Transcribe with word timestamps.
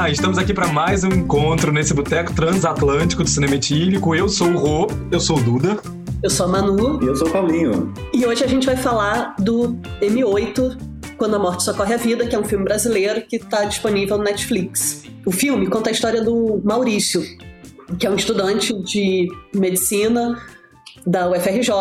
Olá, 0.00 0.08
estamos 0.08 0.38
aqui 0.38 0.54
para 0.54 0.66
mais 0.66 1.04
um 1.04 1.10
encontro 1.10 1.70
nesse 1.70 1.92
boteco 1.92 2.32
transatlântico 2.32 3.22
do 3.22 3.28
cinema 3.28 3.56
etílico. 3.56 4.14
Eu 4.14 4.30
sou 4.30 4.48
o 4.48 4.56
Rô, 4.56 4.86
eu 5.12 5.20
sou 5.20 5.36
o 5.36 5.42
Duda. 5.42 5.78
Eu 6.22 6.30
sou 6.30 6.46
a 6.46 6.48
Manu. 6.48 6.98
E 7.02 7.06
eu 7.06 7.14
sou 7.14 7.28
o 7.28 7.30
Paulinho. 7.30 7.92
E 8.10 8.24
hoje 8.24 8.42
a 8.42 8.46
gente 8.46 8.64
vai 8.64 8.78
falar 8.78 9.36
do 9.38 9.78
M8, 10.00 10.78
Quando 11.18 11.36
a 11.36 11.38
Morte 11.38 11.64
Socorre 11.64 11.92
a 11.92 11.98
Vida, 11.98 12.26
que 12.26 12.34
é 12.34 12.38
um 12.38 12.44
filme 12.44 12.64
brasileiro 12.64 13.20
que 13.28 13.36
está 13.36 13.66
disponível 13.66 14.16
no 14.16 14.24
Netflix. 14.24 15.02
O 15.26 15.30
filme 15.30 15.66
conta 15.66 15.90
a 15.90 15.92
história 15.92 16.24
do 16.24 16.62
Maurício, 16.64 17.22
que 17.98 18.06
é 18.06 18.10
um 18.10 18.16
estudante 18.16 18.72
de 18.82 19.28
medicina 19.54 20.40
da 21.06 21.28
UFRJ, 21.28 21.72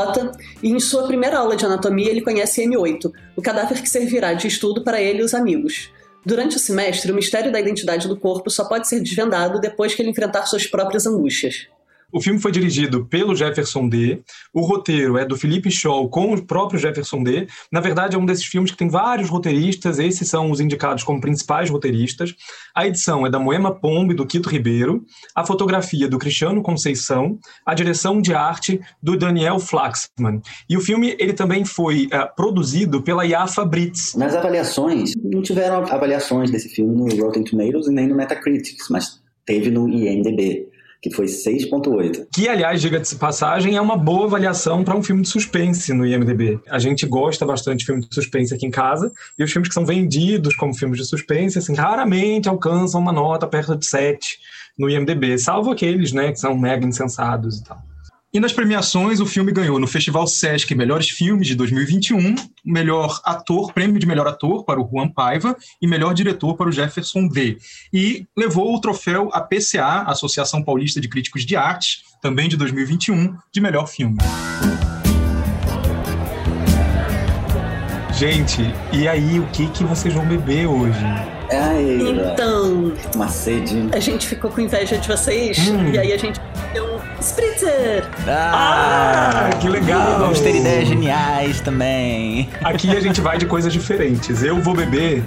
e 0.61 0.71
em 0.71 0.79
sua 0.81 1.07
primeira 1.07 1.37
aula 1.37 1.55
de 1.55 1.65
anatomia 1.65 2.09
ele 2.09 2.19
conhece 2.19 2.67
M8, 2.67 3.09
o 3.37 3.41
cadáver 3.41 3.81
que 3.81 3.89
servirá 3.89 4.33
de 4.33 4.45
estudo 4.45 4.83
para 4.83 5.01
ele 5.01 5.21
e 5.21 5.23
os 5.23 5.33
amigos. 5.33 5.89
Durante 6.25 6.57
o 6.57 6.59
semestre, 6.59 7.11
o 7.11 7.15
mistério 7.15 7.51
da 7.51 7.59
identidade 7.59 8.07
do 8.07 8.17
corpo 8.17 8.49
só 8.49 8.65
pode 8.65 8.87
ser 8.87 8.99
desvendado 8.99 9.59
depois 9.59 9.95
que 9.95 10.01
ele 10.01 10.09
enfrentar 10.09 10.45
suas 10.45 10.67
próprias 10.67 11.05
angústias. 11.05 11.67
O 12.11 12.19
filme 12.19 12.39
foi 12.39 12.51
dirigido 12.51 13.05
pelo 13.05 13.35
Jefferson 13.35 13.87
D. 13.87 14.21
O 14.53 14.61
roteiro 14.61 15.17
é 15.17 15.25
do 15.25 15.37
Felipe 15.37 15.69
Scholl 15.69 16.09
com 16.09 16.33
o 16.33 16.45
próprio 16.45 16.79
Jefferson 16.79 17.21
D. 17.23 17.47
Na 17.71 17.79
verdade, 17.79 18.15
é 18.15 18.19
um 18.19 18.25
desses 18.25 18.45
filmes 18.45 18.71
que 18.71 18.77
tem 18.77 18.89
vários 18.89 19.29
roteiristas, 19.29 19.99
esses 19.99 20.27
são 20.27 20.49
os 20.49 20.59
indicados 20.59 21.03
como 21.03 21.21
principais 21.21 21.69
roteiristas. 21.69 22.33
A 22.75 22.87
edição 22.87 23.27
é 23.27 23.29
da 23.29 23.39
Moema 23.39 23.73
Pombe, 23.73 24.15
do 24.15 24.25
Quito 24.25 24.49
Ribeiro. 24.49 25.05
A 25.35 25.45
fotografia 25.45 26.07
do 26.07 26.17
Cristiano 26.17 26.63
Conceição. 26.63 27.37
A 27.65 27.75
direção 27.75 28.21
de 28.21 28.33
arte 28.33 28.79
do 29.01 29.15
Daniel 29.15 29.59
Flaxman. 29.59 30.41
E 30.67 30.75
o 30.75 30.81
filme 30.81 31.15
ele 31.19 31.33
também 31.33 31.63
foi 31.63 32.05
uh, 32.05 32.35
produzido 32.35 33.03
pela 33.03 33.23
Yafa 33.23 33.63
Brits. 33.65 34.15
Nas 34.15 34.35
avaliações, 34.35 35.13
não 35.23 35.41
tiveram 35.41 35.83
avaliações 35.83 36.49
desse 36.49 36.69
filme 36.69 36.95
no 36.95 37.23
Rotten 37.23 37.43
Tomatoes 37.43 37.87
e 37.87 37.91
nem 37.91 38.07
no 38.07 38.15
Metacritic, 38.15 38.77
mas 38.89 39.21
teve 39.45 39.69
no 39.69 39.89
IMDb 39.89 40.68
que 41.01 41.11
foi 41.11 41.25
6.8. 41.25 42.27
Que, 42.33 42.47
aliás, 42.47 42.81
diga-se 42.81 43.15
passagem, 43.15 43.75
é 43.75 43.81
uma 43.81 43.95
boa 43.95 44.25
avaliação 44.25 44.83
para 44.83 44.95
um 44.95 45.03
filme 45.03 45.21
de 45.21 45.29
suspense 45.29 45.93
no 45.93 46.05
IMDb. 46.05 46.59
A 46.67 46.77
gente 46.77 47.05
gosta 47.05 47.45
bastante 47.45 47.79
de 47.79 47.85
filme 47.85 48.01
de 48.01 48.13
suspense 48.13 48.53
aqui 48.53 48.65
em 48.65 48.71
casa, 48.71 49.11
e 49.37 49.43
os 49.43 49.51
filmes 49.51 49.69
que 49.69 49.73
são 49.73 49.85
vendidos 49.85 50.55
como 50.55 50.73
filmes 50.73 50.99
de 50.99 51.05
suspense, 51.05 51.57
assim, 51.57 51.73
raramente 51.73 52.49
alcançam 52.49 52.99
uma 52.99 53.13
nota 53.13 53.47
perto 53.47 53.75
de 53.75 53.85
7 53.85 54.39
no 54.77 54.89
IMDb, 54.89 55.37
salvo 55.37 55.71
aqueles, 55.71 56.11
né, 56.11 56.31
que 56.31 56.39
são 56.39 56.57
mega 56.57 56.85
insensados 56.85 57.59
e 57.59 57.63
tal. 57.63 57.88
E 58.31 58.39
nas 58.39 58.53
premiações, 58.53 59.19
o 59.19 59.25
filme 59.25 59.51
ganhou 59.51 59.79
no 59.79 59.87
Festival 59.87 60.27
Sesc 60.27 60.75
Melhores 60.75 61.09
Filmes 61.09 61.47
de 61.47 61.55
2021, 61.55 62.35
melhor 62.63 63.19
ator, 63.23 63.73
prêmio 63.73 63.97
de 63.99 64.05
melhor 64.05 64.27
ator 64.27 64.63
para 64.63 64.79
o 64.79 64.87
Juan 64.87 65.09
Paiva 65.09 65.57
e 65.81 65.87
melhor 65.87 66.13
diretor 66.13 66.55
para 66.55 66.69
o 66.69 66.71
Jefferson 66.71 67.27
D. 67.27 67.57
E 67.91 68.27
levou 68.37 68.75
o 68.75 68.79
troféu 68.79 69.29
APCA, 69.33 70.03
Associação 70.03 70.63
Paulista 70.63 71.01
de 71.01 71.09
Críticos 71.09 71.43
de 71.43 71.55
Arte, 71.55 72.03
também 72.21 72.47
de 72.47 72.55
2021, 72.55 73.35
de 73.51 73.59
melhor 73.59 73.87
filme. 73.87 74.17
Gente, 78.13 78.61
e 78.93 79.07
aí, 79.07 79.39
o 79.39 79.47
que, 79.47 79.67
que 79.71 79.83
vocês 79.83 80.13
vão 80.13 80.27
beber 80.27 80.67
hoje? 80.67 80.99
Ai, 81.51 81.99
então, 82.01 82.93
uma 83.15 83.27
sede. 83.27 83.89
A 83.91 83.99
gente 83.99 84.27
ficou 84.27 84.51
com 84.51 84.61
inveja 84.61 84.99
de 84.99 85.07
vocês 85.07 85.57
hum. 85.67 85.91
e 85.91 85.97
aí 85.97 86.13
a 86.13 86.17
gente 86.17 86.39
deu 86.73 86.88
spritzer. 87.21 88.03
Ah, 88.27 89.49
ah 89.51 89.55
que 89.57 89.69
legal. 89.69 90.19
Vamos 90.19 90.39
ter 90.39 90.55
ideias 90.55 90.87
geniais 90.87 91.61
também. 91.61 92.49
Aqui 92.63 92.89
a 92.95 92.99
gente 92.99 93.21
vai 93.21 93.37
de 93.37 93.45
coisas 93.45 93.71
diferentes. 93.71 94.43
Eu 94.43 94.61
vou 94.61 94.73
beber 94.73 95.23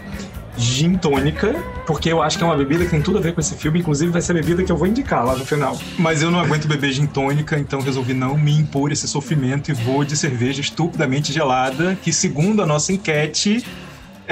gin 0.56 0.94
tônica, 0.96 1.54
porque 1.86 2.10
eu 2.10 2.22
acho 2.22 2.36
que 2.36 2.44
é 2.44 2.46
uma 2.46 2.56
bebida 2.56 2.84
que 2.84 2.90
tem 2.90 3.02
tudo 3.02 3.18
a 3.18 3.20
ver 3.20 3.32
com 3.32 3.40
esse 3.40 3.54
filme, 3.54 3.80
inclusive 3.80 4.12
vai 4.12 4.20
ser 4.20 4.32
a 4.32 4.34
bebida 4.34 4.62
que 4.62 4.70
eu 4.70 4.76
vou 4.76 4.86
indicar 4.86 5.24
lá 5.24 5.34
no 5.34 5.44
final. 5.44 5.78
Mas 5.98 6.22
eu 6.22 6.30
não 6.30 6.38
aguento 6.38 6.68
beber 6.68 6.92
gin 6.92 7.06
tônica, 7.06 7.58
então 7.58 7.80
resolvi 7.80 8.14
não 8.14 8.36
me 8.36 8.52
impor 8.52 8.92
esse 8.92 9.08
sofrimento 9.08 9.70
e 9.70 9.74
vou 9.74 10.04
de 10.04 10.16
cerveja 10.16 10.60
estupidamente 10.60 11.32
gelada, 11.32 11.96
que 12.02 12.12
segundo 12.12 12.62
a 12.62 12.66
nossa 12.66 12.92
enquete 12.92 13.64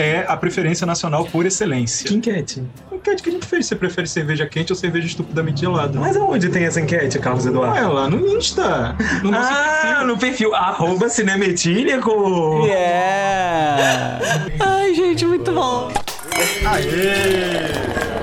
é 0.00 0.24
a 0.26 0.36
preferência 0.36 0.86
nacional 0.86 1.24
por 1.26 1.46
excelência. 1.46 2.06
Que 2.06 2.14
enquete? 2.14 2.62
enquete 3.00 3.22
que 3.22 3.30
a 3.30 3.32
gente 3.32 3.46
fez. 3.46 3.66
Você 3.66 3.74
prefere 3.74 4.06
cerveja 4.06 4.46
quente 4.46 4.72
ou 4.72 4.76
cerveja 4.76 5.06
estupidamente 5.06 5.60
gelada? 5.60 5.98
Mas 5.98 6.16
aonde 6.16 6.48
tem 6.48 6.64
essa 6.64 6.80
enquete, 6.80 7.18
Carlos 7.18 7.46
Eduardo? 7.46 7.78
É 7.78 7.86
lá 7.86 8.08
no 8.08 8.26
Insta. 8.36 8.96
No 9.22 9.30
ah, 9.34 9.80
perfil. 9.82 10.06
no 10.06 10.18
perfil 10.18 10.54
arroba 10.54 11.08
cinemetílico. 11.08 12.66
Yeah! 12.66 14.20
Ai, 14.60 14.94
gente, 14.94 15.24
muito 15.26 15.50
bom. 15.50 15.90
Aê! 16.66 18.19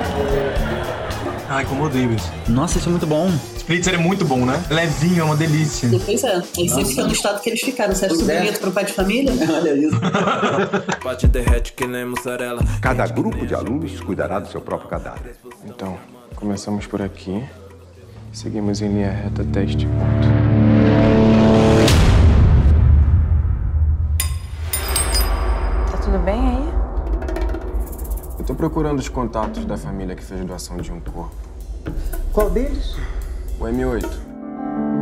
Ai, 1.49 1.65
como 1.65 1.85
odeio 1.85 2.11
isso. 2.13 2.29
Nossa, 2.49 2.77
isso 2.77 2.89
é 2.89 2.91
muito 2.91 3.07
bom. 3.07 3.29
Spritzer 3.55 3.93
é 3.93 3.97
muito 3.97 4.25
bom, 4.25 4.45
né? 4.45 4.61
Levinho, 4.69 5.21
é 5.21 5.23
uma 5.23 5.35
delícia. 5.35 5.89
Pois 6.05 6.23
é. 6.23 6.41
Eles 6.57 6.71
sempre 6.71 6.89
ficam 6.89 7.07
no 7.07 7.13
estado 7.13 7.41
que 7.41 7.49
eles 7.49 7.61
ficaram. 7.61 7.95
Você 7.95 8.05
acha 8.05 8.15
super 8.15 8.45
é. 8.45 8.51
pro 8.51 8.71
pai 8.71 8.83
de 8.83 8.91
família? 8.91 9.31
Olha 9.53 9.73
isso. 9.73 9.95
Cada 12.81 13.07
grupo 13.07 13.45
de 13.45 13.55
alunos 13.55 13.99
cuidará 14.01 14.39
do 14.39 14.49
seu 14.49 14.59
próprio 14.59 14.89
cadáver. 14.89 15.35
Então, 15.65 15.97
começamos 16.35 16.85
por 16.85 17.01
aqui. 17.01 17.41
Seguimos 18.33 18.81
em 18.81 18.89
linha 18.89 19.11
reta 19.11 19.41
até 19.41 19.63
este 19.63 19.85
ponto. 19.85 20.27
Tá 25.91 25.97
tudo 25.97 26.19
bem 26.19 26.35
aí? 26.35 26.56
Procurando 28.57 28.97
os 28.97 29.07
contatos 29.07 29.63
da 29.65 29.77
família 29.77 30.15
que 30.15 30.23
fez 30.23 30.43
doação 30.43 30.77
de 30.77 30.91
um 30.91 30.99
corpo. 30.99 31.35
Qual 32.33 32.49
deles? 32.49 32.95
O 33.59 33.65
M8. 33.65 34.07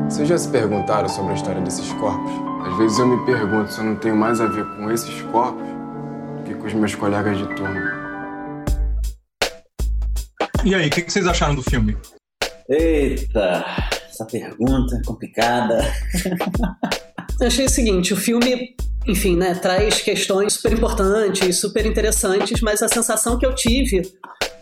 Vocês 0.09 0.27
já 0.27 0.38
se 0.38 0.49
perguntaram 0.49 1.07
sobre 1.07 1.31
a 1.31 1.35
história 1.35 1.61
desses 1.61 1.91
corpos? 1.93 2.31
Às 2.67 2.77
vezes 2.77 2.99
eu 2.99 3.07
me 3.07 3.25
pergunto 3.25 3.71
se 3.71 3.79
eu 3.79 3.85
não 3.85 3.95
tenho 3.95 4.16
mais 4.16 4.41
a 4.41 4.47
ver 4.47 4.66
com 4.75 4.91
esses 4.91 5.21
corpos 5.31 5.63
do 5.63 6.43
que 6.43 6.53
com 6.53 6.67
os 6.67 6.73
meus 6.73 6.95
colegas 6.95 7.38
de 7.38 7.47
turma. 7.55 8.05
E 10.66 10.75
aí, 10.75 10.87
o 10.87 10.91
que 10.91 11.09
vocês 11.09 11.25
acharam 11.25 11.55
do 11.55 11.63
filme? 11.63 11.95
Eita, 12.67 13.63
essa 14.09 14.25
pergunta 14.25 14.97
é 14.97 15.01
complicada. 15.05 15.79
achei 17.41 17.66
o 17.66 17.69
seguinte, 17.69 18.13
o 18.13 18.18
filme, 18.18 18.75
enfim, 19.07 19.35
né, 19.35 19.56
traz 19.56 20.01
questões 20.01 20.53
super 20.53 20.73
importantes, 20.73 21.57
super 21.57 21.85
interessantes, 21.85 22.62
mas 22.62 22.81
a 22.81 22.88
sensação 22.88 23.38
que 23.38 23.46
eu 23.46 23.53
tive 23.53 24.01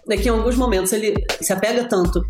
é 0.09 0.17
que 0.17 0.27
em 0.27 0.31
alguns 0.31 0.55
momentos 0.55 0.91
ele 0.91 1.13
se 1.39 1.53
apega 1.53 1.85
tanto 1.85 2.23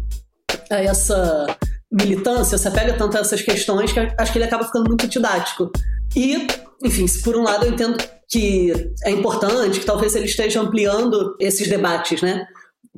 a 0.70 0.82
essa 0.82 1.58
militância, 1.92 2.58
se 2.58 2.68
apega 2.68 2.94
tanto 2.94 3.18
a 3.18 3.22
essas 3.22 3.42
questões 3.42 3.92
que 3.92 4.00
acho 4.00 4.32
que 4.32 4.38
ele 4.38 4.46
acaba 4.46 4.66
ficando 4.66 4.88
muito 4.88 5.08
didático. 5.08 5.72
E, 6.16 6.48
enfim, 6.84 7.06
por 7.24 7.36
um 7.36 7.44
lado 7.44 7.66
eu 7.66 7.72
entendo 7.72 7.98
que 8.30 8.74
é 9.04 9.12
importante, 9.12 9.80
que 9.80 9.86
talvez 9.86 10.16
ele 10.16 10.26
esteja 10.26 10.60
ampliando 10.60 11.36
esses 11.40 11.68
debates, 11.68 12.22
né? 12.22 12.46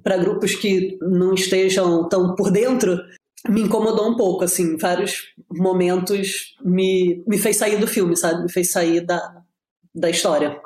Para 0.02 0.18
grupos 0.18 0.56
que 0.56 0.98
não 1.02 1.34
estejam 1.34 2.08
tão 2.08 2.36
por 2.36 2.52
dentro, 2.52 2.98
me 3.50 3.62
incomodou 3.62 4.10
um 4.10 4.16
pouco, 4.16 4.44
assim, 4.44 4.78
vários 4.78 5.34
momentos 5.52 6.56
me, 6.64 7.24
me 7.28 7.38
fez 7.38 7.58
sair 7.58 7.78
do 7.78 7.88
filme, 7.88 8.16
sabe? 8.16 8.44
Me 8.44 8.52
fez 8.52 8.72
sair 8.72 9.02
da, 9.02 9.42
da 9.94 10.10
história. 10.10 10.60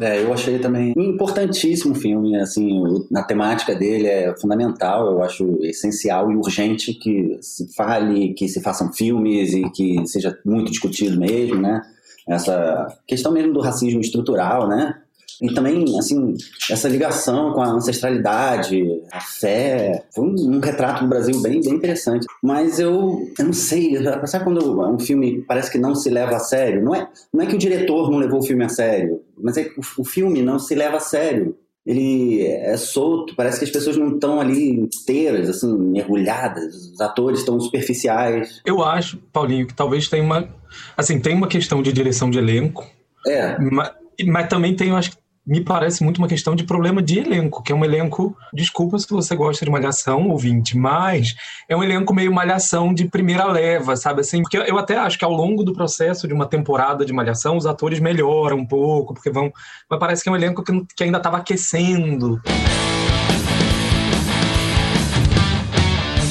É, 0.00 0.22
eu 0.22 0.32
achei 0.32 0.58
também 0.58 0.94
importantíssimo 0.96 1.92
o 1.92 1.98
filme, 1.98 2.34
assim, 2.36 2.82
na 3.10 3.22
temática 3.22 3.74
dele 3.74 4.06
é 4.06 4.34
fundamental, 4.40 5.06
eu 5.06 5.22
acho 5.22 5.58
essencial 5.62 6.32
e 6.32 6.36
urgente 6.36 6.94
que 6.94 7.36
se 7.42 7.70
fale, 7.74 8.32
que 8.32 8.48
se 8.48 8.62
façam 8.62 8.90
filmes 8.90 9.52
e 9.52 9.68
que 9.70 10.06
seja 10.06 10.38
muito 10.46 10.70
discutido 10.70 11.18
mesmo, 11.20 11.60
né? 11.60 11.82
Essa 12.26 12.86
questão 13.06 13.32
mesmo 13.32 13.52
do 13.52 13.60
racismo 13.60 14.00
estrutural, 14.00 14.66
né? 14.66 15.01
E 15.40 15.52
também, 15.54 15.84
assim, 15.98 16.34
essa 16.70 16.88
ligação 16.88 17.52
com 17.52 17.62
a 17.62 17.68
ancestralidade, 17.68 18.82
a 19.10 19.20
fé, 19.20 20.04
foi 20.14 20.24
um, 20.24 20.56
um 20.56 20.60
retrato 20.60 21.04
do 21.04 21.08
Brasil 21.08 21.40
bem, 21.40 21.60
bem 21.60 21.74
interessante. 21.74 22.26
Mas 22.42 22.78
eu, 22.78 23.32
eu 23.38 23.44
não 23.44 23.52
sei, 23.52 23.96
sabe 24.26 24.44
quando 24.44 24.80
um 24.80 24.98
filme 24.98 25.42
parece 25.42 25.70
que 25.70 25.78
não 25.78 25.94
se 25.94 26.10
leva 26.10 26.36
a 26.36 26.40
sério? 26.40 26.82
Não 26.82 26.94
é, 26.94 27.08
não 27.32 27.42
é 27.42 27.46
que 27.46 27.54
o 27.54 27.58
diretor 27.58 28.10
não 28.10 28.18
levou 28.18 28.40
o 28.40 28.44
filme 28.44 28.64
a 28.64 28.68
sério, 28.68 29.20
mas 29.38 29.56
é 29.56 29.64
que 29.64 29.80
o, 29.80 29.82
o 29.98 30.04
filme 30.04 30.42
não 30.42 30.58
se 30.58 30.74
leva 30.74 30.96
a 30.96 31.00
sério 31.00 31.56
ele 31.84 32.46
é 32.46 32.76
solto, 32.76 33.34
parece 33.34 33.58
que 33.58 33.64
as 33.64 33.70
pessoas 33.70 33.96
não 33.96 34.14
estão 34.14 34.40
ali 34.40 34.70
inteiras, 34.70 35.48
assim, 35.48 35.76
mergulhadas, 35.76 36.92
os 36.92 37.00
atores 37.00 37.40
estão 37.40 37.58
superficiais. 37.58 38.62
Eu 38.64 38.84
acho, 38.84 39.18
Paulinho, 39.32 39.66
que 39.66 39.74
talvez 39.74 40.08
tenha 40.08 40.22
uma, 40.22 40.48
assim, 40.96 41.20
tem 41.20 41.34
uma 41.34 41.48
questão 41.48 41.82
de 41.82 41.92
direção 41.92 42.30
de 42.30 42.38
elenco. 42.38 42.88
É. 43.26 43.58
Mas, 43.58 43.90
mas 44.24 44.48
também 44.48 44.76
tem, 44.76 44.90
eu 44.90 44.96
acho 44.96 45.10
que 45.10 45.16
me 45.44 45.60
parece 45.60 46.04
muito 46.04 46.18
uma 46.18 46.28
questão 46.28 46.54
de 46.54 46.62
problema 46.62 47.02
de 47.02 47.18
elenco, 47.18 47.62
que 47.62 47.72
é 47.72 47.74
um 47.74 47.84
elenco, 47.84 48.36
desculpa 48.52 48.98
se 48.98 49.08
você 49.08 49.34
gosta 49.34 49.64
de 49.64 49.70
malhação, 49.70 50.28
ouvinte, 50.28 50.76
mas 50.78 51.34
é 51.68 51.76
um 51.76 51.82
elenco 51.82 52.14
meio 52.14 52.32
malhação 52.32 52.94
de 52.94 53.08
primeira 53.08 53.44
leva, 53.46 53.96
sabe 53.96 54.20
assim? 54.20 54.42
Porque 54.42 54.56
eu 54.56 54.78
até 54.78 54.96
acho 54.96 55.18
que 55.18 55.24
ao 55.24 55.32
longo 55.32 55.64
do 55.64 55.72
processo 55.72 56.28
de 56.28 56.34
uma 56.34 56.46
temporada 56.46 57.04
de 57.04 57.12
malhação, 57.12 57.56
os 57.56 57.66
atores 57.66 57.98
melhoram 57.98 58.58
um 58.58 58.66
pouco, 58.66 59.14
porque 59.14 59.30
vão. 59.30 59.52
Mas 59.90 59.98
parece 59.98 60.22
que 60.22 60.28
é 60.28 60.32
um 60.32 60.36
elenco 60.36 60.62
que, 60.62 60.86
que 60.96 61.04
ainda 61.04 61.18
estava 61.18 61.38
aquecendo. 61.38 62.40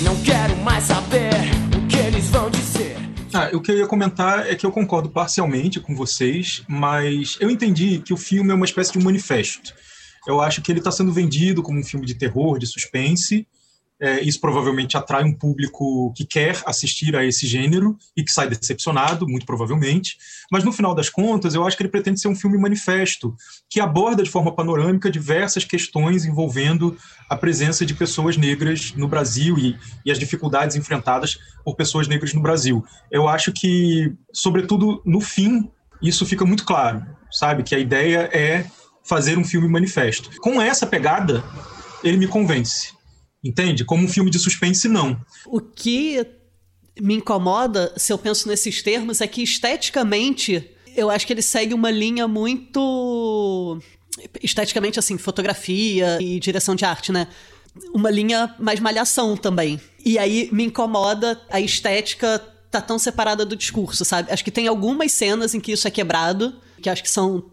Não 0.03 0.15
quero 0.23 0.55
mais 0.57 0.85
saber 0.85 1.10
o 3.53 3.61
que 3.61 3.71
eu 3.71 3.77
ia 3.77 3.87
comentar 3.87 4.47
é 4.47 4.55
que 4.55 4.65
eu 4.65 4.71
concordo 4.71 5.09
parcialmente 5.09 5.79
com 5.79 5.95
vocês, 5.95 6.63
mas 6.67 7.37
eu 7.39 7.49
entendi 7.49 7.99
que 7.99 8.13
o 8.13 8.17
filme 8.17 8.51
é 8.51 8.53
uma 8.53 8.65
espécie 8.65 8.93
de 8.93 9.03
manifesto. 9.03 9.73
Eu 10.27 10.39
acho 10.39 10.61
que 10.61 10.71
ele 10.71 10.79
está 10.79 10.91
sendo 10.91 11.11
vendido 11.11 11.61
como 11.61 11.79
um 11.79 11.83
filme 11.83 12.05
de 12.05 12.15
terror, 12.15 12.57
de 12.57 12.67
suspense, 12.67 13.47
é, 14.01 14.19
isso 14.21 14.41
provavelmente 14.41 14.97
atrai 14.97 15.23
um 15.23 15.31
público 15.31 16.11
que 16.13 16.25
quer 16.25 16.59
assistir 16.65 17.15
a 17.15 17.23
esse 17.23 17.45
gênero 17.45 17.95
e 18.17 18.23
que 18.23 18.31
sai 18.31 18.49
decepcionado, 18.49 19.27
muito 19.27 19.45
provavelmente. 19.45 20.17
Mas 20.51 20.63
no 20.63 20.71
final 20.71 20.95
das 20.95 21.07
contas, 21.07 21.53
eu 21.53 21.63
acho 21.63 21.77
que 21.77 21.83
ele 21.83 21.89
pretende 21.91 22.19
ser 22.19 22.27
um 22.27 22.35
filme 22.35 22.57
manifesto, 22.57 23.35
que 23.69 23.79
aborda 23.79 24.23
de 24.23 24.29
forma 24.29 24.55
panorâmica 24.55 25.11
diversas 25.11 25.63
questões 25.63 26.25
envolvendo 26.25 26.97
a 27.29 27.37
presença 27.37 27.85
de 27.85 27.93
pessoas 27.93 28.35
negras 28.37 28.91
no 28.95 29.07
Brasil 29.07 29.55
e, 29.59 29.77
e 30.03 30.11
as 30.11 30.17
dificuldades 30.17 30.75
enfrentadas 30.75 31.37
por 31.63 31.75
pessoas 31.75 32.07
negras 32.07 32.33
no 32.33 32.41
Brasil. 32.41 32.83
Eu 33.11 33.27
acho 33.27 33.51
que, 33.51 34.11
sobretudo 34.33 34.99
no 35.05 35.21
fim, 35.21 35.69
isso 36.01 36.25
fica 36.25 36.43
muito 36.43 36.65
claro, 36.65 37.05
sabe? 37.31 37.61
Que 37.61 37.75
a 37.75 37.79
ideia 37.79 38.29
é 38.33 38.65
fazer 39.03 39.37
um 39.37 39.43
filme 39.43 39.67
manifesto. 39.67 40.31
Com 40.41 40.59
essa 40.59 40.87
pegada, 40.87 41.43
ele 42.03 42.17
me 42.17 42.27
convence. 42.27 42.99
Entende? 43.43 43.83
Como 43.83 44.03
um 44.03 44.07
filme 44.07 44.29
de 44.29 44.39
suspense, 44.39 44.87
não. 44.87 45.19
O 45.45 45.59
que 45.59 46.25
me 46.99 47.15
incomoda, 47.15 47.93
se 47.97 48.13
eu 48.13 48.17
penso 48.17 48.47
nesses 48.47 48.81
termos, 48.81 49.21
é 49.21 49.27
que 49.27 49.41
esteticamente 49.41 50.69
eu 50.95 51.09
acho 51.09 51.25
que 51.25 51.33
ele 51.33 51.41
segue 51.41 51.73
uma 51.73 51.89
linha 51.89 52.27
muito. 52.27 53.79
Esteticamente, 54.43 54.99
assim, 54.99 55.17
fotografia 55.17 56.17
e 56.21 56.39
direção 56.39 56.75
de 56.75 56.85
arte, 56.85 57.11
né? 57.11 57.27
Uma 57.93 58.11
linha 58.11 58.53
mais 58.59 58.79
malhação 58.79 59.37
também. 59.37 59.79
E 60.05 60.19
aí 60.19 60.49
me 60.51 60.65
incomoda 60.65 61.41
a 61.49 61.59
estética 61.61 62.39
tá 62.69 62.81
tão 62.81 62.99
separada 62.99 63.45
do 63.45 63.55
discurso, 63.55 64.03
sabe? 64.03 64.31
Acho 64.31 64.43
que 64.43 64.51
tem 64.51 64.67
algumas 64.67 65.11
cenas 65.11 65.53
em 65.53 65.59
que 65.59 65.71
isso 65.71 65.87
é 65.87 65.91
quebrado, 65.91 66.53
que 66.81 66.89
acho 66.89 67.01
que 67.01 67.09
são 67.09 67.49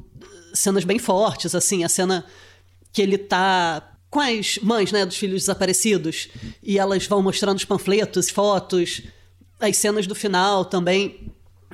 cenas 0.52 0.84
bem 0.84 0.98
fortes, 0.98 1.54
assim, 1.54 1.84
a 1.84 1.88
cena 1.88 2.24
que 2.92 3.00
ele 3.00 3.18
tá 3.18 3.97
com 4.10 4.20
as 4.20 4.58
mães 4.62 4.92
né, 4.92 5.04
dos 5.04 5.16
filhos 5.16 5.42
desaparecidos 5.42 6.28
e 6.62 6.78
elas 6.78 7.06
vão 7.06 7.22
mostrando 7.22 7.56
os 7.58 7.64
panfletos, 7.64 8.30
fotos, 8.30 9.02
as 9.60 9.76
cenas 9.76 10.06
do 10.06 10.14
final 10.14 10.64
também. 10.64 11.32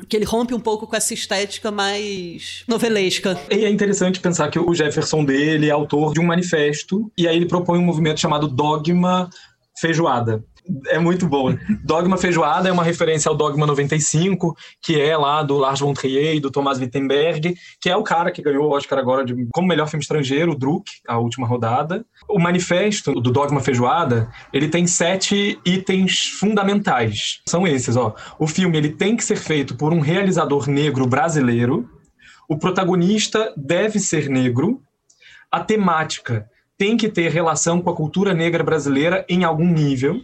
Que 0.08 0.16
ele 0.16 0.24
rompe 0.24 0.52
um 0.52 0.58
pouco 0.60 0.88
com 0.88 0.96
essa 0.96 1.14
estética 1.14 1.70
mais 1.70 2.64
novelesca. 2.66 3.40
E 3.48 3.64
é 3.64 3.70
interessante 3.70 4.18
pensar 4.18 4.50
que 4.50 4.58
o 4.58 4.74
Jefferson 4.74 5.24
dele 5.24 5.68
é 5.68 5.70
autor 5.70 6.12
de 6.12 6.20
um 6.20 6.24
manifesto, 6.24 7.10
e 7.16 7.28
aí 7.28 7.36
ele 7.36 7.46
propõe 7.46 7.78
um 7.78 7.84
movimento 7.84 8.18
chamado 8.18 8.48
Dogma 8.48 9.30
Feijoada 9.78 10.44
é 10.88 10.98
muito 10.98 11.26
bom. 11.26 11.56
Dogma 11.82 12.16
Feijoada 12.16 12.68
é 12.68 12.72
uma 12.72 12.82
referência 12.82 13.28
ao 13.28 13.36
Dogma 13.36 13.66
95, 13.66 14.56
que 14.80 15.00
é 15.00 15.16
lá 15.16 15.42
do 15.42 15.56
Lars 15.56 15.80
von 15.80 15.92
Trier 15.92 16.34
e 16.34 16.40
do 16.40 16.50
Thomas 16.50 16.78
Wittenberg, 16.78 17.54
que 17.80 17.90
é 17.90 17.96
o 17.96 18.02
cara 18.02 18.30
que 18.30 18.42
ganhou 18.42 18.64
o 18.64 18.74
Oscar 18.74 18.98
agora 18.98 19.24
de, 19.24 19.34
como 19.52 19.68
melhor 19.68 19.88
filme 19.88 20.02
estrangeiro, 20.02 20.52
o 20.52 20.54
Druk, 20.54 20.90
a 21.06 21.18
última 21.18 21.46
rodada. 21.46 22.04
O 22.28 22.38
manifesto 22.38 23.12
do 23.12 23.30
Dogma 23.30 23.60
Feijoada, 23.60 24.30
ele 24.52 24.68
tem 24.68 24.86
sete 24.86 25.58
itens 25.64 26.28
fundamentais. 26.38 27.42
São 27.46 27.66
esses, 27.66 27.96
ó. 27.96 28.14
O 28.38 28.46
filme 28.46 28.78
ele 28.78 28.90
tem 28.90 29.16
que 29.16 29.24
ser 29.24 29.36
feito 29.36 29.76
por 29.76 29.92
um 29.92 30.00
realizador 30.00 30.68
negro 30.68 31.06
brasileiro. 31.06 31.88
O 32.48 32.58
protagonista 32.58 33.52
deve 33.56 33.98
ser 33.98 34.28
negro. 34.28 34.80
A 35.50 35.60
temática 35.60 36.48
tem 36.76 36.96
que 36.96 37.08
ter 37.08 37.30
relação 37.30 37.80
com 37.80 37.90
a 37.90 37.94
cultura 37.94 38.34
negra 38.34 38.64
brasileira 38.64 39.24
em 39.28 39.44
algum 39.44 39.66
nível 39.66 40.20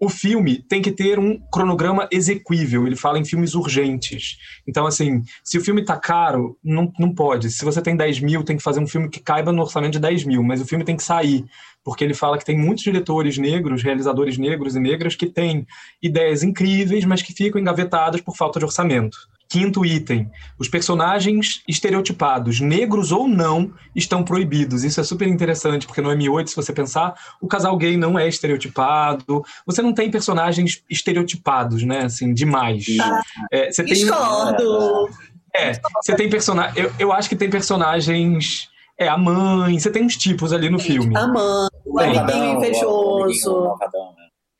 o 0.00 0.08
filme 0.08 0.62
tem 0.62 0.80
que 0.80 0.90
ter 0.90 1.18
um 1.18 1.38
cronograma 1.52 2.08
exequível, 2.10 2.86
ele 2.86 2.96
fala 2.96 3.18
em 3.18 3.24
filmes 3.24 3.54
urgentes. 3.54 4.38
Então, 4.66 4.86
assim, 4.86 5.22
se 5.44 5.58
o 5.58 5.60
filme 5.60 5.84
tá 5.84 5.94
caro, 5.98 6.58
não, 6.64 6.90
não 6.98 7.14
pode. 7.14 7.50
Se 7.50 7.62
você 7.66 7.82
tem 7.82 7.94
10 7.94 8.20
mil, 8.20 8.42
tem 8.42 8.56
que 8.56 8.62
fazer 8.62 8.80
um 8.80 8.86
filme 8.86 9.10
que 9.10 9.20
caiba 9.20 9.52
no 9.52 9.60
orçamento 9.60 9.92
de 9.92 9.98
10 9.98 10.24
mil, 10.24 10.42
mas 10.42 10.62
o 10.62 10.66
filme 10.66 10.84
tem 10.84 10.96
que 10.96 11.02
sair, 11.02 11.44
porque 11.84 12.02
ele 12.02 12.14
fala 12.14 12.38
que 12.38 12.46
tem 12.46 12.58
muitos 12.58 12.82
diretores 12.82 13.36
negros, 13.36 13.82
realizadores 13.82 14.38
negros 14.38 14.74
e 14.74 14.80
negras 14.80 15.14
que 15.14 15.26
têm 15.26 15.66
ideias 16.02 16.42
incríveis, 16.42 17.04
mas 17.04 17.20
que 17.20 17.34
ficam 17.34 17.60
engavetadas 17.60 18.22
por 18.22 18.34
falta 18.34 18.58
de 18.58 18.64
orçamento. 18.64 19.18
Quinto 19.50 19.84
item: 19.84 20.30
os 20.56 20.68
personagens 20.68 21.60
estereotipados, 21.66 22.60
negros 22.60 23.10
ou 23.10 23.26
não, 23.26 23.72
estão 23.96 24.22
proibidos. 24.22 24.84
Isso 24.84 25.00
é 25.00 25.04
super 25.04 25.26
interessante, 25.26 25.88
porque 25.88 26.00
no 26.00 26.10
M8, 26.10 26.46
se 26.46 26.56
você 26.56 26.72
pensar, 26.72 27.14
o 27.42 27.48
casal 27.48 27.76
gay 27.76 27.96
não 27.96 28.16
é 28.16 28.28
estereotipado. 28.28 29.42
Você 29.66 29.82
não 29.82 29.92
tem 29.92 30.08
personagens 30.08 30.84
estereotipados, 30.88 31.82
né? 31.82 32.04
Assim, 32.04 32.32
demais. 32.32 32.86
Ah, 33.00 33.20
é, 33.50 33.72
você 33.72 33.82
tem... 33.82 33.94
Discordo! 33.94 35.08
É, 35.52 35.72
você 36.00 36.14
tem 36.14 36.30
personagens. 36.30 36.76
Eu, 36.76 36.92
eu 36.96 37.12
acho 37.12 37.28
que 37.28 37.34
tem 37.34 37.50
personagens. 37.50 38.70
É, 38.96 39.08
a 39.08 39.18
mãe, 39.18 39.80
você 39.80 39.90
tem 39.90 40.04
uns 40.04 40.16
tipos 40.16 40.52
ali 40.52 40.70
no 40.70 40.78
filme. 40.78 41.16
A 41.16 41.26
mãe, 41.26 41.68
o 41.84 41.98
amiguinho 41.98 42.56
invejoso. 42.56 43.74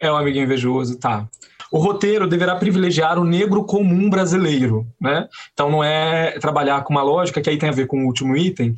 É 0.01 0.11
o 0.11 0.17
amiguinho 0.17 0.47
invejoso, 0.47 0.99
tá 0.99 1.29
o 1.71 1.79
roteiro 1.79 2.27
deverá 2.27 2.57
privilegiar 2.57 3.19
o 3.19 3.25
negro 3.25 3.65
comum 3.65 4.11
brasileiro, 4.11 4.87
né? 5.01 5.29
Então 5.53 5.71
não 5.71 5.85
é 5.85 6.39
trabalhar 6.41 6.83
com 6.83 6.93
uma 6.93 7.03
lógica 7.03 7.41
que 7.41 7.49
aí 7.49 7.57
tem 7.57 7.69
a 7.69 7.73
ver 7.73 7.87
com 7.87 8.03
o 8.03 8.07
último 8.07 8.37
item, 8.37 8.75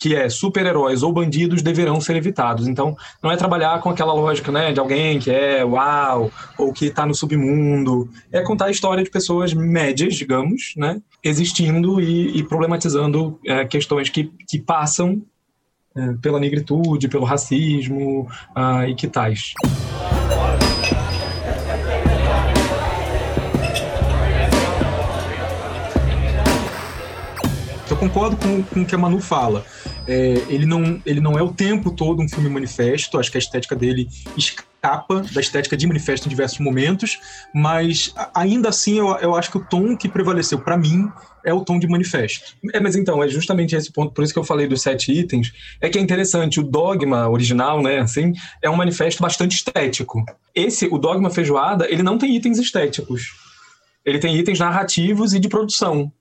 que 0.00 0.14
é 0.14 0.28
super-heróis 0.28 1.02
ou 1.02 1.12
bandidos 1.12 1.62
deverão 1.62 2.00
ser 2.00 2.16
evitados. 2.16 2.66
Então 2.66 2.96
não 3.22 3.30
é 3.30 3.36
trabalhar 3.36 3.80
com 3.80 3.90
aquela 3.90 4.12
lógica, 4.12 4.50
né, 4.50 4.72
de 4.72 4.80
alguém 4.80 5.18
que 5.18 5.30
é 5.30 5.64
uau 5.64 6.30
ou 6.58 6.72
que 6.72 6.86
está 6.86 7.06
no 7.06 7.14
submundo. 7.14 8.08
É 8.32 8.42
contar 8.42 8.66
a 8.66 8.70
história 8.70 9.04
de 9.04 9.10
pessoas 9.10 9.54
médias, 9.54 10.14
digamos, 10.14 10.72
né, 10.76 11.00
existindo 11.22 12.00
e, 12.00 12.38
e 12.38 12.42
problematizando 12.42 13.38
é, 13.46 13.64
questões 13.64 14.08
que, 14.08 14.32
que 14.48 14.58
passam 14.58 15.22
é, 15.94 16.14
pela 16.22 16.40
negritude, 16.40 17.08
pelo 17.08 17.24
racismo 17.24 18.26
uh, 18.56 18.88
e 18.88 18.94
que 18.94 19.06
tais. 19.06 19.52
Concordo 28.02 28.36
com, 28.36 28.62
com 28.64 28.82
o 28.82 28.84
que 28.84 28.94
a 28.94 28.98
Manu 28.98 29.20
fala. 29.20 29.64
É, 30.08 30.34
ele, 30.48 30.66
não, 30.66 31.00
ele 31.06 31.20
não 31.20 31.38
é 31.38 31.42
o 31.42 31.52
tempo 31.52 31.92
todo 31.92 32.20
um 32.20 32.28
filme 32.28 32.48
manifesto, 32.48 33.18
acho 33.18 33.30
que 33.30 33.38
a 33.38 33.40
estética 33.40 33.76
dele 33.76 34.08
escapa 34.36 35.20
da 35.32 35.40
estética 35.40 35.76
de 35.76 35.86
manifesto 35.86 36.26
em 36.26 36.28
diversos 36.28 36.58
momentos, 36.58 37.20
mas 37.54 38.12
ainda 38.34 38.70
assim 38.70 38.98
eu, 38.98 39.16
eu 39.18 39.36
acho 39.36 39.52
que 39.52 39.58
o 39.58 39.64
tom 39.64 39.96
que 39.96 40.08
prevaleceu 40.08 40.58
para 40.58 40.76
mim 40.76 41.08
é 41.44 41.54
o 41.54 41.64
tom 41.64 41.78
de 41.78 41.86
manifesto. 41.86 42.56
É, 42.72 42.80
mas 42.80 42.96
então, 42.96 43.22
é 43.22 43.28
justamente 43.28 43.76
esse 43.76 43.92
ponto, 43.92 44.12
por 44.12 44.24
isso 44.24 44.32
que 44.32 44.38
eu 44.38 44.44
falei 44.44 44.66
dos 44.66 44.82
sete 44.82 45.12
itens, 45.12 45.52
é 45.80 45.88
que 45.88 45.96
é 45.96 46.02
interessante, 46.02 46.58
o 46.58 46.64
dogma 46.64 47.28
original, 47.28 47.80
né, 47.80 48.00
assim, 48.00 48.32
é 48.60 48.68
um 48.68 48.76
manifesto 48.76 49.22
bastante 49.22 49.54
estético. 49.54 50.24
Esse, 50.52 50.86
o 50.86 50.98
dogma 50.98 51.30
feijoada, 51.30 51.86
ele 51.88 52.02
não 52.02 52.18
tem 52.18 52.34
itens 52.34 52.58
estéticos. 52.58 53.30
Ele 54.04 54.18
tem 54.18 54.36
itens 54.36 54.58
narrativos 54.58 55.32
e 55.32 55.38
de 55.38 55.48
produção 55.48 56.12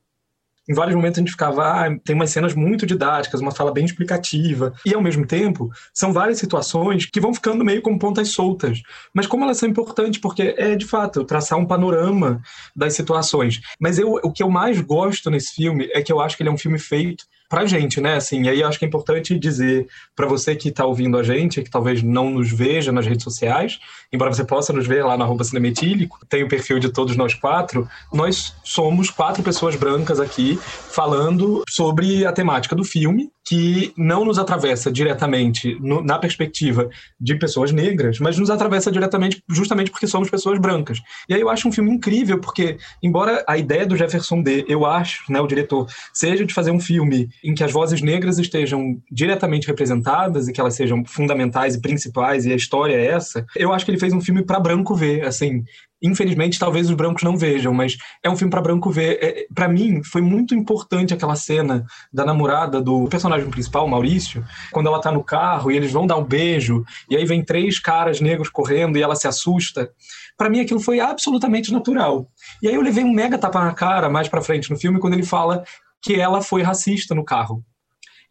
em 0.72 0.74
vários 0.74 0.96
momentos 0.96 1.20
a 1.20 1.22
gente 1.22 1.32
ficava, 1.32 1.64
ah, 1.64 2.00
tem 2.02 2.16
umas 2.16 2.30
cenas 2.30 2.56
muito 2.56 2.86
didáticas, 2.86 3.42
uma 3.42 3.52
fala 3.52 3.74
bem 3.74 3.84
explicativa. 3.84 4.74
E 4.86 4.94
ao 4.94 5.02
mesmo 5.02 5.28
tempo, 5.28 5.70
são 5.94 6.14
várias 6.14 6.40
situações 6.40 7.06
que 7.06 7.20
vão 7.20 7.34
ficando 7.34 7.66
meio 7.66 7.82
como 7.82 8.00
pontas 8.00 8.30
soltas. 8.30 8.82
Mas 9.14 9.28
como 9.28 9.44
elas 9.44 9.58
são 9.58 9.68
importantes, 9.68 10.22
porque 10.22 10.56
é 10.58 10.76
de 10.78 10.86
fato 10.86 11.26
traçar 11.26 11.60
um 11.60 11.66
panorama 11.66 12.42
das 12.74 12.94
situações. 12.94 13.60
Mas 13.78 14.00
eu, 14.00 14.14
o 14.24 14.32
que 14.32 14.42
eu 14.42 14.50
mais 14.50 14.80
gosto 14.80 15.30
nesse 15.30 15.56
filme 15.56 15.90
é 15.92 16.02
que 16.02 16.12
eu 16.12 16.22
acho 16.22 16.38
que 16.38 16.44
ele 16.44 16.50
é 16.50 16.54
um 16.54 16.58
filme 16.58 16.80
feito 16.80 17.26
pra 17.52 17.66
gente, 17.66 18.00
né? 18.00 18.16
Assim, 18.16 18.44
e 18.44 18.50
aí 18.50 18.64
acho 18.64 18.80
que 18.80 18.86
é 18.86 18.88
importante 18.88 19.38
dizer 19.38 19.86
para 20.16 20.26
você 20.26 20.56
que 20.56 20.70
está 20.70 20.86
ouvindo 20.86 21.18
a 21.18 21.24
gente, 21.24 21.62
que 21.62 21.70
talvez 21.70 22.02
não 22.02 22.30
nos 22.30 22.50
veja 22.50 22.94
nas 22.94 23.06
redes 23.06 23.26
sociais, 23.26 23.78
embora 24.12 24.34
você 24.34 24.46
possa 24.46 24.72
nos 24.72 24.88
ver 24.88 25.04
lá 25.04 25.18
no 25.18 25.24
arroba 25.26 25.44
cinemetílico, 25.44 26.26
tem 26.30 26.44
o 26.44 26.48
perfil 26.48 26.80
de 26.80 26.88
todos 26.88 27.18
nós 27.18 27.34
quatro, 27.34 27.90
nós 28.14 28.56
somos 28.64 29.10
quatro 29.10 29.44
pessoas 29.44 29.76
brancas 29.76 30.22
aqui 30.22 30.58
falando 30.64 31.62
sobre 31.68 32.26
a 32.26 32.32
temática 32.32 32.74
do 32.74 32.86
filme, 32.86 33.30
que 33.44 33.92
não 33.98 34.24
nos 34.24 34.38
atravessa 34.38 34.92
diretamente 34.92 35.78
no, 35.82 36.02
na 36.02 36.20
perspectiva 36.20 36.90
de 37.20 37.36
pessoas 37.36 37.72
negras, 37.72 38.20
mas 38.20 38.38
nos 38.38 38.50
atravessa 38.50 38.92
diretamente 38.92 39.44
justamente 39.50 39.92
porque 39.92 40.08
somos 40.08 40.30
pessoas 40.30 40.60
brancas. 40.60 41.00
E 41.28 41.34
aí 41.34 41.42
eu 41.42 41.50
acho 41.50 41.68
um 41.68 41.72
filme 41.72 41.92
incrível, 41.92 42.40
porque, 42.40 42.78
embora 43.02 43.44
a 43.48 43.58
ideia 43.58 43.86
do 43.86 43.98
Jefferson 43.98 44.42
D, 44.42 44.64
eu 44.68 44.86
acho, 44.86 45.30
né, 45.32 45.42
o 45.42 45.48
diretor, 45.48 45.88
seja 46.14 46.46
de 46.46 46.54
fazer 46.54 46.72
um 46.72 46.80
filme 46.80 47.30
em 47.44 47.54
que 47.54 47.64
as 47.64 47.72
vozes 47.72 48.02
negras 48.02 48.38
estejam 48.38 49.02
diretamente 49.12 49.68
representadas 49.68 50.48
e 50.48 50.54
que 50.54 50.62
elas 50.62 50.76
sejam 50.76 51.04
fundamentais 51.06 51.76
e 51.76 51.82
principais, 51.82 52.46
e 52.46 52.54
a 52.54 52.56
história 52.56 52.96
é 52.96 53.08
essa, 53.08 53.46
eu 53.56 53.74
acho 53.74 53.86
que 53.86 53.92
ele 53.92 54.00
fez 54.00 54.14
um 54.14 54.22
filme 54.22 54.44
para 54.44 54.60
branco 54.60 54.96
ver, 54.96 55.26
assim. 55.26 55.64
Infelizmente, 56.04 56.58
talvez 56.58 56.90
os 56.90 56.96
brancos 56.96 57.22
não 57.22 57.38
vejam, 57.38 57.72
mas 57.74 57.96
é 58.24 58.30
um 58.30 58.36
filme 58.36 58.50
para 58.50 58.62
branco 58.62 58.90
ver. 58.90 59.20
É, 59.22 59.46
para 59.54 59.68
mim, 59.68 60.02
foi 60.04 60.22
muito 60.22 60.56
importante 60.56 61.14
aquela 61.14 61.36
cena 61.36 61.86
da 62.12 62.26
namorada 62.26 62.82
do 62.82 63.08
personagem 63.08 63.48
principal, 63.52 63.88
Maurício, 63.88 64.44
quando 64.72 64.88
ela 64.88 65.00
tá 65.00 65.12
no 65.12 65.24
carro 65.24 65.72
e 65.72 65.78
eles 65.78 65.92
vão 65.92 66.08
dar 66.08 66.18
um 66.18 66.24
beijo, 66.24 66.84
e 67.08 67.16
aí 67.16 67.24
vem 67.24 67.44
três 67.44 67.78
caras 67.78 68.20
negros 68.20 68.50
correndo 68.50 68.98
e 68.98 69.02
ela 69.04 69.16
se 69.16 69.28
assusta. 69.28 69.92
Para 70.36 70.50
mim, 70.50 70.60
aquilo 70.60 70.80
foi 70.80 71.00
absolutamente 71.00 71.72
natural. 71.72 72.28
E 72.64 72.68
aí 72.68 72.74
eu 72.74 72.82
levei 72.82 73.04
um 73.04 73.14
mega 73.14 73.38
tapa 73.38 73.64
na 73.64 73.74
cara 73.74 74.10
mais 74.10 74.28
para 74.28 74.42
frente 74.42 74.72
no 74.72 74.78
filme 74.78 75.00
quando 75.00 75.14
ele 75.14 75.24
fala 75.24 75.64
que 76.02 76.16
ela 76.16 76.42
foi 76.42 76.62
racista 76.62 77.14
no 77.14 77.24
carro. 77.24 77.64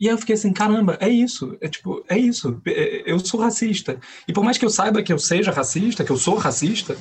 E 0.00 0.08
aí 0.08 0.14
eu 0.14 0.18
fiquei 0.18 0.34
assim, 0.34 0.50
caramba, 0.50 0.96
é 0.98 1.10
isso, 1.10 1.58
é 1.60 1.68
tipo, 1.68 2.02
é 2.08 2.18
isso, 2.18 2.58
é, 2.66 3.02
eu 3.04 3.18
sou 3.20 3.38
racista. 3.38 4.00
E 4.26 4.32
por 4.32 4.42
mais 4.42 4.56
que 4.56 4.64
eu 4.64 4.70
saiba 4.70 5.02
que 5.02 5.12
eu 5.12 5.18
seja 5.18 5.52
racista, 5.52 6.02
que 6.02 6.10
eu 6.10 6.16
sou 6.16 6.36
racista, 6.36 6.96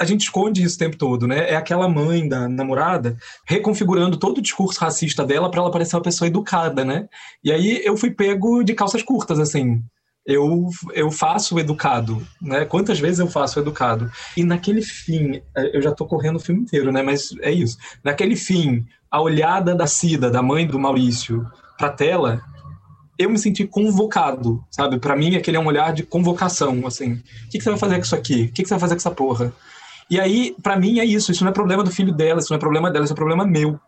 a 0.00 0.04
gente 0.04 0.22
esconde 0.22 0.62
isso 0.62 0.76
o 0.76 0.78
tempo 0.78 0.96
todo, 0.96 1.26
né? 1.26 1.50
É 1.50 1.56
aquela 1.56 1.88
mãe 1.88 2.28
da 2.28 2.48
namorada 2.48 3.16
reconfigurando 3.44 4.16
todo 4.16 4.38
o 4.38 4.42
discurso 4.42 4.78
racista 4.78 5.24
dela 5.24 5.50
para 5.50 5.62
ela 5.62 5.70
parecer 5.70 5.96
uma 5.96 6.02
pessoa 6.02 6.28
educada, 6.28 6.84
né? 6.84 7.08
E 7.42 7.50
aí 7.50 7.82
eu 7.84 7.96
fui 7.96 8.12
pego 8.12 8.62
de 8.62 8.72
calças 8.72 9.02
curtas, 9.02 9.40
assim. 9.40 9.82
Eu, 10.26 10.70
eu 10.94 11.10
faço 11.10 11.58
educado, 11.58 12.26
né? 12.40 12.64
Quantas 12.64 12.98
vezes 12.98 13.18
eu 13.18 13.26
faço 13.26 13.60
educado? 13.60 14.10
E 14.36 14.42
naquele 14.42 14.80
fim, 14.80 15.42
é, 15.54 15.76
eu 15.76 15.82
já 15.82 15.92
tô 15.92 16.06
correndo 16.06 16.36
o 16.36 16.40
filme 16.40 16.62
inteiro, 16.62 16.90
né? 16.90 17.02
Mas 17.02 17.34
é 17.42 17.50
isso. 17.50 17.76
Naquele 18.02 18.34
fim, 18.34 18.86
a 19.10 19.20
olhada 19.20 19.74
da 19.74 19.86
Cida, 19.86 20.30
da 20.30 20.42
mãe 20.42 20.66
do 20.66 20.78
Maurício, 20.78 21.46
pra 21.76 21.90
tela, 21.90 22.42
eu 23.18 23.30
me 23.30 23.38
senti 23.38 23.66
convocado, 23.66 24.64
sabe? 24.70 24.98
Para 24.98 25.14
mim, 25.16 25.36
aquele 25.36 25.56
é 25.56 25.60
um 25.60 25.66
olhar 25.66 25.92
de 25.92 26.02
convocação, 26.02 26.86
assim. 26.86 27.12
O 27.12 27.48
que, 27.50 27.58
que 27.58 27.64
você 27.64 27.70
vai 27.70 27.78
fazer 27.78 27.96
com 27.96 28.02
isso 28.02 28.16
aqui? 28.16 28.44
O 28.44 28.52
que, 28.52 28.62
que 28.62 28.68
você 28.68 28.74
vai 28.74 28.80
fazer 28.80 28.94
com 28.94 29.00
essa 29.00 29.10
porra? 29.10 29.52
E 30.10 30.20
aí, 30.20 30.54
para 30.62 30.76
mim, 30.76 30.98
é 30.98 31.04
isso. 31.04 31.32
Isso 31.32 31.44
não 31.44 31.50
é 31.50 31.54
problema 31.54 31.82
do 31.82 31.90
filho 31.90 32.12
dela, 32.12 32.40
isso 32.40 32.50
não 32.50 32.56
é 32.56 32.60
problema 32.60 32.90
dela, 32.90 33.04
isso 33.04 33.14
é 33.14 33.16
problema 33.16 33.46
meu. 33.46 33.78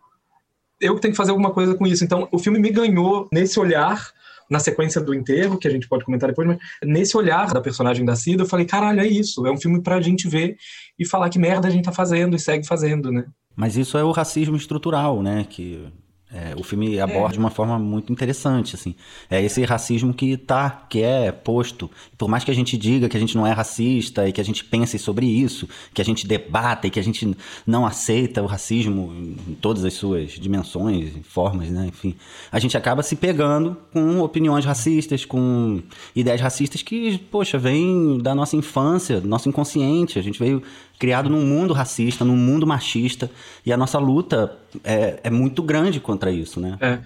Eu 0.80 0.94
que 0.94 1.00
tenho 1.00 1.12
que 1.12 1.16
fazer 1.16 1.30
alguma 1.30 1.50
coisa 1.50 1.74
com 1.74 1.86
isso. 1.86 2.04
Então, 2.04 2.28
o 2.30 2.38
filme 2.38 2.58
me 2.58 2.70
ganhou 2.70 3.28
nesse 3.32 3.58
olhar, 3.58 4.10
na 4.50 4.58
sequência 4.58 5.00
do 5.00 5.14
enterro, 5.14 5.58
que 5.58 5.66
a 5.66 5.70
gente 5.70 5.88
pode 5.88 6.04
comentar 6.04 6.28
depois, 6.28 6.46
mas 6.46 6.58
nesse 6.84 7.16
olhar 7.16 7.52
da 7.52 7.60
personagem 7.60 8.04
da 8.04 8.16
Cida, 8.16 8.42
eu 8.42 8.48
falei, 8.48 8.66
caralho, 8.66 9.00
é 9.00 9.06
isso. 9.06 9.46
É 9.46 9.50
um 9.50 9.56
filme 9.56 9.82
pra 9.82 10.00
gente 10.00 10.28
ver 10.28 10.56
e 10.98 11.06
falar 11.06 11.28
que 11.28 11.38
merda 11.38 11.68
a 11.68 11.70
gente 11.70 11.84
tá 11.84 11.92
fazendo 11.92 12.36
e 12.36 12.38
segue 12.38 12.66
fazendo, 12.66 13.10
né? 13.10 13.26
Mas 13.54 13.76
isso 13.76 13.96
é 13.96 14.04
o 14.04 14.12
racismo 14.12 14.56
estrutural, 14.56 15.22
né? 15.22 15.46
Que 15.48 15.88
é, 16.36 16.54
o 16.54 16.62
filme 16.62 17.00
aborda 17.00 17.30
é. 17.30 17.32
de 17.32 17.38
uma 17.38 17.48
forma 17.48 17.78
muito 17.78 18.12
interessante, 18.12 18.74
assim. 18.74 18.94
É 19.30 19.42
esse 19.42 19.64
racismo 19.64 20.12
que 20.12 20.36
tá, 20.36 20.84
que 20.88 21.02
é 21.02 21.32
posto. 21.32 21.90
Por 22.18 22.28
mais 22.28 22.44
que 22.44 22.50
a 22.50 22.54
gente 22.54 22.76
diga 22.76 23.08
que 23.08 23.16
a 23.16 23.20
gente 23.20 23.34
não 23.34 23.46
é 23.46 23.52
racista 23.52 24.28
e 24.28 24.32
que 24.32 24.40
a 24.40 24.44
gente 24.44 24.62
pense 24.62 24.98
sobre 24.98 25.24
isso, 25.24 25.66
que 25.94 26.02
a 26.02 26.04
gente 26.04 26.26
debata 26.26 26.86
e 26.86 26.90
que 26.90 27.00
a 27.00 27.02
gente 27.02 27.34
não 27.66 27.86
aceita 27.86 28.42
o 28.42 28.46
racismo 28.46 29.14
em 29.48 29.54
todas 29.54 29.82
as 29.82 29.94
suas 29.94 30.32
dimensões, 30.32 31.12
formas, 31.22 31.70
né? 31.70 31.86
Enfim, 31.88 32.14
a 32.52 32.58
gente 32.58 32.76
acaba 32.76 33.02
se 33.02 33.16
pegando 33.16 33.76
com 33.90 34.20
opiniões 34.20 34.66
racistas, 34.66 35.24
com 35.24 35.80
ideias 36.14 36.40
racistas 36.40 36.82
que, 36.82 37.16
poxa, 37.30 37.56
vêm 37.56 38.18
da 38.18 38.34
nossa 38.34 38.56
infância, 38.56 39.22
do 39.22 39.28
nosso 39.28 39.48
inconsciente. 39.48 40.18
A 40.18 40.22
gente 40.22 40.38
veio 40.38 40.62
criado 40.98 41.28
num 41.28 41.44
mundo 41.44 41.74
racista, 41.74 42.24
num 42.24 42.36
mundo 42.36 42.66
machista, 42.66 43.30
e 43.64 43.72
a 43.72 43.76
nossa 43.76 43.98
luta 43.98 44.56
é, 44.84 45.20
é 45.24 45.30
muito 45.30 45.62
grande 45.62 46.00
contra 46.00 46.30
isso, 46.30 46.60
né? 46.60 46.76
É. 46.80 46.98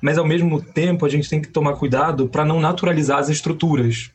Mas 0.00 0.18
ao 0.18 0.26
mesmo 0.26 0.62
tempo 0.62 1.04
a 1.04 1.08
gente 1.08 1.28
tem 1.28 1.40
que 1.40 1.48
tomar 1.48 1.74
cuidado 1.74 2.28
para 2.28 2.44
não 2.44 2.60
naturalizar 2.60 3.18
as 3.18 3.28
estruturas. 3.28 4.10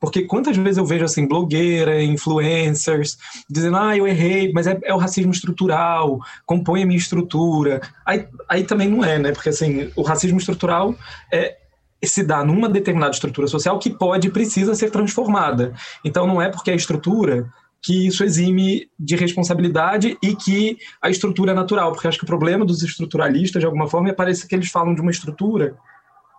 Porque 0.00 0.22
quantas 0.22 0.56
vezes 0.56 0.78
eu 0.78 0.84
vejo 0.84 1.04
assim, 1.04 1.28
blogueira, 1.28 2.02
influencers, 2.02 3.16
dizendo, 3.48 3.76
ah, 3.76 3.96
eu 3.96 4.06
errei, 4.06 4.52
mas 4.52 4.66
é, 4.66 4.76
é 4.84 4.92
o 4.92 4.98
racismo 4.98 5.30
estrutural, 5.30 6.18
compõe 6.44 6.82
a 6.82 6.86
minha 6.86 6.98
estrutura. 6.98 7.80
Aí, 8.04 8.26
aí 8.48 8.64
também 8.64 8.88
não 8.88 9.04
é, 9.04 9.18
né? 9.18 9.30
Porque 9.30 9.50
assim, 9.50 9.90
o 9.94 10.02
racismo 10.02 10.38
estrutural 10.38 10.94
é, 11.32 11.56
se 12.04 12.24
dá 12.24 12.44
numa 12.44 12.68
determinada 12.68 13.12
estrutura 13.12 13.46
social 13.46 13.78
que 13.78 13.90
pode 13.90 14.28
e 14.28 14.30
precisa 14.30 14.74
ser 14.74 14.90
transformada. 14.90 15.72
Então 16.04 16.26
não 16.26 16.42
é 16.42 16.48
porque 16.48 16.70
a 16.70 16.74
estrutura 16.74 17.48
que 17.82 18.06
isso 18.06 18.22
exime 18.22 18.88
de 18.96 19.16
responsabilidade 19.16 20.16
e 20.22 20.36
que 20.36 20.78
a 21.00 21.10
estrutura 21.10 21.50
é 21.50 21.54
natural, 21.54 21.90
porque 21.90 22.06
acho 22.06 22.18
que 22.18 22.24
o 22.24 22.26
problema 22.26 22.64
dos 22.64 22.82
estruturalistas, 22.82 23.60
de 23.60 23.66
alguma 23.66 23.88
forma, 23.88 24.08
é 24.08 24.12
parecer 24.12 24.46
que 24.46 24.54
eles 24.54 24.70
falam 24.70 24.94
de 24.94 25.00
uma 25.00 25.10
estrutura 25.10 25.76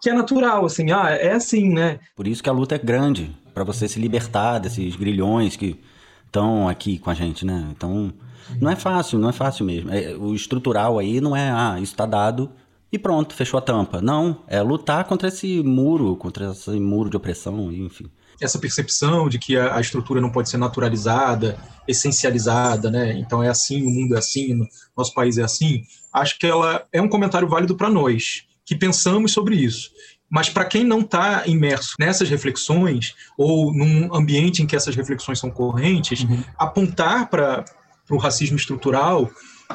que 0.01 0.09
é 0.09 0.13
natural, 0.13 0.65
assim, 0.65 0.91
ah, 0.91 1.09
é 1.09 1.33
assim, 1.33 1.69
né? 1.69 1.99
Por 2.15 2.27
isso 2.27 2.41
que 2.41 2.49
a 2.49 2.53
luta 2.53 2.75
é 2.75 2.77
grande, 2.77 3.35
para 3.53 3.63
você 3.63 3.87
se 3.87 3.99
libertar 3.99 4.59
desses 4.59 4.95
grilhões 4.95 5.55
que 5.55 5.79
estão 6.25 6.67
aqui 6.67 6.97
com 6.97 7.09
a 7.09 7.13
gente, 7.13 7.45
né? 7.45 7.67
Então, 7.71 8.13
não 8.59 8.69
é 8.69 8.75
fácil, 8.75 9.19
não 9.19 9.29
é 9.29 9.33
fácil 9.33 9.65
mesmo. 9.65 9.93
É, 9.93 10.15
o 10.15 10.33
estrutural 10.33 10.97
aí 10.97 11.19
não 11.19 11.35
é, 11.35 11.51
ah, 11.51 11.75
isso 11.77 11.93
está 11.93 12.05
dado 12.05 12.51
e 12.91 12.97
pronto, 12.97 13.33
fechou 13.33 13.57
a 13.57 13.61
tampa. 13.61 14.01
Não, 14.01 14.43
é 14.47 14.61
lutar 14.61 15.05
contra 15.05 15.27
esse 15.27 15.61
muro, 15.61 16.15
contra 16.15 16.51
esse 16.51 16.71
muro 16.79 17.09
de 17.09 17.17
opressão, 17.17 17.71
enfim 17.71 18.09
essa 18.41 18.59
percepção 18.59 19.29
de 19.29 19.39
que 19.39 19.57
a, 19.57 19.77
a, 19.77 19.81
estrutura 19.81 20.21
não 20.21 20.29
pode 20.29 20.49
ser 20.49 20.57
naturalizada, 20.57 21.57
essencializada, 21.87 22.89
né? 22.89 23.13
Então 23.17 23.43
é 23.43 23.49
assim, 23.49 23.83
o 23.83 23.89
mundo 23.89 24.15
é 24.15 24.19
assim, 24.19 24.53
no, 24.53 24.67
nosso 24.95 25.13
país 25.13 25.37
é 25.37 25.43
assim. 25.43 25.83
Acho 26.11 26.37
que 26.37 26.47
ela 26.47 26.85
é 26.91 27.01
um 27.01 27.09
comentário 27.09 27.47
válido 27.47 27.75
para 27.75 27.89
nós 27.89 28.43
que 28.65 28.75
pensamos 28.75 29.31
sobre 29.31 29.55
isso. 29.55 29.91
Mas 30.29 30.49
para 30.49 30.65
quem 30.65 30.83
não 30.83 31.01
está 31.01 31.43
imerso 31.45 31.93
nessas 31.99 32.29
reflexões 32.29 33.13
ou 33.37 33.73
num 33.73 34.13
ambiente 34.15 34.63
em 34.63 34.65
que 34.65 34.75
essas 34.75 34.95
reflexões 34.95 35.39
são 35.39 35.51
correntes, 35.51 36.21
uhum. 36.21 36.43
apontar 36.57 37.29
para 37.29 37.63
o 38.09 38.17
racismo 38.17 38.57
estrutural 38.57 39.29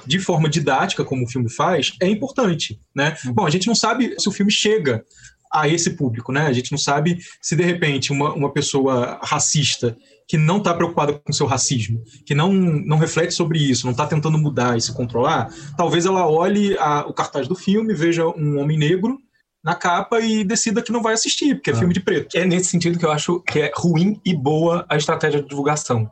de 0.04 0.18
forma 0.18 0.48
didática, 0.48 1.04
como 1.04 1.24
o 1.24 1.28
filme 1.28 1.50
faz, 1.50 1.94
é 2.00 2.08
importante, 2.08 2.80
né? 2.94 3.16
Uhum. 3.24 3.32
Bom, 3.32 3.46
a 3.46 3.50
gente 3.50 3.66
não 3.66 3.74
sabe 3.74 4.14
se 4.18 4.28
o 4.28 4.32
filme 4.32 4.50
chega 4.50 5.04
a 5.52 5.68
esse 5.68 5.90
público, 5.90 6.32
né? 6.32 6.46
A 6.46 6.52
gente 6.52 6.70
não 6.70 6.78
sabe 6.78 7.18
se 7.40 7.56
de 7.56 7.62
repente 7.62 8.12
uma, 8.12 8.32
uma 8.34 8.52
pessoa 8.52 9.18
racista 9.22 9.96
que 10.26 10.36
não 10.36 10.58
está 10.58 10.74
preocupada 10.74 11.14
com 11.14 11.32
seu 11.32 11.46
racismo, 11.46 12.02
que 12.26 12.34
não, 12.34 12.52
não 12.52 12.98
reflete 12.98 13.32
sobre 13.32 13.58
isso, 13.58 13.86
não 13.86 13.92
está 13.92 14.06
tentando 14.06 14.38
mudar 14.38 14.76
e 14.76 14.80
se 14.80 14.92
controlar, 14.92 15.48
talvez 15.76 16.04
ela 16.04 16.28
olhe 16.28 16.76
a, 16.78 17.06
o 17.06 17.14
cartaz 17.14 17.48
do 17.48 17.54
filme, 17.54 17.94
veja 17.94 18.26
um 18.26 18.58
homem 18.58 18.76
negro 18.76 19.18
na 19.62 19.74
capa 19.74 20.20
e 20.20 20.44
decida 20.44 20.82
que 20.82 20.92
não 20.92 21.02
vai 21.02 21.14
assistir, 21.14 21.56
porque 21.56 21.70
é 21.70 21.72
ah. 21.72 21.76
filme 21.76 21.92
de 21.92 22.00
preto. 22.00 22.36
É 22.36 22.44
nesse 22.44 22.70
sentido 22.70 22.98
que 22.98 23.04
eu 23.04 23.10
acho 23.10 23.40
que 23.40 23.60
é 23.60 23.70
ruim 23.74 24.20
e 24.24 24.34
boa 24.34 24.86
a 24.88 24.96
estratégia 24.96 25.42
de 25.42 25.48
divulgação. 25.48 26.10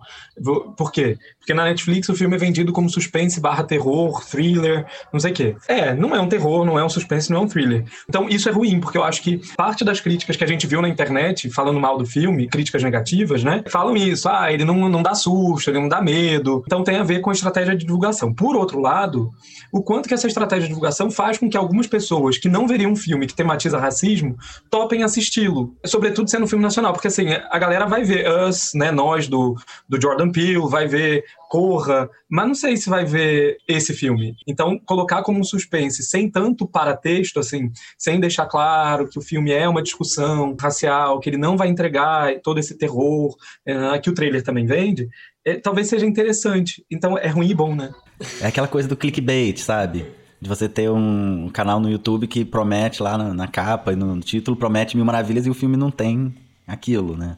Por 0.76 0.92
quê? 0.92 1.16
Porque 1.38 1.54
na 1.54 1.64
Netflix 1.64 2.08
o 2.08 2.14
filme 2.14 2.34
é 2.34 2.38
vendido 2.38 2.72
como 2.72 2.90
suspense 2.90 3.40
barra 3.40 3.62
terror, 3.62 4.24
thriller, 4.26 4.84
não 5.12 5.20
sei 5.20 5.30
o 5.30 5.34
quê. 5.34 5.56
É, 5.68 5.94
não 5.94 6.14
é 6.14 6.20
um 6.20 6.28
terror, 6.28 6.64
não 6.64 6.78
é 6.78 6.84
um 6.84 6.88
suspense, 6.88 7.30
não 7.30 7.38
é 7.38 7.40
um 7.42 7.48
thriller. 7.48 7.84
Então 8.08 8.28
isso 8.28 8.48
é 8.48 8.52
ruim, 8.52 8.80
porque 8.80 8.98
eu 8.98 9.04
acho 9.04 9.22
que 9.22 9.40
parte 9.56 9.84
das 9.84 10.00
críticas 10.00 10.36
que 10.36 10.44
a 10.44 10.46
gente 10.46 10.66
viu 10.66 10.82
na 10.82 10.88
internet, 10.88 11.48
falando 11.50 11.78
mal 11.78 11.96
do 11.96 12.04
filme, 12.04 12.48
críticas 12.48 12.82
negativas, 12.82 13.44
né? 13.44 13.62
Falam 13.68 13.96
isso, 13.96 14.28
ah, 14.28 14.52
ele 14.52 14.64
não, 14.64 14.88
não 14.88 15.02
dá 15.02 15.14
susto, 15.14 15.70
ele 15.70 15.80
não 15.80 15.88
dá 15.88 16.02
medo. 16.02 16.64
Então 16.66 16.82
tem 16.82 16.96
a 16.96 17.04
ver 17.04 17.20
com 17.20 17.30
a 17.30 17.32
estratégia 17.32 17.76
de 17.76 17.84
divulgação. 17.84 18.34
Por 18.34 18.56
outro 18.56 18.80
lado, 18.80 19.30
o 19.72 19.82
quanto 19.82 20.08
que 20.08 20.14
essa 20.14 20.26
estratégia 20.26 20.62
de 20.62 20.68
divulgação 20.68 21.10
faz 21.10 21.38
com 21.38 21.48
que 21.48 21.56
algumas 21.56 21.86
pessoas 21.86 22.38
que 22.38 22.48
não 22.48 22.66
veriam 22.66 22.90
um 22.90 22.96
filme 22.96 23.26
que 23.26 23.35
tematiza 23.36 23.78
racismo 23.78 24.36
topem 24.70 25.02
assisti-lo. 25.02 25.76
Sobretudo 25.84 26.30
sendo 26.30 26.44
um 26.44 26.48
filme 26.48 26.64
nacional, 26.64 26.92
porque 26.92 27.08
assim, 27.08 27.26
a 27.30 27.58
galera 27.58 27.86
vai 27.86 28.02
ver 28.02 28.26
Us, 28.28 28.72
né, 28.74 28.90
nós 28.90 29.28
do, 29.28 29.54
do 29.88 30.00
Jordan 30.00 30.30
Peele, 30.30 30.68
vai 30.68 30.86
ver 30.86 31.24
Corra, 31.48 32.10
mas 32.28 32.46
não 32.46 32.54
sei 32.54 32.76
se 32.76 32.90
vai 32.90 33.04
ver 33.04 33.58
esse 33.68 33.94
filme. 33.94 34.34
Então, 34.46 34.78
colocar 34.84 35.22
como 35.22 35.38
um 35.38 35.44
suspense, 35.44 36.02
sem 36.02 36.28
tanto 36.28 36.66
paratexto, 36.66 37.38
assim, 37.38 37.70
sem 37.96 38.18
deixar 38.18 38.46
claro 38.46 39.08
que 39.08 39.18
o 39.18 39.22
filme 39.22 39.52
é 39.52 39.68
uma 39.68 39.82
discussão 39.82 40.56
racial, 40.60 41.20
que 41.20 41.30
ele 41.30 41.36
não 41.36 41.56
vai 41.56 41.68
entregar 41.68 42.40
todo 42.42 42.58
esse 42.58 42.76
terror 42.76 43.34
é, 43.64 43.98
que 43.98 44.10
o 44.10 44.14
trailer 44.14 44.42
também 44.42 44.66
vende, 44.66 45.08
é, 45.44 45.54
talvez 45.54 45.88
seja 45.88 46.04
interessante. 46.04 46.84
Então, 46.90 47.16
é 47.16 47.28
ruim 47.28 47.50
e 47.50 47.54
bom, 47.54 47.74
né? 47.74 47.92
É 48.40 48.46
aquela 48.46 48.66
coisa 48.66 48.88
do 48.88 48.96
clickbait, 48.96 49.58
sabe? 49.58 50.04
De 50.40 50.48
você 50.48 50.68
ter 50.68 50.90
um 50.90 51.48
canal 51.52 51.80
no 51.80 51.90
YouTube 51.90 52.26
que 52.26 52.44
promete 52.44 53.02
lá 53.02 53.16
na, 53.16 53.32
na 53.32 53.48
capa 53.48 53.92
e 53.92 53.96
no 53.96 54.20
título, 54.20 54.56
promete 54.56 54.96
mil 54.96 55.06
maravilhas 55.06 55.46
e 55.46 55.50
o 55.50 55.54
filme 55.54 55.76
não 55.76 55.90
tem 55.90 56.34
aquilo, 56.66 57.16
né? 57.16 57.36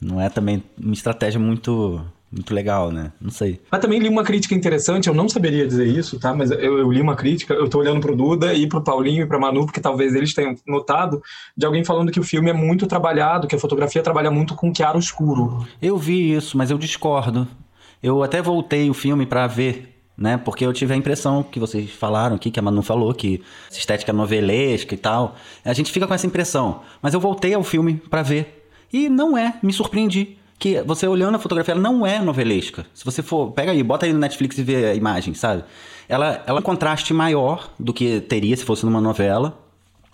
Não 0.00 0.20
é 0.20 0.28
também 0.28 0.62
uma 0.80 0.92
estratégia 0.92 1.38
muito 1.38 2.04
muito 2.32 2.54
legal, 2.54 2.90
né? 2.90 3.12
Não 3.20 3.30
sei. 3.30 3.60
Mas 3.70 3.80
também 3.82 3.98
li 3.98 4.08
uma 4.08 4.24
crítica 4.24 4.54
interessante, 4.54 5.06
eu 5.06 5.14
não 5.14 5.28
saberia 5.28 5.66
dizer 5.66 5.86
isso, 5.86 6.18
tá? 6.18 6.34
Mas 6.34 6.50
eu, 6.50 6.78
eu 6.78 6.90
li 6.90 7.00
uma 7.00 7.14
crítica, 7.14 7.52
eu 7.52 7.68
tô 7.68 7.78
olhando 7.78 8.00
pro 8.00 8.16
Duda 8.16 8.54
e 8.54 8.66
pro 8.66 8.82
Paulinho 8.82 9.24
e 9.24 9.26
pra 9.26 9.38
Manu, 9.38 9.66
porque 9.66 9.80
talvez 9.80 10.14
eles 10.14 10.32
tenham 10.32 10.56
notado, 10.66 11.22
de 11.54 11.66
alguém 11.66 11.84
falando 11.84 12.10
que 12.10 12.18
o 12.18 12.24
filme 12.24 12.48
é 12.48 12.54
muito 12.54 12.86
trabalhado, 12.86 13.46
que 13.46 13.54
a 13.54 13.58
fotografia 13.58 14.02
trabalha 14.02 14.30
muito 14.30 14.54
com 14.54 14.74
chiaro 14.74 14.98
escuro. 14.98 15.66
Eu 15.80 15.98
vi 15.98 16.32
isso, 16.32 16.56
mas 16.56 16.70
eu 16.70 16.78
discordo. 16.78 17.46
Eu 18.02 18.22
até 18.22 18.40
voltei 18.40 18.88
o 18.88 18.94
filme 18.94 19.26
para 19.26 19.46
ver 19.46 19.91
né? 20.16 20.36
Porque 20.36 20.64
eu 20.64 20.72
tive 20.72 20.92
a 20.92 20.96
impressão 20.96 21.42
que 21.42 21.58
vocês 21.58 21.90
falaram 21.90 22.36
aqui, 22.36 22.50
que 22.50 22.58
a 22.58 22.62
Manu 22.62 22.82
falou, 22.82 23.12
que 23.14 23.42
essa 23.70 23.78
estética 23.78 24.12
novelesca 24.12 24.94
e 24.94 24.98
tal. 24.98 25.36
A 25.64 25.72
gente 25.72 25.90
fica 25.90 26.06
com 26.06 26.14
essa 26.14 26.26
impressão. 26.26 26.82
Mas 27.00 27.14
eu 27.14 27.20
voltei 27.20 27.54
ao 27.54 27.62
filme 27.62 27.94
para 28.10 28.22
ver. 28.22 28.68
E 28.92 29.08
não 29.08 29.36
é, 29.36 29.54
me 29.62 29.72
surpreendi. 29.72 30.38
Que 30.58 30.80
você 30.82 31.08
olhando 31.08 31.34
a 31.34 31.38
fotografia, 31.38 31.72
ela 31.72 31.80
não 31.80 32.06
é 32.06 32.20
novelesca. 32.20 32.86
Se 32.94 33.04
você 33.04 33.22
for, 33.22 33.50
pega 33.50 33.72
aí, 33.72 33.82
bota 33.82 34.06
aí 34.06 34.12
no 34.12 34.18
Netflix 34.18 34.56
e 34.58 34.62
vê 34.62 34.86
a 34.86 34.94
imagem, 34.94 35.34
sabe? 35.34 35.64
Ela, 36.08 36.42
ela 36.46 36.58
é 36.58 36.60
um 36.60 36.62
contraste 36.62 37.12
maior 37.12 37.72
do 37.78 37.92
que 37.92 38.20
teria 38.20 38.56
se 38.56 38.64
fosse 38.64 38.84
numa 38.84 39.00
novela 39.00 39.61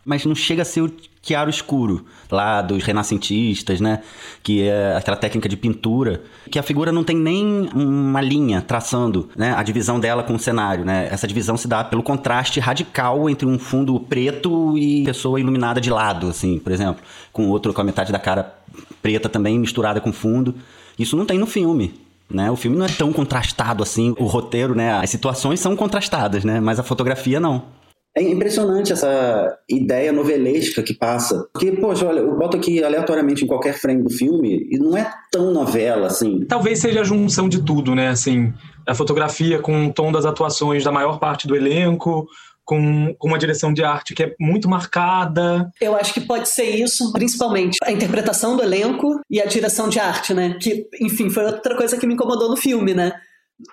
mas 0.05 0.25
não 0.25 0.35
chega 0.35 0.63
a 0.63 0.65
ser 0.65 0.83
o 0.83 0.93
chiaro 1.23 1.51
escuro 1.51 2.07
lá 2.31 2.63
dos 2.63 2.83
renascentistas, 2.85 3.81
né? 3.81 4.01
Que 4.43 4.63
é 4.63 4.97
aquela 4.97 5.17
técnica 5.17 5.49
de 5.49 5.57
pintura, 5.57 6.23
que 6.51 6.59
a 6.59 6.63
figura 6.63 6.91
não 6.91 7.05
tem 7.05 7.17
nem 7.17 7.69
uma 7.75 8.21
linha 8.21 8.63
traçando, 8.63 9.29
né? 9.37 9.55
A 9.55 9.63
divisão 9.63 10.01
dela 10.01 10.23
com 10.23 10.35
o 10.35 10.39
cenário, 10.39 10.85
né? 10.85 11.09
Essa 11.11 11.27
divisão 11.27 11.57
se 11.57 11.69
dá 11.69 11.85
pelo 11.85 12.03
contraste 12.03 12.61
radical 12.61 13.29
entre 13.29 13.47
um 13.47 13.59
fundo 13.59 14.01
preto 14.01 14.79
e 14.79 15.05
pessoa 15.05 15.39
iluminada 15.39 15.81
de 15.81 15.91
lado, 15.91 16.29
assim, 16.29 16.59
por 16.59 16.73
exemplo, 16.73 17.03
com 17.33 17.49
outro 17.49 17.75
com 17.75 17.81
a 17.81 17.85
metade 17.85 18.11
da 18.11 18.19
cara 18.19 18.55
preta 19.03 19.29
também 19.29 19.59
misturada 19.59 20.01
com 20.01 20.13
fundo. 20.13 20.55
Isso 20.99 21.17
não 21.17 21.27
tem 21.27 21.39
no 21.39 21.47
filme. 21.47 21.95
Né? 22.31 22.51
O 22.51 22.57
filme 22.57 22.77
não 22.77 22.85
é 22.85 22.89
tão 22.91 23.11
contrastado 23.11 23.83
assim, 23.83 24.15
o 24.19 24.27
roteiro, 24.27 24.75
né? 24.75 24.93
As 24.93 25.09
situações 25.09 25.61
são 25.61 25.75
contrastadas, 25.75 26.45
né? 26.45 26.61
Mas 26.61 26.79
a 26.79 26.83
fotografia 26.83 27.41
não. 27.41 27.78
É 28.17 28.23
impressionante 28.23 28.93
essa 28.93 29.57
ideia 29.69 30.13
novelesca 30.13 30.83
que 30.83 30.95
passa. 30.95 31.47
Porque, 31.53 31.71
poxa, 31.73 32.07
olha, 32.07 32.21
eu 32.21 32.37
boto 32.37 32.57
aqui 32.57 32.83
aleatoriamente 32.83 33.45
em 33.45 33.47
qualquer 33.47 33.75
frame 33.75 34.03
do 34.03 34.11
filme 34.11 34.67
e 34.71 34.79
não 34.79 34.97
é 34.97 35.09
tão 35.31 35.53
novela 35.53 36.09
assim. 36.09 36.45
Talvez 36.47 36.81
seja 36.81 37.03
a 37.03 37.05
junção 37.05 37.49
de 37.49 37.63
tudo, 37.63 37.95
né? 37.95 38.09
Assim, 38.09 38.53
a 38.87 38.95
fotografia 38.95 39.61
com 39.61 39.87
o 39.87 39.93
tom 39.93 40.11
das 40.11 40.25
atuações 40.25 40.83
da 40.83 40.91
maior 40.91 41.21
parte 41.21 41.47
do 41.47 41.55
elenco, 41.55 42.27
com, 42.69 43.15
com, 43.19 43.29
uma 43.29 43.39
direção 43.39 43.73
de 43.73 43.83
arte 43.83 44.15
que 44.15 44.23
é 44.23 44.35
muito 44.39 44.69
marcada. 44.69 45.71
Eu 45.81 45.97
acho 45.97 46.13
que 46.13 46.21
pode 46.21 46.51
ser 46.51 46.65
isso, 46.65 47.13
principalmente 47.13 47.79
a 47.83 47.91
interpretação 47.91 48.57
do 48.57 48.63
elenco 48.63 49.21
e 49.31 49.41
a 49.41 49.47
direção 49.47 49.89
de 49.89 49.99
arte, 49.99 50.35
né? 50.35 50.59
Que, 50.61 50.87
enfim, 51.01 51.31
foi 51.31 51.47
outra 51.47 51.75
coisa 51.77 51.97
que 51.97 52.07
me 52.07 52.15
incomodou 52.15 52.51
no 52.51 52.57
filme, 52.57 52.93
né? 52.93 53.13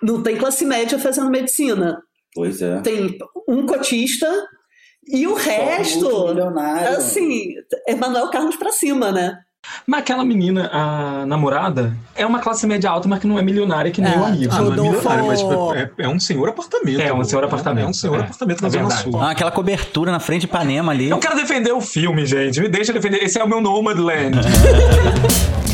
Não 0.02 0.24
tem 0.24 0.38
classe 0.38 0.64
média 0.64 0.98
fazendo 0.98 1.30
medicina. 1.30 2.00
Pois 2.36 2.62
é. 2.62 2.82
Tem 2.82 3.18
um 3.48 3.66
cotista 3.66 4.30
e 5.08 5.26
o 5.26 5.38
Só 5.38 5.50
resto, 5.50 6.28
assim, 6.98 7.54
é 7.88 7.96
Manuel 7.96 8.30
Carlos 8.30 8.56
pra 8.56 8.72
cima, 8.72 9.12
né? 9.12 9.38
Mas 9.86 10.02
aquela 10.02 10.24
menina, 10.24 10.70
a 10.72 11.26
namorada, 11.26 11.96
é 12.16 12.26
uma 12.26 12.40
classe 12.40 12.68
média 12.68 12.90
alta, 12.90 13.08
mas 13.08 13.20
que 13.20 13.28
não 13.28 13.40
é 13.40 13.42
milionária 13.42 13.92
que 13.92 14.02
nem 14.02 14.14
é, 14.14 14.18
o 14.18 14.26
amigo. 14.26 14.54
Ah, 14.54 14.62
não 14.62 14.74
é 14.74 14.76
milionário, 14.76 15.26
mas 15.26 15.42
é, 15.42 16.06
é, 16.06 16.08
um 16.08 16.20
senhor 16.20 16.50
apartamento. 16.50 17.02
É 17.02 17.14
um 17.14 17.24
senhor 17.24 17.44
apartamento. 17.44 17.86
É 17.86 17.90
um 17.90 17.94
senhor 17.94 18.20
é, 18.20 18.22
apartamento 18.22 18.62
na 18.62 18.70
Zona 18.70 18.90
Sul. 18.92 19.20
Ah, 19.20 19.32
aquela 19.32 19.52
cobertura 19.52 20.12
na 20.12 20.20
frente 20.20 20.42
de 20.42 20.48
Ipanema 20.48 20.92
ali. 20.92 21.10
Eu 21.10 21.20
quero 21.20 21.36
defender 21.36 21.72
o 21.72 21.82
filme, 21.82 22.26
gente. 22.26 22.60
Me 22.60 22.68
deixa 22.68 22.94
defender. 22.94 23.24
Esse 23.24 23.40
é 23.40 23.44
o 23.44 23.48
meu 23.48 23.62
Nomadland. 23.62 24.38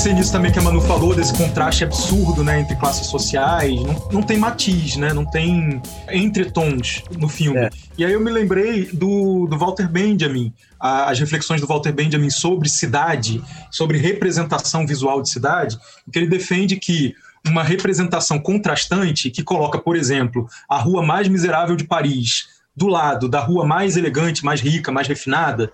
pensei 0.00 0.14
nisso 0.14 0.32
também 0.32 0.50
que 0.50 0.58
a 0.58 0.62
Manu 0.62 0.80
falou, 0.80 1.14
desse 1.14 1.36
contraste 1.36 1.84
absurdo, 1.84 2.42
né, 2.42 2.58
entre 2.58 2.74
classes 2.74 3.06
sociais. 3.06 3.82
Não, 3.82 4.08
não 4.12 4.22
tem 4.22 4.38
matiz, 4.38 4.96
né? 4.96 5.12
Não 5.12 5.26
tem 5.26 5.82
entretons 6.10 7.02
no 7.18 7.28
filme. 7.28 7.58
É. 7.58 7.70
E 7.98 8.04
aí 8.06 8.14
eu 8.14 8.18
me 8.18 8.30
lembrei 8.30 8.86
do, 8.86 9.46
do 9.46 9.58
Walter 9.58 9.86
Benjamin, 9.86 10.54
as 10.80 11.20
reflexões 11.20 11.60
do 11.60 11.66
Walter 11.66 11.92
Benjamin 11.92 12.30
sobre 12.30 12.66
cidade, 12.70 13.44
sobre 13.70 13.98
representação 13.98 14.86
visual 14.86 15.20
de 15.20 15.28
cidade, 15.28 15.78
que 16.10 16.18
ele 16.18 16.28
defende 16.28 16.76
que 16.76 17.14
uma 17.46 17.62
representação 17.62 18.38
contrastante 18.38 19.30
que 19.30 19.42
coloca, 19.42 19.78
por 19.78 19.96
exemplo, 19.96 20.48
a 20.66 20.78
rua 20.78 21.02
mais 21.02 21.28
miserável 21.28 21.76
de 21.76 21.84
Paris 21.84 22.48
do 22.74 22.86
lado 22.86 23.28
da 23.28 23.40
rua 23.40 23.66
mais 23.66 23.98
elegante, 23.98 24.46
mais 24.46 24.62
rica, 24.62 24.90
mais 24.90 25.06
refinada, 25.06 25.70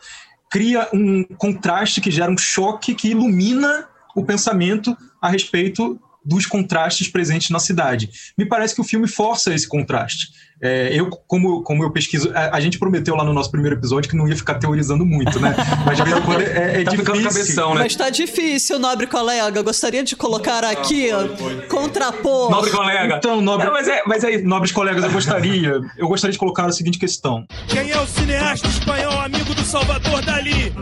cria 0.50 0.88
um 0.92 1.23
contraste 1.23 2.00
que 2.00 2.11
gera 2.11 2.33
um 2.33 2.37
choque 2.37 2.92
que 2.92 3.11
ilumina 3.11 3.87
o 4.17 4.25
pensamento 4.25 4.97
a 5.23 5.29
respeito 5.29 6.01
dos 6.27 6.45
contrastes 6.45 7.07
presentes 7.07 7.51
na 7.51 7.61
cidade. 7.61 8.11
Me 8.37 8.45
parece 8.45 8.75
que 8.75 8.81
o 8.81 8.85
filme 8.85 9.07
força 9.07 9.55
esse 9.55 9.69
contraste. 9.69 10.31
É, 10.61 10.89
eu, 10.93 11.11
como, 11.11 11.63
como 11.63 11.85
eu 11.85 11.93
pesquiso, 11.93 12.33
a, 12.35 12.57
a, 12.57 12.61
gente 12.61 12.79
prometeu 12.79 13.15
lá 13.15 13.23
no 13.23 13.33
nosso 13.33 13.50
primeiro 13.50 13.76
episódio 13.76 14.09
que 14.09 14.17
não 14.17 14.26
ia 14.26 14.35
ficar 14.35 14.55
teorizando 14.55 15.05
muito, 15.05 15.39
né? 15.39 15.55
Mas 15.85 15.99
de 15.99 16.02
vez 16.02 16.17
em 16.17 16.23
quando 16.23 16.41
é, 16.41 16.81
é 16.81 16.83
tá 16.85 16.91
difícil. 16.93 17.23
Cabeção, 17.23 17.75
né? 17.75 17.83
Mas 17.83 17.95
tá 17.95 18.09
difícil, 18.09 18.79
nobre 18.79 19.07
colega. 19.07 19.63
Gostaria 19.63 20.02
de 20.02 20.17
colocar 20.17 20.65
ah, 20.65 20.71
aqui, 20.71 21.11
foi. 21.37 21.67
contrapor. 21.67 22.50
Nobre 22.50 22.71
colega. 22.71 23.17
Então, 23.19 23.43
nobre. 23.43 23.67
Não, 23.67 23.73
mas, 23.75 23.87
é, 23.87 24.02
mas 24.07 24.25
aí, 24.25 24.43
nobres 24.43 24.73
colegas, 24.73 25.05
eu 25.05 25.11
gostaria, 25.11 25.81
eu 25.99 26.09
gostaria 26.09 26.33
de 26.33 26.39
colocar 26.39 26.65
a 26.65 26.73
seguinte 26.73 26.99
questão. 26.99 27.47
Quem 27.69 27.91
é 27.91 28.00
o 28.00 28.07
cineasta 28.07 28.67
espanhol 28.67 29.21
amigo 29.21 29.55
do 29.55 29.63
Salvador 29.63 30.25
Dali? 30.25 30.73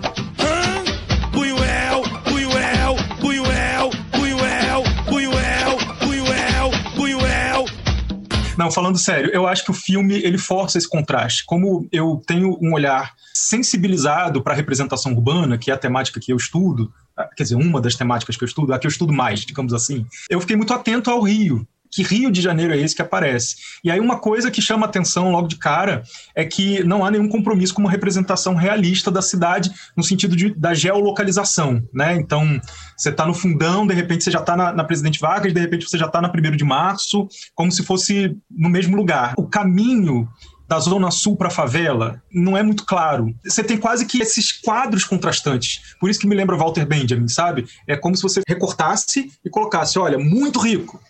Não, 8.56 8.70
falando 8.70 8.98
sério, 8.98 9.30
eu 9.32 9.46
acho 9.46 9.64
que 9.64 9.70
o 9.70 9.74
filme 9.74 10.14
ele 10.14 10.38
força 10.38 10.78
esse 10.78 10.88
contraste. 10.88 11.44
Como 11.44 11.88
eu 11.90 12.22
tenho 12.26 12.58
um 12.60 12.72
olhar 12.72 13.14
sensibilizado 13.32 14.42
para 14.42 14.52
a 14.52 14.56
representação 14.56 15.12
urbana, 15.12 15.58
que 15.58 15.70
é 15.70 15.74
a 15.74 15.78
temática 15.78 16.20
que 16.20 16.32
eu 16.32 16.36
estudo, 16.36 16.92
quer 17.36 17.42
dizer, 17.42 17.56
uma 17.56 17.80
das 17.80 17.94
temáticas 17.94 18.36
que 18.36 18.44
eu 18.44 18.46
estudo, 18.46 18.72
a 18.72 18.78
que 18.78 18.86
eu 18.86 18.90
estudo 18.90 19.12
mais, 19.12 19.40
digamos 19.40 19.72
assim, 19.72 20.06
eu 20.30 20.40
fiquei 20.40 20.56
muito 20.56 20.72
atento 20.72 21.10
ao 21.10 21.20
Rio, 21.20 21.66
que 21.94 22.02
Rio 22.02 22.30
de 22.30 22.40
Janeiro 22.40 22.74
é 22.74 22.78
esse 22.78 22.94
que 22.94 23.02
aparece. 23.02 23.56
E 23.84 23.90
aí 23.90 24.00
uma 24.00 24.18
coisa 24.18 24.50
que 24.50 24.60
chama 24.60 24.86
atenção 24.86 25.30
logo 25.30 25.46
de 25.46 25.56
cara 25.56 26.02
é 26.34 26.44
que 26.44 26.82
não 26.82 27.04
há 27.04 27.10
nenhum 27.10 27.28
compromisso 27.28 27.72
com 27.72 27.82
uma 27.82 27.90
representação 27.90 28.54
realista 28.54 29.10
da 29.10 29.22
cidade 29.22 29.70
no 29.96 30.02
sentido 30.02 30.34
de, 30.34 30.52
da 30.54 30.74
geolocalização, 30.74 31.82
né? 31.92 32.16
Então, 32.16 32.60
você 32.96 33.10
está 33.10 33.24
no 33.24 33.32
fundão, 33.32 33.86
de 33.86 33.94
repente 33.94 34.24
você 34.24 34.30
já 34.30 34.40
está 34.40 34.56
na, 34.56 34.72
na, 34.72 34.84
Presidente 34.84 35.20
Vargas, 35.20 35.52
de 35.52 35.60
repente 35.60 35.88
você 35.88 35.96
já 35.96 36.06
está 36.06 36.20
na 36.20 36.28
1 36.28 36.56
de 36.56 36.64
março, 36.64 37.28
como 37.54 37.70
se 37.70 37.84
fosse 37.84 38.36
no 38.50 38.68
mesmo 38.68 38.96
lugar. 38.96 39.34
O 39.36 39.46
caminho 39.46 40.28
da 40.66 40.78
zona 40.78 41.10
sul 41.10 41.36
para 41.36 41.48
a 41.48 41.50
favela 41.50 42.22
não 42.32 42.56
é 42.56 42.62
muito 42.62 42.84
claro. 42.84 43.34
Você 43.44 43.62
tem 43.62 43.76
quase 43.76 44.06
que 44.06 44.20
esses 44.20 44.50
quadros 44.50 45.04
contrastantes. 45.04 45.94
Por 46.00 46.08
isso 46.08 46.18
que 46.18 46.26
me 46.26 46.34
lembra 46.34 46.56
Walter 46.56 46.86
Benjamin, 46.86 47.28
sabe? 47.28 47.66
É 47.86 47.96
como 47.96 48.16
se 48.16 48.22
você 48.22 48.40
recortasse 48.48 49.30
e 49.44 49.50
colocasse, 49.50 49.98
olha, 49.98 50.18
muito 50.18 50.58
rico, 50.58 51.00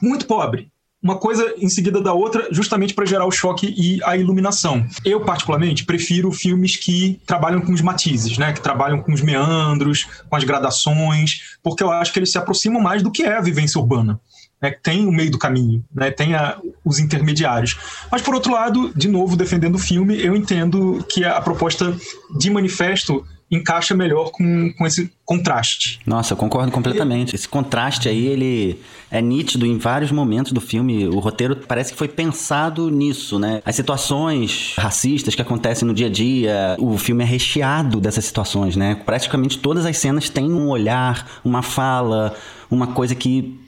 muito 0.00 0.26
pobre. 0.26 0.70
Uma 1.02 1.16
coisa 1.16 1.54
em 1.56 1.68
seguida 1.68 1.98
da 1.98 2.12
outra, 2.12 2.48
justamente 2.50 2.92
para 2.92 3.06
gerar 3.06 3.24
o 3.24 3.30
choque 3.30 3.74
e 3.74 4.02
a 4.04 4.18
iluminação. 4.18 4.86
Eu, 5.02 5.22
particularmente, 5.22 5.86
prefiro 5.86 6.30
filmes 6.30 6.76
que 6.76 7.18
trabalham 7.26 7.62
com 7.62 7.72
os 7.72 7.80
matizes, 7.80 8.36
né? 8.36 8.52
que 8.52 8.60
trabalham 8.60 9.00
com 9.00 9.10
os 9.10 9.22
meandros, 9.22 10.06
com 10.28 10.36
as 10.36 10.44
gradações, 10.44 11.56
porque 11.62 11.82
eu 11.82 11.90
acho 11.90 12.12
que 12.12 12.18
eles 12.18 12.30
se 12.30 12.36
aproximam 12.36 12.82
mais 12.82 13.02
do 13.02 13.10
que 13.10 13.22
é 13.22 13.34
a 13.34 13.40
vivência 13.40 13.80
urbana. 13.80 14.20
Né, 14.62 14.72
tem 14.82 15.06
o 15.06 15.10
meio 15.10 15.30
do 15.30 15.38
caminho, 15.38 15.82
né, 15.90 16.10
tem 16.10 16.34
a, 16.34 16.58
os 16.84 16.98
intermediários. 16.98 17.78
Mas, 18.12 18.20
por 18.20 18.34
outro 18.34 18.52
lado, 18.52 18.92
de 18.94 19.08
novo, 19.08 19.34
defendendo 19.34 19.76
o 19.76 19.78
filme, 19.78 20.22
eu 20.22 20.36
entendo 20.36 21.02
que 21.08 21.24
a 21.24 21.40
proposta 21.40 21.96
de 22.36 22.50
manifesto 22.50 23.24
encaixa 23.50 23.94
melhor 23.94 24.30
com, 24.30 24.72
com 24.72 24.86
esse 24.86 25.10
contraste. 25.24 26.00
Nossa, 26.06 26.32
eu 26.32 26.36
concordo 26.36 26.70
completamente. 26.72 27.34
Esse 27.34 27.48
contraste 27.48 28.08
aí, 28.08 28.26
ele 28.26 28.80
é 29.10 29.20
nítido 29.20 29.66
em 29.66 29.76
vários 29.76 30.12
momentos 30.12 30.52
do 30.52 30.60
filme. 30.60 31.06
O 31.08 31.18
roteiro 31.18 31.56
parece 31.56 31.92
que 31.92 31.98
foi 31.98 32.08
pensado 32.08 32.90
nisso, 32.90 33.38
né? 33.38 33.60
As 33.64 33.74
situações 33.74 34.74
racistas 34.76 35.34
que 35.34 35.42
acontecem 35.42 35.86
no 35.86 35.92
dia 35.92 36.06
a 36.06 36.10
dia, 36.10 36.76
o 36.78 36.96
filme 36.96 37.24
é 37.24 37.26
recheado 37.26 38.00
dessas 38.00 38.24
situações, 38.24 38.76
né? 38.76 38.94
Praticamente 39.04 39.58
todas 39.58 39.84
as 39.84 39.96
cenas 39.98 40.28
têm 40.28 40.50
um 40.50 40.68
olhar, 40.68 41.40
uma 41.44 41.62
fala, 41.62 42.34
uma 42.70 42.86
coisa 42.88 43.14
que 43.14 43.58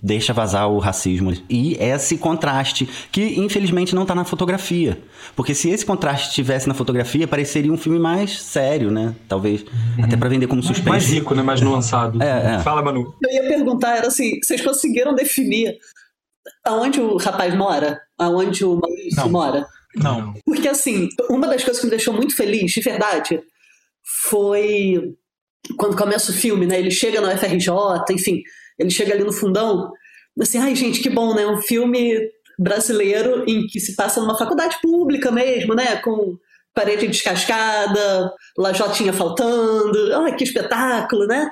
deixa 0.00 0.32
vazar 0.32 0.68
o 0.68 0.78
racismo. 0.78 1.32
E 1.50 1.74
esse 1.80 2.16
contraste, 2.16 2.88
que 3.10 3.40
infelizmente 3.40 3.94
não 3.94 4.02
está 4.02 4.14
na 4.14 4.24
fotografia. 4.24 4.98
Porque 5.34 5.52
se 5.52 5.68
esse 5.68 5.84
contraste 5.84 6.28
estivesse 6.28 6.68
na 6.68 6.74
fotografia, 6.74 7.26
pareceria 7.26 7.72
um 7.72 7.76
filme 7.76 7.98
mais 7.98 8.40
sério, 8.40 8.90
né? 8.90 9.14
Talvez. 9.28 9.62
Uhum. 9.62 10.04
Até 10.04 10.16
para 10.16 10.28
vender 10.28 10.46
como 10.46 10.62
suspense. 10.62 10.88
Mais 10.88 11.06
rico, 11.06 11.34
né? 11.34 11.42
Mais 11.42 11.60
nuançado. 11.60 12.22
É, 12.22 12.54
é. 12.54 12.58
Fala, 12.60 12.82
Manu. 12.82 13.14
Eu 13.22 13.32
ia 13.32 13.48
perguntar, 13.48 13.96
era 13.96 14.08
assim, 14.08 14.38
vocês 14.42 14.60
conseguiram 14.60 15.14
definir 15.14 15.76
aonde 16.64 17.00
o 17.00 17.16
rapaz 17.16 17.54
mora? 17.54 18.00
Aonde 18.18 18.64
o 18.64 18.76
Maurício 18.76 19.22
não. 19.22 19.30
mora? 19.30 19.66
Não. 19.96 20.34
Porque, 20.44 20.68
assim, 20.68 21.08
uma 21.30 21.46
das 21.46 21.64
coisas 21.64 21.80
que 21.80 21.86
me 21.86 21.90
deixou 21.90 22.14
muito 22.14 22.36
feliz, 22.36 22.70
de 22.70 22.80
verdade, 22.80 23.40
foi 24.28 25.16
quando 25.76 25.96
começa 25.96 26.30
o 26.30 26.34
filme, 26.34 26.66
né? 26.66 26.78
Ele 26.78 26.90
chega 26.90 27.20
na 27.20 27.34
UFRJ, 27.34 27.68
enfim, 28.10 28.42
ele 28.78 28.90
chega 28.90 29.12
ali 29.12 29.24
no 29.24 29.32
fundão, 29.32 29.90
assim, 30.40 30.58
ai 30.58 30.74
gente, 30.76 31.00
que 31.00 31.10
bom, 31.10 31.34
né? 31.34 31.46
Um 31.46 31.60
filme 31.60 32.14
brasileiro 32.58 33.44
em 33.46 33.66
que 33.66 33.80
se 33.80 33.94
passa 33.96 34.20
numa 34.20 34.38
faculdade 34.38 34.76
pública 34.80 35.30
mesmo, 35.30 35.74
né? 35.74 35.96
Com 35.96 36.38
parede 36.76 37.08
descascada, 37.08 38.32
lajotinha 38.56 39.12
faltando, 39.12 40.14
ai 40.22 40.36
que 40.36 40.44
espetáculo, 40.44 41.26
né? 41.26 41.50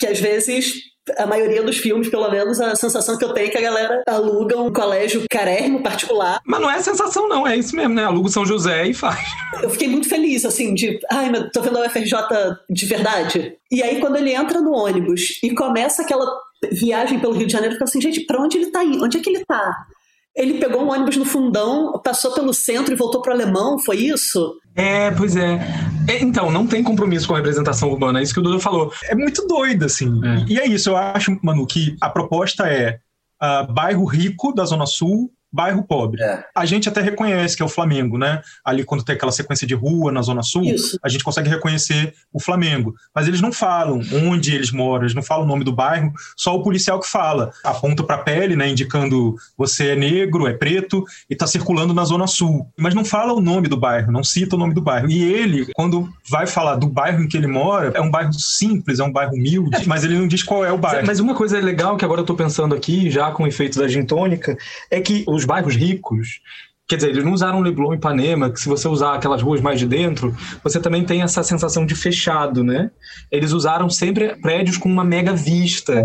que 0.00 0.06
às 0.06 0.18
vezes 0.18 0.72
a 1.18 1.26
maioria 1.26 1.62
dos 1.62 1.76
filmes, 1.76 2.08
pelo 2.08 2.30
menos, 2.30 2.60
a 2.60 2.74
sensação 2.74 3.18
que 3.18 3.24
eu 3.24 3.34
tenho 3.34 3.48
é 3.48 3.50
que 3.50 3.58
a 3.58 3.62
galera 3.62 4.02
aluga 4.06 4.58
um 4.58 4.72
colégio 4.72 5.24
carérrimo 5.30 5.82
particular. 5.82 6.40
Mas 6.46 6.60
não 6.60 6.70
é 6.70 6.80
sensação, 6.80 7.28
não, 7.28 7.46
é 7.46 7.56
isso 7.56 7.76
mesmo, 7.76 7.94
né? 7.94 8.04
Aluga 8.04 8.28
o 8.28 8.30
São 8.30 8.46
José 8.46 8.86
e 8.86 8.94
faz. 8.94 9.20
Eu 9.62 9.68
fiquei 9.70 9.88
muito 9.88 10.08
feliz, 10.08 10.44
assim, 10.44 10.72
de. 10.72 10.98
Ai, 11.10 11.28
mas 11.30 11.50
tô 11.52 11.60
vendo 11.60 11.78
a 11.78 11.86
UFRJ 11.86 12.14
de 12.70 12.86
verdade. 12.86 13.56
E 13.70 13.82
aí, 13.82 14.00
quando 14.00 14.16
ele 14.16 14.32
entra 14.32 14.60
no 14.60 14.72
ônibus 14.72 15.38
e 15.42 15.52
começa 15.54 16.02
aquela 16.02 16.26
viagem 16.72 17.18
pelo 17.18 17.34
Rio 17.34 17.46
de 17.46 17.52
Janeiro, 17.52 17.74
eu 17.74 17.78
fico 17.78 17.88
assim, 17.88 18.00
gente, 18.00 18.24
pra 18.24 18.40
onde 18.40 18.56
ele 18.56 18.70
tá 18.70 18.84
indo? 18.84 19.04
Onde 19.04 19.18
é 19.18 19.20
que 19.20 19.30
ele 19.30 19.44
tá? 19.44 19.74
Ele 20.36 20.58
pegou 20.58 20.82
um 20.82 20.90
ônibus 20.90 21.16
no 21.16 21.24
fundão, 21.24 22.00
passou 22.04 22.32
pelo 22.32 22.54
centro 22.54 22.92
e 22.92 22.96
voltou 22.96 23.20
pro 23.20 23.32
alemão, 23.32 23.78
foi 23.78 23.96
isso? 23.96 24.54
É, 24.76 25.10
pois 25.10 25.36
é. 25.36 25.58
é. 26.08 26.22
Então, 26.22 26.50
não 26.50 26.66
tem 26.66 26.82
compromisso 26.82 27.26
com 27.26 27.34
a 27.34 27.38
representação 27.38 27.90
urbana, 27.90 28.20
é 28.20 28.22
isso 28.22 28.32
que 28.32 28.40
o 28.40 28.42
Dudu 28.42 28.60
falou. 28.60 28.92
É 29.04 29.14
muito 29.14 29.46
doido, 29.46 29.84
assim. 29.84 30.20
É. 30.24 30.44
E 30.48 30.58
é 30.58 30.66
isso, 30.66 30.90
eu 30.90 30.96
acho, 30.96 31.36
Manu, 31.42 31.66
que 31.66 31.96
a 32.00 32.08
proposta 32.08 32.68
é 32.68 33.00
uh, 33.42 33.72
bairro 33.72 34.04
rico 34.04 34.52
da 34.52 34.64
Zona 34.64 34.86
Sul 34.86 35.30
bairro 35.52 35.82
pobre. 35.82 36.22
É. 36.22 36.44
A 36.54 36.64
gente 36.64 36.88
até 36.88 37.00
reconhece 37.00 37.56
que 37.56 37.62
é 37.62 37.66
o 37.66 37.68
Flamengo, 37.68 38.16
né? 38.16 38.40
Ali 38.64 38.84
quando 38.84 39.04
tem 39.04 39.14
aquela 39.14 39.32
sequência 39.32 39.66
de 39.66 39.74
rua 39.74 40.12
na 40.12 40.22
Zona 40.22 40.42
Sul, 40.42 40.64
Isso. 40.64 40.98
a 41.02 41.08
gente 41.08 41.24
consegue 41.24 41.48
reconhecer 41.48 42.14
o 42.32 42.40
Flamengo. 42.40 42.94
Mas 43.14 43.26
eles 43.28 43.40
não 43.40 43.52
falam 43.52 44.00
onde 44.12 44.54
eles 44.54 44.70
moram, 44.70 45.04
eles 45.04 45.14
não 45.14 45.22
falam 45.22 45.44
o 45.44 45.48
nome 45.48 45.64
do 45.64 45.72
bairro, 45.72 46.12
só 46.36 46.54
o 46.54 46.62
policial 46.62 47.00
que 47.00 47.08
fala. 47.08 47.52
Aponta 47.64 48.02
para 48.04 48.16
a 48.16 48.18
pele, 48.18 48.56
né? 48.56 48.68
Indicando 48.68 49.34
você 49.56 49.90
é 49.90 49.96
negro, 49.96 50.46
é 50.46 50.52
preto 50.52 51.04
e 51.28 51.34
está 51.34 51.46
circulando 51.46 51.92
na 51.92 52.04
Zona 52.04 52.26
Sul. 52.26 52.68
Mas 52.78 52.94
não 52.94 53.04
fala 53.04 53.32
o 53.32 53.40
nome 53.40 53.68
do 53.68 53.76
bairro, 53.76 54.12
não 54.12 54.22
cita 54.22 54.56
o 54.56 54.58
nome 54.58 54.74
do 54.74 54.80
bairro. 54.80 55.10
E 55.10 55.22
ele, 55.22 55.66
quando 55.74 56.08
vai 56.28 56.46
falar 56.46 56.76
do 56.76 56.88
bairro 56.88 57.22
em 57.22 57.28
que 57.28 57.36
ele 57.36 57.46
mora, 57.46 57.92
é 57.94 58.00
um 58.00 58.10
bairro 58.10 58.32
simples, 58.32 59.00
é 59.00 59.04
um 59.04 59.12
bairro 59.12 59.34
humilde, 59.34 59.86
mas 59.86 60.04
ele 60.04 60.18
não 60.18 60.28
diz 60.28 60.42
qual 60.42 60.64
é 60.64 60.72
o 60.72 60.78
bairro. 60.78 61.06
Mas 61.06 61.20
uma 61.20 61.34
coisa 61.34 61.58
legal 61.58 61.96
que 61.96 62.04
agora 62.04 62.20
eu 62.20 62.24
tô 62.24 62.34
pensando 62.34 62.74
aqui, 62.74 63.10
já 63.10 63.30
com 63.30 63.44
o 63.44 63.46
efeito 63.46 63.78
da 63.78 63.88
gin 63.88 64.04
tônica, 64.04 64.56
é 64.90 65.00
que 65.00 65.24
os 65.26 65.39
bairros 65.44 65.74
ricos, 65.74 66.40
quer 66.90 66.96
dizer, 66.96 67.10
eles 67.10 67.24
não 67.24 67.32
usaram 67.32 67.60
Leblon 67.60 67.92
e 67.94 67.96
Ipanema, 67.96 68.50
que 68.50 68.60
se 68.60 68.68
você 68.68 68.88
usar 68.88 69.14
aquelas 69.14 69.40
ruas 69.40 69.60
mais 69.60 69.78
de 69.78 69.86
dentro, 69.86 70.36
você 70.62 70.80
também 70.80 71.04
tem 71.04 71.22
essa 71.22 71.40
sensação 71.44 71.86
de 71.86 71.94
fechado, 71.94 72.64
né? 72.64 72.90
Eles 73.30 73.52
usaram 73.52 73.88
sempre 73.88 74.34
prédios 74.42 74.76
com 74.76 74.88
uma 74.88 75.04
mega 75.04 75.32
vista, 75.32 76.04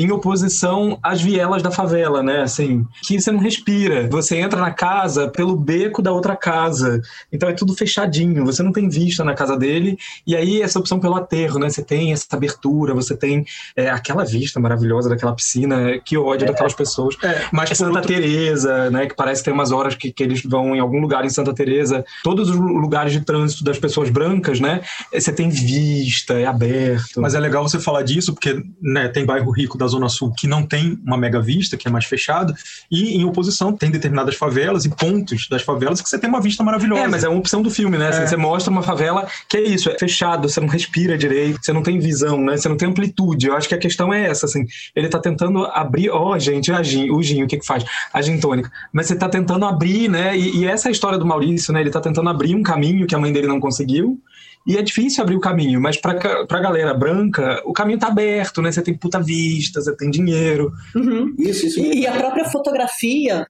em 0.00 0.10
oposição 0.10 0.98
às 1.02 1.20
vielas 1.20 1.62
da 1.62 1.70
favela, 1.70 2.22
né? 2.22 2.40
Assim, 2.40 2.86
que 3.06 3.20
você 3.20 3.30
não 3.30 3.38
respira. 3.40 4.08
Você 4.08 4.36
entra 4.38 4.58
na 4.58 4.70
casa 4.70 5.28
pelo 5.28 5.54
beco 5.54 6.00
da 6.00 6.12
outra 6.12 6.34
casa. 6.34 7.02
Então 7.30 7.48
é 7.48 7.52
tudo 7.52 7.74
fechadinho, 7.74 8.44
você 8.46 8.62
não 8.62 8.72
tem 8.72 8.88
vista 8.88 9.22
na 9.22 9.34
casa 9.34 9.56
dele. 9.56 9.98
E 10.26 10.34
aí 10.34 10.62
essa 10.62 10.78
opção 10.78 10.98
pelo 10.98 11.14
aterro, 11.16 11.58
né? 11.58 11.68
Você 11.68 11.82
tem 11.82 12.12
essa 12.12 12.26
abertura, 12.32 12.94
você 12.94 13.14
tem 13.14 13.44
é, 13.76 13.90
aquela 13.90 14.24
vista 14.24 14.58
maravilhosa 14.58 15.10
daquela 15.10 15.34
piscina, 15.34 15.98
que 16.02 16.16
ódio 16.16 16.46
daquelas 16.46 16.72
pessoas. 16.74 17.16
mas 17.52 17.70
É 17.70 17.74
Santa 17.74 17.98
outro- 17.98 18.08
Teresa, 18.14 18.90
né? 18.90 19.06
Que 19.06 19.14
parece 19.14 19.42
ter 19.44 19.52
umas 19.52 19.70
horas 19.72 19.94
que, 19.94 20.10
que 20.22 20.28
eles 20.28 20.42
vão 20.42 20.74
em 20.74 20.80
algum 20.80 21.00
lugar 21.00 21.24
em 21.24 21.30
Santa 21.30 21.52
Teresa. 21.52 22.04
Todos 22.22 22.48
os 22.48 22.56
lugares 22.56 23.12
de 23.12 23.20
trânsito 23.20 23.64
das 23.64 23.78
pessoas 23.78 24.08
brancas, 24.10 24.60
né? 24.60 24.82
Você 25.12 25.32
tem 25.32 25.48
vista, 25.48 26.34
é 26.34 26.46
aberto. 26.46 27.20
Mas 27.20 27.34
é 27.34 27.40
legal 27.40 27.68
você 27.68 27.80
falar 27.80 28.02
disso, 28.02 28.32
porque 28.32 28.62
né, 28.80 29.08
tem 29.08 29.26
bairro 29.26 29.50
rico 29.50 29.76
da 29.76 29.86
Zona 29.86 30.08
Sul 30.08 30.32
que 30.36 30.46
não 30.46 30.64
tem 30.64 30.98
uma 31.04 31.16
mega 31.16 31.40
vista, 31.40 31.76
que 31.76 31.88
é 31.88 31.90
mais 31.90 32.04
fechado, 32.04 32.54
e 32.90 33.16
em 33.16 33.24
oposição 33.24 33.72
tem 33.76 33.90
determinadas 33.90 34.36
favelas 34.36 34.84
e 34.84 34.90
pontos 34.90 35.48
das 35.48 35.62
favelas 35.62 36.00
que 36.00 36.08
você 36.08 36.18
tem 36.18 36.28
uma 36.28 36.40
vista 36.40 36.62
maravilhosa. 36.62 37.02
É, 37.02 37.08
mas 37.08 37.24
é 37.24 37.28
uma 37.28 37.38
opção 37.38 37.62
do 37.62 37.70
filme, 37.70 37.98
né? 37.98 38.08
Assim, 38.08 38.22
É. 38.22 38.26
Você 38.26 38.36
mostra 38.36 38.70
uma 38.70 38.82
favela 38.82 39.26
que 39.48 39.56
é 39.56 39.62
isso, 39.62 39.90
é 39.90 39.98
fechado, 39.98 40.48
você 40.48 40.60
não 40.60 40.68
respira 40.68 41.18
direito, 41.18 41.58
você 41.62 41.72
não 41.72 41.82
tem 41.82 41.98
visão, 41.98 42.40
né? 42.40 42.56
Você 42.56 42.68
não 42.68 42.76
tem 42.76 42.88
amplitude. 42.88 43.46
Eu 43.48 43.56
acho 43.56 43.68
que 43.68 43.74
a 43.74 43.78
questão 43.78 44.12
é 44.12 44.28
essa, 44.28 44.46
assim. 44.46 44.64
Ele 44.94 45.08
tá 45.08 45.18
tentando 45.18 45.64
abrir. 45.66 46.10
Ó, 46.10 46.38
gente, 46.38 46.70
a 46.72 46.82
gin, 46.82 47.10
o 47.10 47.22
gin, 47.22 47.42
o 47.42 47.46
que 47.46 47.58
que 47.58 47.66
faz? 47.66 47.84
A 48.12 48.22
gin 48.22 48.38
tônica. 48.38 48.70
Mas 48.92 49.06
você 49.06 49.16
tá 49.16 49.28
tentando 49.28 49.64
abrir, 49.64 50.08
né? 50.12 50.36
E, 50.36 50.58
e 50.60 50.64
essa 50.66 50.86
é 50.86 50.90
a 50.90 50.92
história 50.92 51.18
do 51.18 51.26
Maurício, 51.26 51.72
né? 51.72 51.80
Ele 51.80 51.90
tá 51.90 52.00
tentando 52.00 52.28
abrir 52.30 52.54
um 52.54 52.62
caminho 52.62 53.06
que 53.06 53.14
a 53.14 53.18
mãe 53.18 53.32
dele 53.32 53.48
não 53.48 53.58
conseguiu. 53.58 54.20
E 54.64 54.76
é 54.76 54.82
difícil 54.82 55.20
abrir 55.24 55.34
o 55.34 55.40
caminho, 55.40 55.80
mas 55.80 55.96
pra, 55.96 56.14
ca- 56.14 56.46
pra 56.46 56.60
galera 56.60 56.94
branca, 56.94 57.60
o 57.64 57.72
caminho 57.72 57.98
tá 57.98 58.06
aberto, 58.06 58.62
né? 58.62 58.70
Você 58.70 58.80
tem 58.80 58.96
puta 58.96 59.20
vista, 59.20 59.80
você 59.80 59.96
tem 59.96 60.08
dinheiro. 60.08 60.70
Uhum. 60.94 61.34
Isso, 61.38 61.66
isso 61.66 61.80
E, 61.80 62.02
e 62.02 62.06
a 62.06 62.12
própria 62.12 62.44
fotografia 62.44 63.44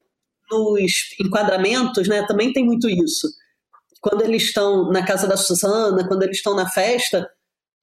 nos 0.51 0.93
enquadramentos, 1.21 2.09
né, 2.09 2.25
também 2.27 2.53
tem 2.53 2.65
muito 2.65 2.89
isso. 2.89 3.27
Quando 4.01 4.23
eles 4.23 4.43
estão 4.45 4.91
na 4.91 5.05
casa 5.05 5.27
da 5.27 5.37
Susana, 5.37 6.07
quando 6.09 6.23
eles 6.23 6.37
estão 6.39 6.55
na 6.55 6.69
festa, 6.69 7.29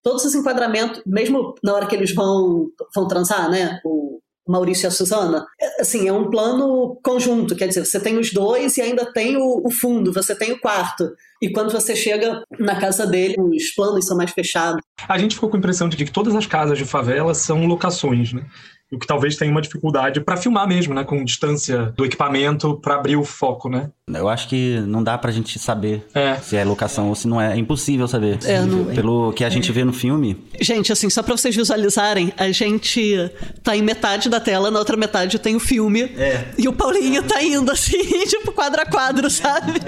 todos 0.04 0.26
os 0.26 0.36
enquadramentos, 0.36 1.02
mesmo 1.06 1.56
na 1.64 1.74
hora 1.74 1.86
que 1.88 1.96
eles 1.96 2.14
vão, 2.14 2.68
vão 2.96 3.08
transar, 3.08 3.50
né, 3.50 3.80
o 3.84 4.19
Maurício 4.50 4.86
e 4.86 4.88
a 4.88 4.92
Susana, 4.92 5.46
é, 5.62 5.82
assim, 5.82 6.08
é 6.08 6.14
um 6.14 6.30
plano 6.30 7.00
conjunto, 7.04 7.56
quer 7.56 7.68
dizer, 7.68 7.86
você 7.86 8.00
tem 8.00 8.18
os 8.18 8.34
dois 8.34 8.78
e 8.78 8.82
ainda 8.82 9.12
tem 9.14 9.38
o, 9.38 9.62
o 9.64 9.70
fundo, 9.70 10.12
você 10.12 10.36
tem 10.36 10.52
o 10.52 10.60
quarto. 10.60 11.12
E 11.42 11.52
quando 11.52 11.72
você 11.72 11.96
chega 11.96 12.44
na 12.60 12.80
casa 12.80 13.06
dele, 13.06 13.36
os 13.40 13.70
planos 13.76 14.06
são 14.06 14.18
mais 14.18 14.32
fechados. 14.32 14.82
A 15.08 15.18
gente 15.18 15.36
ficou 15.36 15.50
com 15.50 15.56
a 15.56 15.60
impressão 15.60 15.88
de 15.88 15.96
que 15.96 16.12
todas 16.12 16.36
as 16.36 16.46
casas 16.46 16.78
de 16.78 16.86
favela 16.86 17.34
são 17.34 17.66
locações, 17.66 18.34
né? 18.34 18.46
O 18.92 18.98
que 18.98 19.06
talvez 19.06 19.36
tenha 19.36 19.52
uma 19.52 19.62
dificuldade 19.62 20.20
para 20.20 20.36
filmar 20.36 20.68
mesmo, 20.68 20.94
né? 20.96 21.04
Com 21.04 21.24
distância 21.24 21.94
do 21.96 22.04
equipamento 22.06 22.76
para 22.82 22.96
abrir 22.96 23.16
o 23.18 23.24
foco, 23.24 23.70
né? 23.70 23.90
Eu 24.12 24.28
acho 24.28 24.48
que 24.48 24.80
não 24.88 25.04
dá 25.04 25.16
pra 25.16 25.32
gente 25.32 25.60
saber 25.60 26.04
É. 26.16 26.36
se 26.38 26.56
é 26.56 26.64
locação 26.64 27.10
ou 27.10 27.14
se 27.16 27.28
não 27.28 27.40
é. 27.40 27.54
É 27.54 27.58
impossível 27.58 28.08
saber. 28.08 28.40
É, 28.46 28.60
não- 28.62 28.86
Pelo 28.86 29.32
que 29.34 29.44
a 29.44 29.50
gente 29.50 29.72
vê 29.72 29.84
no 29.84 29.94
filme, 29.94 30.36
Gente, 30.60 30.92
assim, 30.92 31.10
só 31.10 31.22
pra 31.22 31.38
vocês 31.38 31.56
visualizarem, 31.56 32.34
a 32.38 32.52
gente 32.52 33.30
tá 33.64 33.78
em 33.78 33.82
metade 33.84 34.28
da 34.28 34.40
tela, 34.40 34.72
na 34.72 34.80
outra 34.80 34.98
metade 34.98 35.38
tem 35.38 35.56
o 35.56 35.60
filme. 35.60 36.02
É. 36.18 36.46
E 36.58 36.68
o 36.68 36.74
Paulinho 36.74 37.22
tá 37.24 37.42
indo 37.44 37.72
assim, 37.72 37.98
tipo, 38.28 38.52
quadro 38.52 38.82
a 38.82 38.86
quadro, 38.86 39.30
sabe? 39.30 39.80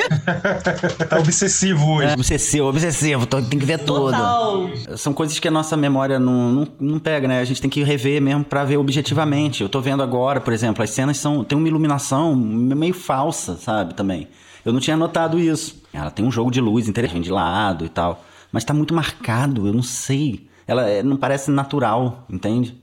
Tá 1.10 1.18
obsessivo 1.20 1.94
hoje. 1.94 2.08
É 2.10 2.14
obsessivo, 2.14 2.68
obsessivo, 2.68 3.26
tô- 3.26 3.42
tem 3.42 3.58
que 3.60 3.66
ver 3.66 3.80
tudo. 3.80 4.12
Total. 4.12 4.70
São 4.98 5.14
coisas 5.14 5.38
que 5.40 5.48
a 5.48 5.52
nossa 5.52 5.76
memória 5.76 6.20
não, 6.20 6.52
não, 6.52 6.68
não 6.80 7.00
pega, 7.00 7.28
né? 7.28 7.40
A 7.40 7.46
gente 7.46 7.60
tem 7.62 7.70
que 7.70 7.84
rever 7.84 8.22
mesmo 8.22 8.44
pra 8.44 8.64
ver 8.64 8.78
objetivamente. 8.91 9.63
Eu 9.63 9.69
tô 9.69 9.80
vendo 9.80 10.04
agora, 10.04 10.41
por 10.41 10.51
exemplo, 10.51 10.84
as 10.84 10.89
cenas 10.89 11.17
são. 11.17 11.43
tem 11.43 11.58
uma 11.58 11.67
iluminação 11.67 12.36
meio 12.36 12.93
falsa, 12.93 13.56
sabe? 13.56 13.93
Também. 13.93 14.27
Eu 14.63 14.73
não 14.73 14.80
tinha 14.80 14.97
notado 14.97 15.39
isso. 15.39 15.82
Ela 15.93 16.12
tem 16.12 16.25
um 16.25 16.32
jogo 16.32 16.51
de 16.51 16.62
luz 16.62 16.88
interessante 16.88 17.23
de 17.23 17.32
lado 17.32 17.86
e 17.86 17.89
tal. 17.89 18.23
Mas 18.51 18.63
tá 18.63 18.73
muito 18.73 18.93
marcado, 18.93 19.65
eu 19.65 19.73
não 19.73 19.82
sei. 19.82 20.47
Ela 20.67 20.88
é, 20.88 21.01
não 21.01 21.17
parece 21.17 21.49
natural, 21.49 22.25
entende? 22.30 22.80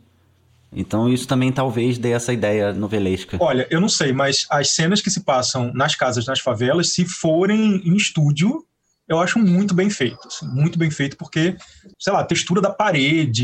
Então 0.72 1.08
isso 1.08 1.26
também 1.26 1.52
talvez 1.52 1.98
dê 1.98 2.10
essa 2.10 2.32
ideia 2.32 2.72
novelesca. 2.72 3.36
Olha, 3.40 3.66
eu 3.70 3.80
não 3.80 3.88
sei, 3.88 4.12
mas 4.12 4.46
as 4.50 4.70
cenas 4.70 5.00
que 5.00 5.10
se 5.10 5.20
passam 5.20 5.72
nas 5.72 5.94
casas, 5.94 6.26
nas 6.26 6.40
favelas, 6.40 6.92
se 6.92 7.04
forem 7.04 7.82
em 7.84 7.96
estúdio, 7.96 8.64
eu 9.08 9.18
acho 9.20 9.38
muito 9.38 9.74
bem 9.74 9.88
feito. 9.90 10.18
assim, 10.26 10.46
muito 10.48 10.78
bem 10.78 10.90
feito, 10.90 11.16
porque, 11.16 11.56
sei 11.98 12.12
lá, 12.12 12.20
a 12.20 12.24
textura 12.24 12.60
da 12.60 12.70
parede, 12.70 13.42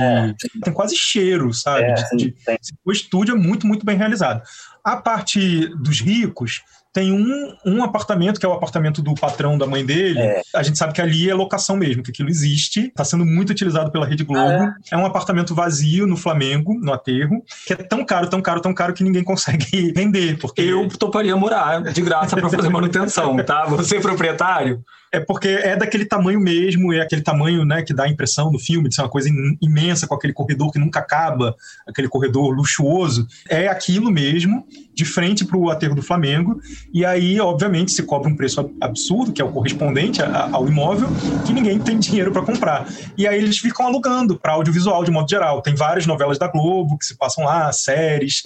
tem 0.63 0.73
quase 0.73 0.97
cheiro, 0.97 1.53
sabe? 1.53 1.85
É, 1.85 1.95
de- 1.95 2.17
de- 2.17 2.31
tem. 2.45 2.59
o 2.85 2.93
estúdio 2.93 3.35
é 3.35 3.39
muito, 3.39 3.67
muito 3.67 3.85
bem 3.87 3.97
realizado. 3.97 4.43
A 4.85 4.97
parte 4.97 5.69
dos 5.77 6.01
ricos 6.01 6.63
tem 6.93 7.11
um, 7.13 7.57
um 7.67 7.83
apartamento, 7.83 8.39
que 8.39 8.47
é 8.47 8.49
o 8.49 8.53
apartamento 8.53 9.03
do 9.03 9.15
patrão 9.17 9.59
da 9.59 9.67
mãe 9.67 9.85
dele. 9.85 10.21
A 10.55 10.63
gente 10.63 10.79
sabe 10.79 10.93
que 10.93 11.01
ali 11.03 11.29
é 11.29 11.35
locação 11.35 11.77
mesmo, 11.77 12.05
que 12.05 12.13
aquilo 12.13 12.29
existe. 12.29 12.83
Está 12.87 13.05
sendo 13.05 13.25
muito 13.27 13.51
utilizado 13.51 13.91
pela 13.91 14.07
Rede 14.07 14.23
Globo. 14.23 14.73
é. 14.93 14.97
um 14.97 15.05
apartamento 15.05 15.57
vazio 15.57 16.07
no 16.07 16.17
Flamengo, 16.17 16.79
no 16.81 16.93
aterro, 16.93 17.43
que 17.67 17.73
é 17.73 17.77
tão 17.77 18.05
caro, 18.05 18.29
tão 18.31 18.41
caro, 18.41 18.61
tão 18.61 18.73
caro 18.73 18.95
que 18.95 19.03
ninguém 19.03 19.25
consegue 19.25 19.91
vender. 19.97 20.39
Porque 20.39 20.61
Eu 20.61 20.87
toparia 20.89 21.37
morar 21.37 21.83
de 21.83 22.01
graça 22.01 22.37
para 22.37 22.49
fazer 22.49 22.69
manutenção, 22.69 23.37
tá? 23.45 23.65
Você 23.67 23.99
proprietário? 23.99 24.85
É 25.15 25.21
porque 25.21 25.47
é 25.49 25.77
daquele 25.77 26.05
tamanho 26.05 26.41
mesmo, 26.41 26.93
é 26.93 27.01
aquele 27.01 27.23
tamanho 27.23 27.65
né, 27.65 27.83
que 27.83 27.95
dá 27.95 28.03
a 28.05 28.09
impressão 28.09 28.51
no 28.51 28.59
filme 28.59 28.89
de 28.89 28.97
ser 28.97 29.03
uma 29.03 29.09
coisa 29.09 29.29
im- 29.29 29.57
imensa, 29.63 30.09
com 30.09 30.15
aquele 30.17 30.33
corredor 30.33 30.73
que 30.73 30.79
nunca 30.79 30.99
acaba, 30.99 31.55
aquele 31.87 32.09
corredor 32.09 32.53
luxuoso. 32.53 33.25
É 33.49 33.69
aquilo 33.69 34.11
mesmo, 34.11 34.67
de 34.93 35.05
frente 35.05 35.45
para 35.45 35.57
o 35.57 35.71
aterro 35.71 35.95
do 35.95 36.03
Flamengo. 36.03 36.61
E 36.93 37.05
aí, 37.05 37.39
obviamente, 37.41 37.93
se 37.93 38.03
cobra 38.03 38.29
um 38.29 38.35
preço 38.37 38.59
ab- 38.61 38.75
absurdo, 38.81 39.33
que 39.33 39.41
é 39.41 39.45
o 39.45 39.53
correspondente 39.53 40.21
ao 40.21 40.67
imóvel, 40.67 41.09
que 41.47 41.53
ninguém 41.53 41.79
tem 41.79 41.97
dinheiro 41.97 42.33
para 42.33 42.43
comprar. 42.43 42.85
E 43.17 43.27
aí 43.29 43.39
eles 43.39 43.59
ficam 43.59 43.87
alugando 43.87 44.37
para 44.37 44.53
audiovisual 44.55 45.05
de 45.05 45.13
modo 45.13 45.31
geral. 45.31 45.63
Tem 45.63 45.77
várias 45.77 46.07
novelas 46.07 46.39
da 46.39 46.49
Globo 46.49 46.99
que 46.99 47.07
se 47.07 47.17
passam 47.17 47.45
lá, 47.45 47.71
séries. 47.73 48.43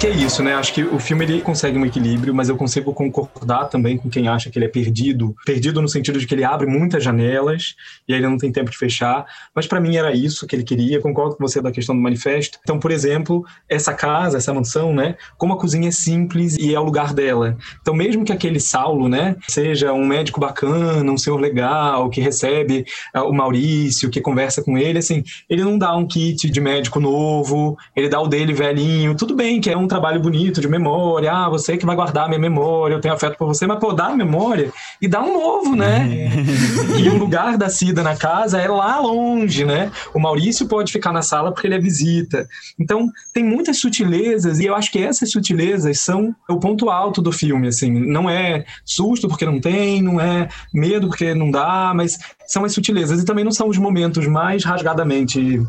Que 0.00 0.06
é 0.06 0.10
isso, 0.12 0.42
né? 0.42 0.54
Acho 0.54 0.72
que 0.72 0.82
o 0.82 0.98
filme 0.98 1.26
ele 1.26 1.42
consegue 1.42 1.76
um 1.76 1.84
equilíbrio, 1.84 2.34
mas 2.34 2.48
eu 2.48 2.56
consigo 2.56 2.90
concordar 2.94 3.66
também 3.66 3.98
com 3.98 4.08
quem 4.08 4.28
acha 4.28 4.48
que 4.48 4.58
ele 4.58 4.64
é 4.64 4.68
perdido. 4.68 5.36
Perdido 5.44 5.82
no 5.82 5.88
sentido 5.88 6.18
de 6.18 6.26
que 6.26 6.34
ele 6.34 6.42
abre 6.42 6.66
muitas 6.66 7.04
janelas 7.04 7.74
e 8.08 8.14
aí 8.14 8.18
ele 8.18 8.26
não 8.26 8.38
tem 8.38 8.50
tempo 8.50 8.70
de 8.70 8.78
fechar. 8.78 9.26
Mas 9.54 9.66
para 9.66 9.78
mim 9.78 9.96
era 9.96 10.10
isso 10.10 10.46
que 10.46 10.56
ele 10.56 10.62
queria. 10.62 11.02
Concordo 11.02 11.36
com 11.36 11.46
você 11.46 11.60
da 11.60 11.70
questão 11.70 11.94
do 11.94 12.00
manifesto. 12.00 12.58
Então, 12.62 12.78
por 12.78 12.90
exemplo, 12.90 13.44
essa 13.68 13.92
casa, 13.92 14.38
essa 14.38 14.54
mansão, 14.54 14.94
né? 14.94 15.16
Como 15.36 15.52
a 15.52 15.58
cozinha 15.58 15.88
é 15.88 15.92
simples 15.92 16.56
e 16.56 16.74
é 16.74 16.80
o 16.80 16.82
lugar 16.82 17.12
dela. 17.12 17.58
Então, 17.82 17.92
mesmo 17.92 18.24
que 18.24 18.32
aquele 18.32 18.58
Saulo, 18.58 19.06
né, 19.06 19.36
seja 19.48 19.92
um 19.92 20.06
médico 20.06 20.40
bacana, 20.40 21.12
um 21.12 21.18
senhor 21.18 21.38
legal, 21.38 22.08
que 22.08 22.22
recebe 22.22 22.86
uh, 23.14 23.20
o 23.24 23.34
Maurício, 23.34 24.08
que 24.08 24.22
conversa 24.22 24.62
com 24.62 24.78
ele, 24.78 24.98
assim, 24.98 25.22
ele 25.46 25.62
não 25.62 25.76
dá 25.76 25.94
um 25.94 26.06
kit 26.06 26.48
de 26.48 26.60
médico 26.60 26.98
novo, 26.98 27.76
ele 27.94 28.08
dá 28.08 28.18
o 28.18 28.28
dele 28.28 28.54
velhinho. 28.54 29.14
Tudo 29.14 29.36
bem 29.36 29.60
que 29.60 29.68
é 29.68 29.76
um 29.76 29.89
trabalho 29.90 30.20
bonito 30.20 30.60
de 30.60 30.68
memória. 30.68 31.30
Ah, 31.30 31.48
você 31.48 31.76
que 31.76 31.84
vai 31.84 31.94
guardar 31.94 32.24
a 32.24 32.28
minha 32.28 32.40
memória, 32.40 32.94
eu 32.94 33.00
tenho 33.00 33.12
afeto 33.12 33.36
por 33.36 33.46
você, 33.46 33.66
mas 33.66 33.78
pô, 33.78 33.92
dá 33.92 34.06
a 34.06 34.16
memória 34.16 34.72
e 35.02 35.06
dá 35.06 35.20
um 35.22 35.34
novo, 35.34 35.76
né? 35.76 36.30
e 36.98 37.08
o 37.08 37.18
lugar 37.18 37.58
da 37.58 37.68
Cida 37.68 38.02
na 38.02 38.16
casa 38.16 38.58
é 38.58 38.68
lá 38.68 38.98
longe, 39.00 39.64
né? 39.64 39.90
O 40.14 40.18
Maurício 40.18 40.66
pode 40.66 40.92
ficar 40.92 41.12
na 41.12 41.20
sala 41.20 41.52
porque 41.52 41.66
ele 41.66 41.74
é 41.74 41.78
visita. 41.78 42.48
Então, 42.78 43.10
tem 43.34 43.44
muitas 43.44 43.78
sutilezas 43.78 44.58
e 44.58 44.66
eu 44.66 44.74
acho 44.74 44.90
que 44.90 44.98
essas 44.98 45.30
sutilezas 45.30 46.00
são 46.00 46.34
o 46.48 46.58
ponto 46.58 46.88
alto 46.88 47.20
do 47.20 47.32
filme, 47.32 47.68
assim. 47.68 47.90
Não 47.90 48.30
é 48.30 48.64
susto 48.84 49.28
porque 49.28 49.44
não 49.44 49.60
tem, 49.60 50.00
não 50.00 50.20
é 50.20 50.48
medo 50.72 51.08
porque 51.08 51.34
não 51.34 51.50
dá, 51.50 51.92
mas 51.94 52.18
são 52.46 52.64
as 52.64 52.72
sutilezas 52.72 53.20
e 53.20 53.24
também 53.24 53.44
não 53.44 53.52
são 53.52 53.68
os 53.68 53.76
momentos 53.76 54.26
mais 54.26 54.64
rasgadamente 54.64 55.60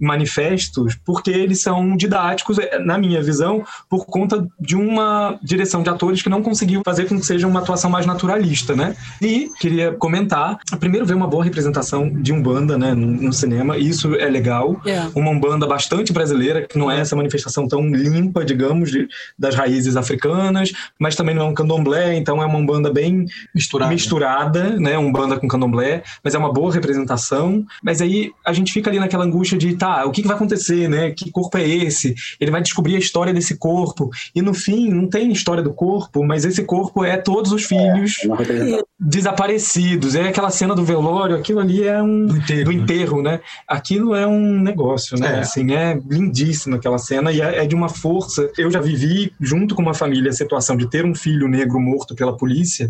manifestos, 0.00 0.96
porque 1.04 1.30
eles 1.30 1.60
são 1.60 1.96
didáticos, 1.96 2.58
eh, 2.58 2.78
na 2.78 2.98
minha 2.98 3.22
visão, 3.22 3.64
por 3.88 4.06
conta 4.06 4.46
de 4.60 4.76
uma 4.76 5.38
direção 5.42 5.82
de 5.82 5.90
atores 5.90 6.22
que 6.22 6.28
não 6.28 6.42
conseguiu 6.42 6.82
fazer 6.84 7.06
com 7.06 7.18
que 7.18 7.26
seja 7.26 7.46
uma 7.46 7.60
atuação 7.60 7.90
mais 7.90 8.06
naturalista, 8.06 8.74
né? 8.74 8.96
E 9.20 9.50
queria 9.60 9.92
comentar, 9.92 10.58
primeiro 10.78 11.06
ver 11.06 11.14
uma 11.14 11.26
boa 11.26 11.44
representação 11.44 12.08
de 12.08 12.32
Umbanda, 12.32 12.76
né, 12.76 12.94
no, 12.94 13.06
no 13.06 13.32
cinema, 13.32 13.76
isso 13.76 14.14
é 14.14 14.28
legal. 14.28 14.80
Yeah. 14.84 15.10
Uma 15.14 15.30
Umbanda 15.30 15.66
bastante 15.66 16.12
brasileira, 16.12 16.66
que 16.66 16.78
não 16.78 16.90
é 16.90 17.00
essa 17.00 17.16
manifestação 17.16 17.66
tão 17.68 17.88
limpa, 17.88 18.44
digamos, 18.44 18.90
de, 18.90 19.08
das 19.38 19.54
raízes 19.54 19.96
africanas, 19.96 20.72
mas 20.98 21.14
também 21.14 21.34
não 21.34 21.46
é 21.46 21.48
um 21.48 21.54
candomblé, 21.54 22.14
então 22.14 22.42
é 22.42 22.46
uma 22.46 22.58
Umbanda 22.58 22.92
bem 22.92 23.26
Misturada. 23.54 23.92
misturada, 23.92 24.70
né, 24.78 24.98
Umbanda 24.98 25.38
com 25.38 25.48
candomblé, 25.48 26.02
mas 26.22 26.34
é 26.34 26.38
uma 26.38 26.52
boa 26.52 26.72
representação. 26.72 27.64
Mas 27.82 28.00
aí 28.00 28.32
a 28.44 28.52
gente 28.52 28.72
fica 28.72 28.90
ali 28.90 28.98
naquela 28.98 29.24
angústia 29.24 29.58
de 29.58 29.74
tá, 29.82 30.04
o 30.06 30.12
que, 30.12 30.22
que 30.22 30.28
vai 30.28 30.36
acontecer, 30.36 30.88
né? 30.88 31.10
Que 31.10 31.28
corpo 31.28 31.58
é 31.58 31.68
esse? 31.68 32.14
Ele 32.38 32.52
vai 32.52 32.62
descobrir 32.62 32.94
a 32.94 33.00
história 33.00 33.34
desse 33.34 33.56
corpo. 33.56 34.10
E 34.32 34.40
no 34.40 34.54
fim, 34.54 34.88
não 34.88 35.08
tem 35.08 35.32
história 35.32 35.60
do 35.60 35.74
corpo, 35.74 36.24
mas 36.24 36.44
esse 36.44 36.62
corpo 36.62 37.04
é 37.04 37.16
todos 37.16 37.50
os 37.50 37.64
filhos 37.64 38.20
É 38.22 38.26
uma 38.28 38.36
representação. 38.36 38.86
desaparecidos. 39.00 40.14
É 40.14 40.28
aquela 40.28 40.50
cena 40.50 40.72
do 40.72 40.84
velório, 40.84 41.34
aquilo 41.34 41.58
ali 41.58 41.82
é 41.82 42.00
um. 42.00 42.26
Do 42.26 42.36
enterro, 42.36 42.64
do 42.64 42.72
né? 42.72 42.82
enterro, 42.82 43.22
né? 43.22 43.40
Aquilo 43.66 44.14
é 44.14 44.24
um 44.24 44.60
negócio, 44.60 45.18
né? 45.18 45.38
É. 45.38 45.38
Assim, 45.40 45.72
é 45.72 45.98
lindíssima 46.08 46.76
aquela 46.76 46.98
cena 46.98 47.32
e 47.32 47.40
é, 47.40 47.64
é 47.64 47.66
de 47.66 47.74
uma 47.74 47.88
força. 47.88 48.48
Eu 48.56 48.70
já 48.70 48.80
vivi, 48.80 49.32
junto 49.40 49.74
com 49.74 49.82
uma 49.82 49.94
família, 49.94 50.30
a 50.30 50.34
situação 50.34 50.76
de 50.76 50.88
ter 50.88 51.04
um 51.04 51.14
filho 51.14 51.48
negro 51.48 51.80
morto 51.80 52.14
pela 52.14 52.36
polícia 52.36 52.88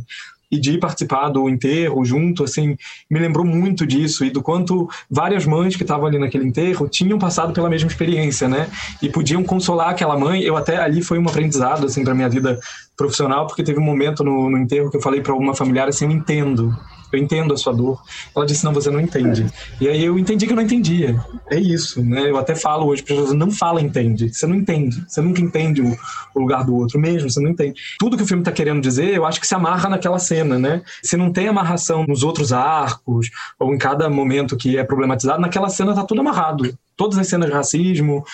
e 0.52 0.60
de 0.60 0.76
participar 0.76 1.30
do 1.30 1.48
enterro 1.48 2.04
junto, 2.04 2.44
assim, 2.44 2.76
me 3.10 3.18
lembrou 3.18 3.42
muito 3.42 3.86
disso 3.86 4.22
e 4.22 4.28
do 4.28 4.42
quanto 4.42 4.86
várias 5.10 5.46
mães 5.46 5.74
que 5.74 5.82
estavam 5.82 6.06
ali 6.06 6.18
naquele 6.18 6.44
enterro 6.44 6.86
tinham 6.86 7.18
passado 7.18 7.54
pela 7.54 7.70
mesma 7.70 7.88
experiência, 7.88 8.46
né? 8.46 8.68
E 9.00 9.08
podiam 9.08 9.42
consolar 9.42 9.88
aquela 9.88 10.18
mãe. 10.18 10.42
Eu 10.42 10.54
até 10.54 10.76
ali 10.76 11.00
foi 11.00 11.18
um 11.18 11.26
aprendizado, 11.26 11.86
assim, 11.86 12.04
para 12.04 12.14
minha 12.14 12.28
vida 12.28 12.60
profissional, 12.94 13.46
porque 13.46 13.62
teve 13.62 13.80
um 13.80 13.82
momento 13.82 14.22
no, 14.22 14.50
no 14.50 14.58
enterro 14.58 14.90
que 14.90 14.98
eu 14.98 15.00
falei 15.00 15.22
para 15.22 15.34
uma 15.34 15.54
familiar 15.54 15.88
assim: 15.88 16.04
eu 16.04 16.10
entendo, 16.10 16.76
eu 17.12 17.18
entendo 17.18 17.54
a 17.54 17.56
sua 17.56 17.72
dor. 17.72 18.02
Ela 18.34 18.46
disse: 18.46 18.64
não, 18.64 18.72
você 18.72 18.90
não 18.90 19.00
entende. 19.00 19.46
E 19.80 19.88
aí 19.88 20.04
eu 20.04 20.18
entendi 20.18 20.46
que 20.46 20.52
eu 20.52 20.56
não 20.56 20.62
entendia. 20.62 21.18
É 21.50 21.58
isso, 21.58 22.02
né? 22.02 22.30
Eu 22.30 22.38
até 22.38 22.54
falo 22.54 22.86
hoje 22.86 23.02
para 23.02 23.14
pessoas: 23.14 23.34
não 23.34 23.50
fala, 23.50 23.80
entende. 23.80 24.32
Você 24.32 24.46
não 24.46 24.56
entende. 24.56 25.04
Você 25.06 25.20
nunca 25.20 25.40
entende 25.40 25.82
o, 25.82 25.96
lugar 26.34 26.64
do 26.64 26.74
outro 26.74 26.98
mesmo, 26.98 27.30
você 27.30 27.40
não 27.40 27.50
entende. 27.50 27.80
Tudo 27.98 28.16
que 28.16 28.22
o 28.22 28.26
filme 28.26 28.42
tá 28.42 28.50
querendo 28.50 28.80
dizer, 28.80 29.14
eu 29.14 29.24
acho 29.26 29.40
que 29.40 29.46
se 29.46 29.54
amarra 29.54 29.88
naquela 29.88 30.18
cena, 30.18 30.58
né? 30.58 30.82
Se 31.02 31.16
não 31.16 31.32
tem 31.32 31.48
amarração 31.48 32.04
nos 32.08 32.22
outros 32.22 32.52
arcos, 32.52 33.30
ou 33.58 33.74
em 33.74 33.78
cada 33.78 34.08
momento 34.08 34.56
que 34.56 34.78
é 34.78 34.84
problematizado, 34.84 35.40
naquela 35.40 35.68
cena 35.68 35.94
tá 35.94 36.04
tudo 36.04 36.20
amarrado. 36.20 36.76
Todas 36.96 37.18
as 37.18 37.26
cenas 37.26 37.48
de 37.48 37.54
racismo, 37.54 38.24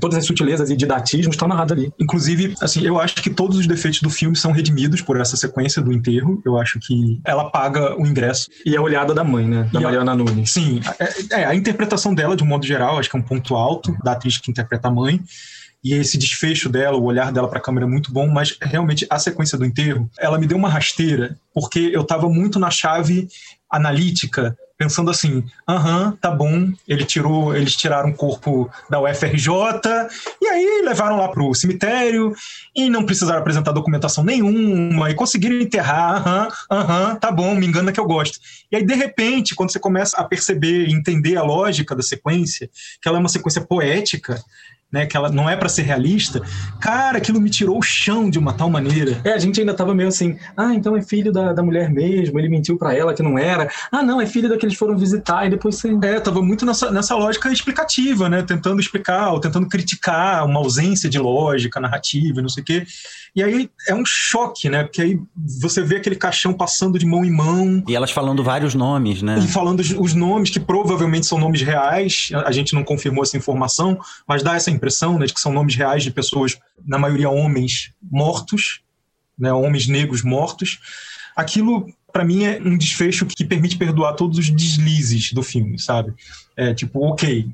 todas 0.00 0.18
as 0.18 0.26
sutilezas 0.26 0.70
e 0.70 0.76
didatismos 0.76 1.34
estão 1.34 1.46
amarrados 1.46 1.72
ali. 1.72 1.92
Inclusive, 1.98 2.54
assim, 2.60 2.84
eu 2.84 3.00
acho 3.00 3.16
que 3.16 3.30
todos 3.30 3.56
os 3.58 3.66
defeitos 3.66 4.00
do 4.00 4.10
filme 4.10 4.36
são 4.36 4.52
redimidos 4.52 5.00
por 5.00 5.20
essa 5.20 5.36
sequência 5.36 5.80
do 5.82 5.92
enterro. 5.92 6.40
Eu 6.44 6.58
acho 6.58 6.78
que 6.80 7.20
ela 7.24 7.50
paga 7.50 7.96
o 8.00 8.06
ingresso. 8.06 8.48
E 8.64 8.76
a 8.76 8.80
olhada 8.82 9.14
da 9.14 9.24
mãe, 9.24 9.46
né? 9.46 9.68
Da 9.72 9.80
E 9.80 9.82
a- 9.84 9.86
Mariana 9.86 10.14
Nunes. 10.14 10.50
Sim, 10.52 10.80
é, 10.98 11.40
é, 11.40 11.44
a 11.44 11.54
interpretação 11.54 12.14
dela, 12.14 12.36
de 12.36 12.42
um 12.42 12.46
modo 12.46 12.66
geral, 12.66 12.98
acho 12.98 13.10
que 13.10 13.16
é 13.16 13.20
um 13.20 13.22
ponto 13.22 13.54
alto 13.54 13.96
da 14.04 14.12
atriz 14.12 14.38
que 14.38 14.50
interpreta 14.50 14.88
a 14.88 14.90
mãe. 14.90 15.20
E 15.84 15.94
esse 15.94 16.18
desfecho 16.18 16.68
dela, 16.68 16.96
o 16.96 17.04
olhar 17.04 17.30
dela 17.30 17.46
para 17.48 17.58
a 17.58 17.62
câmera 17.62 17.86
é 17.86 17.88
muito 17.88 18.12
bom, 18.12 18.26
mas 18.26 18.56
realmente 18.60 19.06
a 19.08 19.18
sequência 19.20 19.56
do 19.56 19.64
enterro, 19.64 20.10
ela 20.18 20.36
me 20.38 20.46
deu 20.46 20.56
uma 20.58 20.68
rasteira, 20.68 21.36
porque 21.54 21.78
eu 21.92 22.00
estava 22.02 22.28
muito 22.28 22.58
na 22.58 22.70
chave 22.70 23.28
analítica, 23.70 24.56
pensando 24.76 25.10
assim: 25.10 25.44
aham, 25.68 26.16
tá 26.20 26.30
bom, 26.30 26.72
ele 26.86 27.04
tirou, 27.04 27.56
eles 27.56 27.76
tiraram 27.76 28.10
o 28.10 28.14
corpo 28.14 28.70
da 28.90 29.00
UFRJ, 29.00 29.48
e 30.40 30.46
aí 30.46 30.82
levaram 30.84 31.16
lá 31.16 31.28
pro 31.28 31.54
cemitério, 31.54 32.34
e 32.74 32.88
não 32.88 33.04
precisaram 33.04 33.40
apresentar 33.40 33.72
documentação 33.72 34.24
nenhuma, 34.24 35.10
e 35.10 35.14
conseguiram 35.14 35.56
enterrar, 35.56 36.16
aham, 36.16 36.48
aham, 36.70 37.16
tá 37.16 37.30
bom, 37.30 37.54
me 37.54 37.66
engana 37.66 37.92
que 37.92 38.00
eu 38.00 38.06
gosto. 38.06 38.38
E 38.70 38.76
aí, 38.76 38.84
de 38.84 38.94
repente, 38.94 39.54
quando 39.54 39.72
você 39.72 39.78
começa 39.78 40.16
a 40.16 40.24
perceber 40.24 40.86
e 40.86 40.92
entender 40.92 41.36
a 41.36 41.42
lógica 41.42 41.94
da 41.94 42.02
sequência, 42.02 42.68
que 43.00 43.08
ela 43.08 43.18
é 43.18 43.20
uma 43.20 43.28
sequência 43.28 43.62
poética, 43.62 44.42
né, 44.92 45.04
que 45.04 45.16
ela 45.16 45.28
não 45.28 45.50
é 45.50 45.56
para 45.56 45.68
ser 45.68 45.82
realista, 45.82 46.40
cara, 46.80 47.18
aquilo 47.18 47.40
me 47.40 47.50
tirou 47.50 47.78
o 47.78 47.82
chão 47.82 48.30
de 48.30 48.38
uma 48.38 48.52
tal 48.52 48.70
maneira. 48.70 49.20
É, 49.24 49.32
a 49.32 49.38
gente 49.38 49.60
ainda 49.60 49.74
tava 49.74 49.94
meio 49.94 50.08
assim, 50.08 50.38
ah, 50.56 50.74
então 50.74 50.96
é 50.96 51.02
filho 51.02 51.32
da, 51.32 51.52
da 51.52 51.62
mulher 51.62 51.90
mesmo, 51.90 52.38
ele 52.38 52.48
mentiu 52.48 52.78
pra 52.78 52.94
ela 52.94 53.12
que 53.12 53.22
não 53.22 53.38
era. 53.38 53.68
Ah, 53.90 54.02
não, 54.02 54.20
é 54.20 54.26
filho 54.26 54.48
daqueles 54.48 54.74
que 54.74 54.78
foram 54.78 54.96
visitar 54.96 55.46
e 55.46 55.50
depois 55.50 55.76
você... 55.76 55.96
É, 56.02 56.20
tava 56.20 56.40
muito 56.40 56.64
nessa, 56.64 56.90
nessa 56.90 57.14
lógica 57.14 57.50
explicativa, 57.50 58.28
né? 58.28 58.42
Tentando 58.42 58.80
explicar, 58.80 59.32
ou 59.32 59.40
tentando 59.40 59.68
criticar 59.68 60.44
uma 60.46 60.60
ausência 60.60 61.08
de 61.08 61.18
lógica 61.18 61.80
narrativa 61.80 62.40
não 62.40 62.48
sei 62.48 62.62
o 62.62 62.66
quê. 62.66 62.86
E 63.36 63.42
aí 63.42 63.70
é 63.86 63.94
um 63.94 64.02
choque, 64.06 64.70
né? 64.70 64.82
Porque 64.82 65.02
aí 65.02 65.20
você 65.60 65.82
vê 65.82 65.96
aquele 65.96 66.16
caixão 66.16 66.54
passando 66.54 66.98
de 66.98 67.04
mão 67.04 67.22
em 67.22 67.30
mão. 67.30 67.84
E 67.86 67.94
elas 67.94 68.10
falando 68.10 68.42
vários 68.42 68.74
nomes, 68.74 69.20
né? 69.20 69.38
E 69.38 69.46
falando 69.46 69.80
os, 69.80 69.90
os 69.90 70.14
nomes 70.14 70.48
que 70.48 70.58
provavelmente 70.58 71.26
são 71.26 71.38
nomes 71.38 71.60
reais, 71.60 72.30
a 72.46 72.50
gente 72.50 72.74
não 72.74 72.82
confirmou 72.82 73.22
essa 73.22 73.36
informação, 73.36 74.00
mas 74.26 74.42
dá 74.42 74.56
essa 74.56 74.70
impressão 74.70 75.18
né, 75.18 75.26
de 75.26 75.34
que 75.34 75.40
são 75.40 75.52
nomes 75.52 75.76
reais 75.76 76.02
de 76.02 76.10
pessoas, 76.10 76.58
na 76.86 76.98
maioria 76.98 77.28
homens 77.28 77.92
mortos, 78.10 78.80
né, 79.38 79.52
homens 79.52 79.86
negros 79.86 80.22
mortos. 80.22 80.80
Aquilo, 81.36 81.86
para 82.10 82.24
mim, 82.24 82.44
é 82.44 82.58
um 82.58 82.78
desfecho 82.78 83.26
que 83.26 83.44
permite 83.44 83.76
perdoar 83.76 84.14
todos 84.14 84.38
os 84.38 84.48
deslizes 84.48 85.34
do 85.34 85.42
filme, 85.42 85.78
sabe? 85.78 86.14
É 86.56 86.72
tipo, 86.72 87.06
ok, 87.06 87.50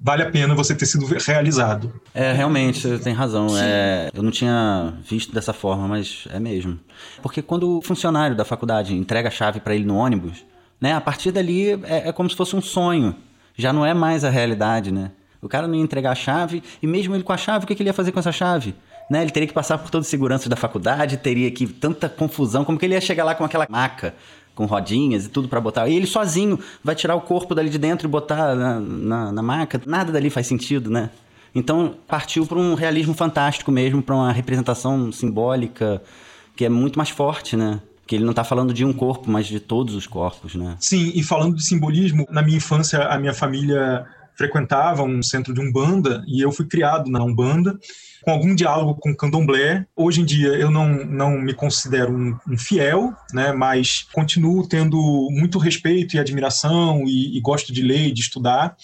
vale 0.00 0.22
a 0.22 0.30
pena 0.30 0.54
você 0.54 0.74
ter 0.74 0.86
sido 0.86 1.04
realizado. 1.06 1.92
É, 2.14 2.32
realmente, 2.32 2.80
você 2.80 2.98
tem 2.98 3.12
razão. 3.12 3.48
É, 3.58 4.10
eu 4.14 4.22
não 4.22 4.30
tinha 4.30 4.94
visto 5.08 5.32
dessa 5.34 5.52
forma, 5.52 5.86
mas 5.86 6.26
é 6.30 6.40
mesmo. 6.40 6.80
Porque 7.22 7.42
quando 7.42 7.78
o 7.78 7.82
funcionário 7.82 8.34
da 8.34 8.44
faculdade 8.44 8.94
entrega 8.94 9.28
a 9.28 9.30
chave 9.30 9.60
para 9.60 9.74
ele 9.74 9.84
no 9.84 9.96
ônibus, 9.96 10.44
né, 10.80 10.94
a 10.94 11.00
partir 11.00 11.30
dali 11.30 11.72
é, 11.84 12.08
é 12.08 12.12
como 12.12 12.30
se 12.30 12.36
fosse 12.36 12.56
um 12.56 12.62
sonho. 12.62 13.14
Já 13.54 13.72
não 13.72 13.84
é 13.84 13.92
mais 13.92 14.24
a 14.24 14.30
realidade, 14.30 14.90
né? 14.90 15.10
O 15.42 15.48
cara 15.48 15.66
não 15.66 15.74
ia 15.74 15.82
entregar 15.82 16.12
a 16.12 16.14
chave, 16.14 16.62
e 16.82 16.86
mesmo 16.86 17.14
ele 17.14 17.22
com 17.22 17.32
a 17.32 17.36
chave, 17.36 17.64
o 17.64 17.68
que, 17.68 17.74
que 17.74 17.82
ele 17.82 17.90
ia 17.90 17.94
fazer 17.94 18.12
com 18.12 18.18
essa 18.18 18.32
chave? 18.32 18.74
Né? 19.10 19.22
Ele 19.22 19.30
teria 19.30 19.46
que 19.46 19.54
passar 19.54 19.78
por 19.78 19.90
toda 19.90 20.02
a 20.02 20.08
segurança 20.08 20.48
da 20.48 20.56
faculdade, 20.56 21.16
teria 21.16 21.50
que 21.50 21.66
tanta 21.66 22.08
confusão, 22.08 22.64
como 22.64 22.78
que 22.78 22.86
ele 22.86 22.94
ia 22.94 23.00
chegar 23.00 23.24
lá 23.24 23.34
com 23.34 23.44
aquela 23.44 23.66
maca, 23.68 24.14
com 24.60 24.66
rodinhas 24.66 25.24
e 25.24 25.30
tudo 25.30 25.48
pra 25.48 25.58
botar. 25.58 25.88
E 25.88 25.96
ele 25.96 26.06
sozinho 26.06 26.58
vai 26.84 26.94
tirar 26.94 27.14
o 27.14 27.22
corpo 27.22 27.54
dali 27.54 27.70
de 27.70 27.78
dentro 27.78 28.06
e 28.06 28.10
botar 28.10 28.54
na, 28.54 28.78
na, 28.78 29.32
na 29.32 29.42
maca. 29.42 29.80
Nada 29.86 30.12
dali 30.12 30.28
faz 30.28 30.46
sentido, 30.46 30.90
né? 30.90 31.08
Então 31.54 31.94
partiu 32.06 32.44
para 32.46 32.58
um 32.58 32.74
realismo 32.74 33.14
fantástico 33.14 33.72
mesmo, 33.72 34.02
para 34.02 34.14
uma 34.14 34.30
representação 34.30 35.10
simbólica 35.10 36.02
que 36.54 36.66
é 36.66 36.68
muito 36.68 36.98
mais 36.98 37.08
forte, 37.08 37.56
né? 37.56 37.80
Que 38.06 38.16
ele 38.16 38.24
não 38.24 38.34
tá 38.34 38.44
falando 38.44 38.74
de 38.74 38.84
um 38.84 38.92
corpo, 38.92 39.30
mas 39.30 39.46
de 39.46 39.58
todos 39.58 39.94
os 39.94 40.06
corpos, 40.06 40.54
né? 40.54 40.76
Sim, 40.78 41.10
e 41.14 41.22
falando 41.22 41.56
de 41.56 41.64
simbolismo, 41.64 42.26
na 42.28 42.42
minha 42.42 42.58
infância 42.58 43.04
a 43.04 43.18
minha 43.18 43.32
família 43.32 44.04
frequentava 44.36 45.02
um 45.02 45.22
centro 45.22 45.54
de 45.54 45.60
Umbanda 45.62 46.22
e 46.28 46.44
eu 46.44 46.52
fui 46.52 46.66
criado 46.66 47.10
na 47.10 47.24
Umbanda 47.24 47.78
com 48.22 48.30
algum 48.30 48.54
diálogo 48.54 48.96
com 48.96 49.14
candomblé. 49.14 49.86
Hoje 49.96 50.20
em 50.20 50.24
dia 50.24 50.48
eu 50.48 50.70
não, 50.70 50.88
não 51.06 51.38
me 51.38 51.54
considero 51.54 52.12
um, 52.12 52.36
um 52.48 52.58
fiel, 52.58 53.14
né, 53.32 53.52
mas 53.52 54.06
continuo 54.12 54.68
tendo 54.68 54.96
muito 55.30 55.58
respeito 55.58 56.16
e 56.16 56.18
admiração 56.18 57.04
e, 57.06 57.36
e 57.36 57.40
gosto 57.40 57.72
de 57.72 57.82
ler 57.82 58.08
e 58.08 58.12
de 58.12 58.20
estudar. 58.20 58.76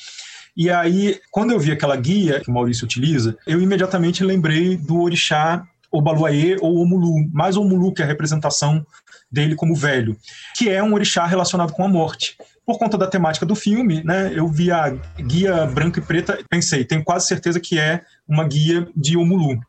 E 0.57 0.71
aí, 0.71 1.21
quando 1.31 1.51
eu 1.51 1.61
vi 1.61 1.71
aquela 1.71 1.95
guia 1.97 2.41
que 2.41 2.51
o 2.51 2.55
Maurício 2.55 2.87
utiliza, 2.87 3.37
eu 3.47 3.61
imediatamente 3.61 4.25
lembrei 4.25 4.77
do 4.77 5.03
orixá 5.03 5.63
Obaluaê 5.93 6.57
ou 6.61 6.79
Omulu, 6.79 7.29
mais 7.31 7.57
Omulu, 7.57 7.93
que 7.93 8.01
é 8.01 8.05
a 8.07 8.09
representação 8.09 8.85
dele 9.31 9.55
como 9.55 9.75
velho, 9.75 10.17
que 10.57 10.71
é 10.71 10.83
um 10.83 10.95
orixá 10.95 11.27
relacionado 11.27 11.73
com 11.73 11.85
a 11.85 11.89
morte. 11.89 12.37
Por 12.65 12.79
conta 12.79 12.97
da 12.97 13.07
temática 13.07 13.45
do 13.45 13.55
filme, 13.55 14.03
né, 14.03 14.33
eu 14.35 14.49
vi 14.49 14.73
a 14.73 14.91
guia 15.21 15.67
branca 15.67 16.01
e 16.01 16.03
preta, 16.03 16.39
pensei, 16.49 16.85
tenho 16.85 17.05
quase 17.05 17.27
certeza 17.27 17.61
que 17.61 17.79
é 17.79 18.03
uma 18.29 18.45
guia 18.45 18.89
de 18.97 19.17
Omulu. 19.17 19.61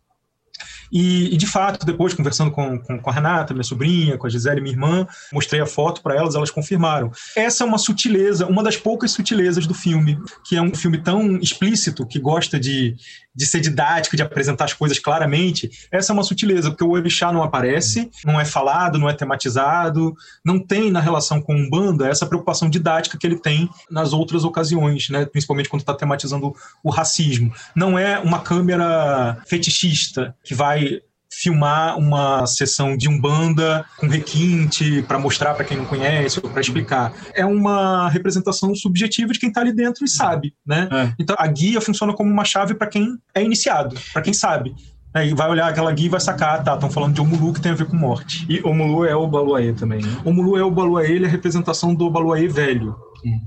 E, 0.92 1.34
e, 1.34 1.38
de 1.38 1.46
fato, 1.46 1.86
depois, 1.86 2.14
conversando 2.14 2.52
com, 2.52 2.80
com, 2.80 3.00
com, 3.00 3.10
a 3.10 3.14
Renata, 3.14 3.54
minha 3.54 3.64
sobrinha, 3.64 4.18
com 4.18 4.26
a 4.26 4.30
Gisele, 4.30 4.62
minha 4.62 4.74
irmã, 4.74 5.08
mostrei 5.34 5.62
a 5.62 5.66
foto 5.66 6.02
para 6.02 6.16
elas, 6.16 6.36
elas 6.36 6.52
confirmaram. 6.52 7.12
Essa 7.36 7.64
é 7.64 7.68
uma 7.68 7.78
sutileza, 7.78 8.46
uma 8.48 8.64
das 8.64 8.78
poucas 8.78 9.12
sutilezas 9.12 9.68
do 9.68 9.74
filme, 9.74 10.18
que 10.46 10.56
é 10.56 10.62
um 10.62 10.74
filme 10.74 10.98
tão 10.98 11.38
explícito, 11.38 12.06
que 12.06 12.20
gosta 12.20 12.60
de, 12.60 12.96
de 13.38 13.46
ser 13.46 13.60
didático, 13.60 14.16
de 14.16 14.24
apresentar 14.24 14.66
as 14.66 14.74
coisas 14.74 14.98
claramente. 14.98 15.70
Essa 15.92 16.12
é 16.12 16.14
uma 16.14 16.24
sutileza, 16.24 16.72
porque 16.72 16.84
o 16.84 16.90
orixá 16.90 17.32
não 17.32 17.44
aparece, 17.44 18.10
não 18.26 18.42
é 18.42 18.44
falado, 18.44 18.98
não 18.98 19.08
é 19.08 19.14
tematizado, 19.14 20.16
não 20.44 20.60
tem 20.60 20.92
na 20.92 21.00
relação 21.00 21.40
com 21.40 21.56
um 21.56 21.70
banda 21.70 22.08
essa 22.08 22.26
preocupação 22.26 22.68
didática 22.68 23.16
que 23.16 23.28
ele 23.28 23.38
tem 23.38 23.70
nas 23.92 24.12
outras 24.12 24.44
ocasiões, 24.44 25.10
né? 25.10 25.24
principalmente 25.26 25.70
quando 25.70 25.82
está 25.82 25.94
tematizando 25.94 26.56
o 26.84 26.90
racismo. 26.90 27.54
Não 27.76 27.98
é 27.98 28.18
uma 28.18 28.40
câmera 28.40 29.38
fetichista 29.46 30.36
que 30.44 30.56
vai 30.56 31.02
filmar 31.38 31.98
uma 31.98 32.48
sessão 32.48 32.98
de 32.98 33.08
umbanda 33.08 33.86
com 33.98 34.08
requinte 34.08 35.04
para 35.04 35.20
mostrar 35.20 35.54
para 35.54 35.64
quem 35.64 35.78
não 35.78 35.86
conhece 35.86 36.40
ou 36.44 36.50
para 36.50 36.62
explicar. 36.62 37.14
É 37.34 37.46
uma 37.46 38.10
representação 38.10 38.74
subjetiva 38.74 39.32
de 39.32 39.40
quem 39.40 39.50
está 39.50 39.62
ali 39.62 39.72
dentro 39.72 40.04
e 40.04 40.08
sabe, 40.08 40.56
né? 40.66 40.90
É. 40.92 41.14
Então 41.20 41.36
a 41.38 41.46
guia 41.46 41.80
funciona 41.80 42.14
como 42.14 42.32
uma 42.32 42.44
chave 42.44 42.74
para 42.74 42.88
quem 42.88 43.18
é 43.36 43.44
iniciado, 43.44 43.96
para 44.12 44.22
quem 44.22 44.34
sabe. 44.34 44.74
Aí 45.14 45.34
vai 45.34 45.50
olhar 45.50 45.68
aquela 45.68 45.92
guia 45.92 46.08
e 46.08 46.10
vai 46.10 46.20
sacar, 46.20 46.64
tá, 46.64 46.74
estão 46.74 46.92
falando 46.92 47.14
de 47.14 47.22
Omulu 47.22 47.54
que 47.54 47.62
tem 47.62 47.72
a 47.72 47.76
ver 47.76 47.86
com 47.86 47.96
morte. 47.96 48.46
E 48.50 48.62
Omulu 48.64 49.06
é 49.06 49.16
o 49.16 49.28
Baluaê 49.28 49.74
também, 49.74 50.02
né? 50.02 50.18
Omulu 50.24 50.58
é 50.58 50.64
o 50.64 50.70
Baluaê, 50.70 51.12
ele 51.12 51.26
é 51.26 51.28
a 51.28 51.32
representação 51.32 51.94
do 51.96 52.10
Baluaê 52.10 52.48
velho. 52.48 52.96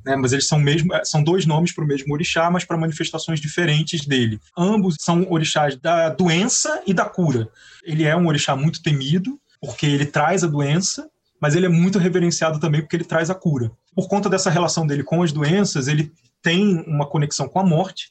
Né, 0.05 0.17
mas 0.17 0.33
eles 0.33 0.47
são 0.47 0.59
mesmo 0.59 0.91
são 1.05 1.23
dois 1.23 1.47
nomes 1.47 1.73
para 1.73 1.85
o 1.85 1.87
mesmo 1.87 2.13
orixá, 2.13 2.51
mas 2.51 2.65
para 2.65 2.77
manifestações 2.77 3.41
diferentes 3.41 4.05
dele. 4.05 4.41
Ambos 4.59 4.97
são 4.99 5.27
orixás 5.31 5.77
da 5.77 6.09
doença 6.11 6.83
e 6.87 6.93
da 6.93 7.05
cura. 7.05 7.49
Ele 7.85 8.05
é 8.05 8.17
um 8.17 8.27
orixá 8.27 8.55
muito 8.57 8.83
temido 8.83 9.39
porque 9.61 9.87
ele 9.87 10.07
traz 10.07 10.43
a 10.43 10.47
doença, 10.47 11.09
mas 11.41 11.55
ele 11.55 11.67
é 11.67 11.69
muito 11.69 11.99
reverenciado 11.99 12.59
também 12.59 12.81
porque 12.81 12.97
ele 12.97 13.05
traz 13.05 13.31
a 13.31 13.35
cura. 13.35 13.71
Por 13.95 14.09
conta 14.09 14.29
dessa 14.29 14.51
relação 14.51 14.87
dele 14.87 15.03
com 15.03 15.23
as 15.23 15.33
doenças, 15.33 15.89
ele 15.89 16.13
tem 16.43 16.83
uma 16.87 17.07
conexão 17.07 17.49
com 17.49 17.59
a 17.59 17.67
morte 17.67 18.09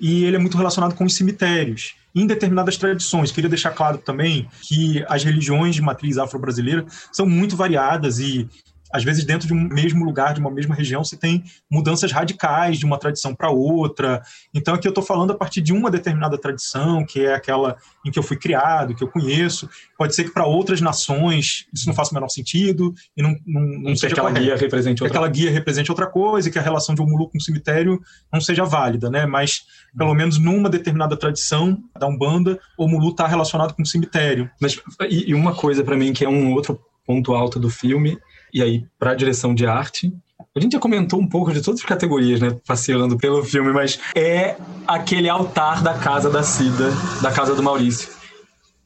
e 0.00 0.24
ele 0.24 0.36
é 0.36 0.38
muito 0.38 0.56
relacionado 0.56 0.94
com 0.94 1.04
os 1.04 1.14
cemitérios. 1.14 1.94
Em 2.14 2.26
determinadas 2.26 2.76
tradições, 2.78 3.30
queria 3.30 3.50
deixar 3.50 3.72
claro 3.72 3.98
também 3.98 4.48
que 4.62 5.04
as 5.08 5.22
religiões 5.22 5.74
de 5.74 5.82
matriz 5.82 6.16
afro-brasileira 6.16 6.86
são 7.12 7.26
muito 7.26 7.56
variadas 7.56 8.18
e 8.18 8.48
às 8.92 9.04
vezes 9.04 9.24
dentro 9.24 9.46
de 9.46 9.54
um 9.54 9.68
mesmo 9.68 10.04
lugar, 10.04 10.34
de 10.34 10.40
uma 10.40 10.50
mesma 10.50 10.74
região, 10.74 11.02
você 11.02 11.16
tem 11.16 11.44
mudanças 11.70 12.12
radicais 12.12 12.78
de 12.78 12.84
uma 12.84 12.98
tradição 12.98 13.34
para 13.34 13.50
outra. 13.50 14.22
Então 14.54 14.74
aqui 14.74 14.86
eu 14.86 14.90
estou 14.90 15.04
falando 15.04 15.32
a 15.32 15.34
partir 15.34 15.60
de 15.60 15.72
uma 15.72 15.90
determinada 15.90 16.38
tradição, 16.38 17.04
que 17.04 17.24
é 17.24 17.34
aquela 17.34 17.76
em 18.04 18.10
que 18.10 18.18
eu 18.18 18.22
fui 18.22 18.36
criado, 18.36 18.94
que 18.94 19.02
eu 19.02 19.08
conheço. 19.08 19.68
Pode 19.98 20.14
ser 20.14 20.24
que 20.24 20.30
para 20.30 20.46
outras 20.46 20.80
nações 20.80 21.66
isso 21.72 21.86
não 21.86 21.94
faça 21.94 22.10
o 22.12 22.14
menor 22.14 22.28
sentido 22.28 22.94
e 23.16 23.22
não, 23.22 23.36
não, 23.46 23.60
não, 23.60 23.78
não 23.80 23.96
seja 23.96 24.14
aquela 24.14 24.30
guia 24.30 24.56
represente 24.56 25.02
outra... 25.02 25.10
que 25.12 25.16
aquela 25.16 25.28
guia 25.28 25.50
represente 25.50 25.90
outra 25.90 26.06
coisa, 26.06 26.48
e 26.48 26.52
que 26.52 26.58
a 26.58 26.62
relação 26.62 26.94
de 26.94 27.02
um 27.02 27.06
mulu 27.06 27.28
com 27.28 27.38
um 27.38 27.40
cemitério 27.40 28.00
não 28.32 28.40
seja 28.40 28.64
válida, 28.64 29.10
né? 29.10 29.26
Mas 29.26 29.64
pelo 29.96 30.14
menos 30.14 30.38
numa 30.38 30.68
determinada 30.68 31.16
tradição 31.16 31.82
da 31.98 32.06
Umbanda, 32.06 32.58
o 32.78 32.88
mulu 32.88 33.10
está 33.10 33.26
relacionado 33.26 33.74
com 33.74 33.82
o 33.82 33.86
cemitério. 33.86 34.50
Mas 34.60 34.80
e, 35.08 35.30
e 35.30 35.34
uma 35.34 35.54
coisa 35.54 35.82
para 35.82 35.96
mim 35.96 36.12
que 36.12 36.24
é 36.24 36.28
um 36.28 36.52
outro 36.52 36.80
ponto 37.06 37.34
alto 37.34 37.58
do 37.58 37.70
filme 37.70 38.18
e 38.52 38.62
aí 38.62 38.84
para 38.98 39.12
a 39.12 39.14
direção 39.14 39.54
de 39.54 39.66
arte. 39.66 40.12
A 40.54 40.60
gente 40.60 40.72
já 40.72 40.78
comentou 40.78 41.20
um 41.20 41.28
pouco 41.28 41.52
de 41.52 41.60
todas 41.60 41.80
as 41.80 41.86
categorias, 41.86 42.40
né? 42.40 42.56
Passeando 42.66 43.18
pelo 43.18 43.44
filme, 43.44 43.72
mas 43.72 44.00
é 44.14 44.56
aquele 44.86 45.28
altar 45.28 45.82
da 45.82 45.94
casa 45.94 46.30
da 46.30 46.42
Cida, 46.42 46.90
da 47.20 47.30
casa 47.30 47.54
do 47.54 47.62
Maurício. 47.62 48.16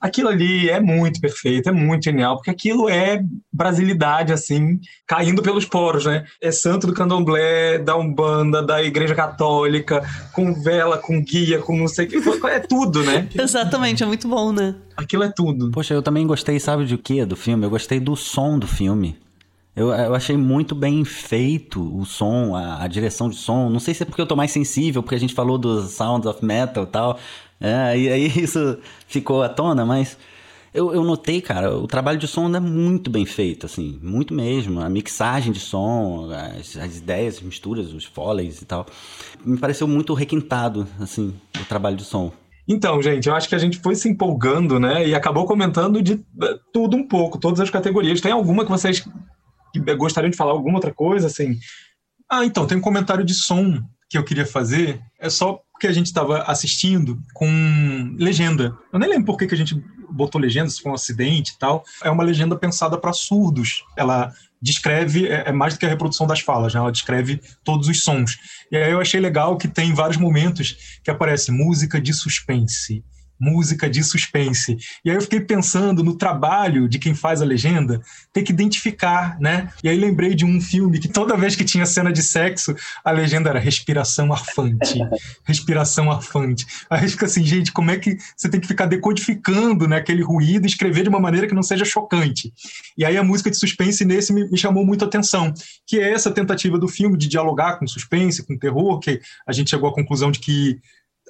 Aquilo 0.01 0.31
ali 0.31 0.71
é 0.71 0.81
muito 0.81 1.21
perfeito, 1.21 1.69
é 1.69 1.73
muito 1.73 2.05
genial, 2.05 2.37
porque 2.37 2.51
aquilo 2.51 2.89
é 2.89 3.23
brasilidade, 3.53 4.33
assim, 4.33 4.81
caindo 5.07 5.43
pelos 5.43 5.67
poros, 5.67 6.07
né? 6.07 6.25
É 6.41 6.51
santo 6.51 6.87
do 6.87 6.95
candomblé, 6.95 7.79
da 7.79 7.97
Umbanda, 7.97 8.63
da 8.63 8.83
Igreja 8.83 9.15
Católica, 9.15 10.03
com 10.33 10.55
vela, 10.55 10.97
com 10.97 11.23
guia, 11.23 11.59
com 11.59 11.77
não 11.77 11.87
sei 11.87 12.07
o 12.07 12.09
que. 12.09 12.47
É 12.47 12.59
tudo, 12.61 13.05
né? 13.05 13.29
Exatamente, 13.39 14.03
é 14.03 14.07
muito 14.07 14.27
bom, 14.27 14.53
né? 14.53 14.75
Aquilo 14.97 15.23
é 15.23 15.31
tudo. 15.31 15.71
Poxa, 15.71 15.93
eu 15.93 16.03
também 16.03 16.27
gostei, 16.27 16.59
sabe 16.59 16.87
de 16.87 16.97
quê 16.97 17.27
do 17.27 17.37
filme? 17.37 17.67
Eu 17.67 17.71
gostei 17.71 18.01
do 18.01 18.17
som 18.17 18.59
do 18.59 18.67
filme. 18.67 19.19
Eu, 19.81 19.89
eu 19.93 20.15
achei 20.15 20.37
muito 20.37 20.75
bem 20.75 21.03
feito 21.07 21.81
o 21.81 22.05
som, 22.05 22.55
a, 22.55 22.83
a, 22.83 22.87
direção 22.87 23.31
de 23.31 23.37
som. 23.37 23.71
Não 23.71 23.81
sei 23.81 23.95
se 23.95 24.03
é 24.03 24.07
porque 24.07 24.21
eu 24.21 24.27
tô 24.27 24.37
mais 24.37 24.51
sensível, 24.51 25.03
porque 25.03 25.15
a 25.15 25.19
gente 25.19 25.33
falou 25.33 25.57
dos 25.57 25.93
Sounds 25.93 26.27
of 26.27 26.45
Metal 26.45 26.85
e 26.85 26.87
tal. 26.87 27.19
É, 27.59 27.97
e 27.99 28.09
aí 28.11 28.27
isso 28.45 28.77
ficou 29.09 29.43
à 29.43 29.49
tona, 29.49 29.87
mas 29.87 30.19
eu, 30.75 30.93
eu 30.93 31.03
notei, 31.03 31.41
cara, 31.41 31.75
o 31.75 31.87
trabalho 31.87 32.19
de 32.19 32.29
som 32.29 32.55
é 32.55 32.61
muito 32.61 33.09
bem 33.09 33.25
feito, 33.25 33.65
assim, 33.65 33.99
muito 34.03 34.35
mesmo. 34.35 34.81
A 34.81 34.91
mixagem 34.91 35.51
de 35.51 35.61
som, 35.61 36.29
as, 36.31 36.77
as 36.77 36.99
ideias, 36.99 37.37
as 37.37 37.43
misturas, 37.43 37.95
os 37.95 38.05
foleys 38.05 38.61
e 38.61 38.67
tal. 38.67 38.85
Me 39.43 39.57
pareceu 39.57 39.89
muito 39.89 40.13
requintado, 40.13 40.87
assim, 41.01 41.33
o 41.59 41.65
trabalho 41.65 41.97
de 41.97 42.05
som. 42.05 42.31
Então, 42.69 43.01
gente, 43.01 43.31
eu 43.31 43.35
acho 43.35 43.49
que 43.49 43.55
a 43.55 43.59
gente 43.59 43.79
foi 43.79 43.95
se 43.95 44.11
empolgando, 44.11 44.79
né? 44.79 45.09
E 45.09 45.15
acabou 45.15 45.47
comentando 45.47 46.03
de 46.03 46.21
eh, 46.43 46.59
tudo 46.71 46.99
um 46.99 47.09
pouco, 47.09 47.39
todas 47.39 47.61
as 47.61 47.71
categorias. 47.71 48.21
Tem 48.21 48.31
alguma 48.31 48.63
que 48.63 48.71
vocês 48.71 49.03
gostariam 49.97 50.31
de 50.31 50.37
falar 50.37 50.53
alguma 50.53 50.77
outra 50.77 50.93
coisa, 50.93 51.27
assim? 51.27 51.59
Ah, 52.31 52.45
então, 52.45 52.67
tem 52.67 52.79
um 52.79 52.83
comentário 52.83 53.25
de 53.25 53.35
som 53.35 53.81
que 54.09 54.19
eu 54.19 54.25
queria 54.25 54.47
fazer. 54.47 55.01
É 55.19 55.31
só 55.31 55.61
porque 55.73 55.87
a 55.87 55.93
gente 55.93 56.07
estava 56.07 56.43
assistindo 56.43 57.19
com 57.33 58.15
legenda. 58.19 58.77
Eu 58.93 58.99
nem 58.99 59.09
lembro 59.09 59.27
por 59.27 59.39
que, 59.39 59.47
que 59.47 59.55
a 59.55 59.59
gente 59.59 59.83
botou 60.11 60.41
legenda, 60.41 60.69
se 60.69 60.83
foi 60.83 60.93
um 60.93 60.95
acidente 60.95 61.53
e 61.53 61.59
tal. 61.59 61.85
É 62.03 62.11
uma 62.11 62.25
legenda 62.25 62.57
pensada 62.57 62.99
para 62.99 63.13
surdos. 63.13 63.85
Ela 63.97 64.33
descreve, 64.61 65.27
é, 65.27 65.45
é, 65.47 65.53
mais 65.53 65.75
do 65.75 65.81
que 65.81 65.87
a 65.87 65.89
reprodução 65.89 66.27
das 66.27 66.41
falas, 66.41 66.75
né? 66.75 66.81
ela 66.81 66.93
descreve 66.93 67.41
todos 67.65 67.89
os 67.89 68.03
sons. 68.03 68.39
E 68.71 68.77
aí 68.77 68.91
eu 68.91 69.01
achei 69.01 69.19
legal 69.19 69.57
que 69.57 69.69
tem 69.69 69.95
vários 69.95 70.19
momentos 70.19 71.01
que 71.03 71.11
aparece 71.11 71.51
música 71.51 72.01
de 72.01 72.13
suspense, 72.13 73.03
música 73.41 73.89
de 73.89 74.05
suspense. 74.05 74.77
E 75.05 75.11
aí 75.11 75.17
eu 75.17 75.23
fiquei 75.23 75.41
pensando 75.41 76.05
no 76.05 76.15
trabalho 76.15 76.89
de 76.89 76.99
quem 76.99 77.15
faz 77.15 77.41
a 77.41 77.45
legenda, 77.45 78.03
ter 78.33 78.43
que 78.43 78.53
identificar, 78.53 79.41
né? 79.41 79.71
E 79.83 79.89
aí 79.89 79.99
lembrei 79.99 80.35
de 80.35 80.45
um 80.45 80.61
filme 80.61 80.99
que 80.99 81.09
toda 81.09 81.37
vez 81.37 81.57
que 81.57 81.65
tinha 81.65 81.87
cena 81.87 82.13
de 82.13 82.23
sexo, 82.23 82.77
a 83.05 83.11
legenda 83.11 83.49
era 83.49 83.59
respiração 83.59 84.33
arfante, 84.33 84.99
respiração 85.45 86.11
arfante. 86.11 86.67
Aí 86.91 87.09
fica 87.09 87.27
assim, 87.27 87.45
gente, 87.45 87.73
como 87.73 87.91
é 87.91 87.97
que 87.97 88.19
você 88.37 88.49
tem 88.49 88.61
que 88.61 88.69
ficar 88.69 88.87
decodificando 88.87 89.89
né, 89.89 89.97
aquele 89.97 90.23
ruído 90.23 90.67
e 90.67 90.69
escrever 90.69 91.05
de 91.05 91.09
uma 91.09 91.21
maneira 91.21 91.47
que 91.47 91.55
não 91.55 91.63
seja 91.63 91.85
chocante? 91.85 92.53
E 92.97 93.05
aí 93.05 93.17
a 93.17 93.25
música 93.25 93.51
de 93.51 93.57
suspense 93.57 94.05
nesse 94.05 94.33
me, 94.33 94.49
me 94.51 94.59
chamou 94.59 94.85
muito 94.85 95.05
a 95.05 95.09
atenção, 95.09 95.55
que 95.87 95.99
é 95.99 96.13
essa 96.13 96.31
tentativa 96.31 96.79
do 96.79 96.89
filme 96.89 97.17
de 97.17 97.29
dialogar 97.29 97.79
com 97.79 97.87
suspense, 97.87 98.47
com 98.47 98.59
terror, 98.59 98.99
que 98.99 99.21
a 99.47 99.53
gente 99.53 99.71
chegou 99.71 99.89
à 99.89 99.95
conclusão 99.95 100.31
de 100.31 100.39
que 100.39 100.79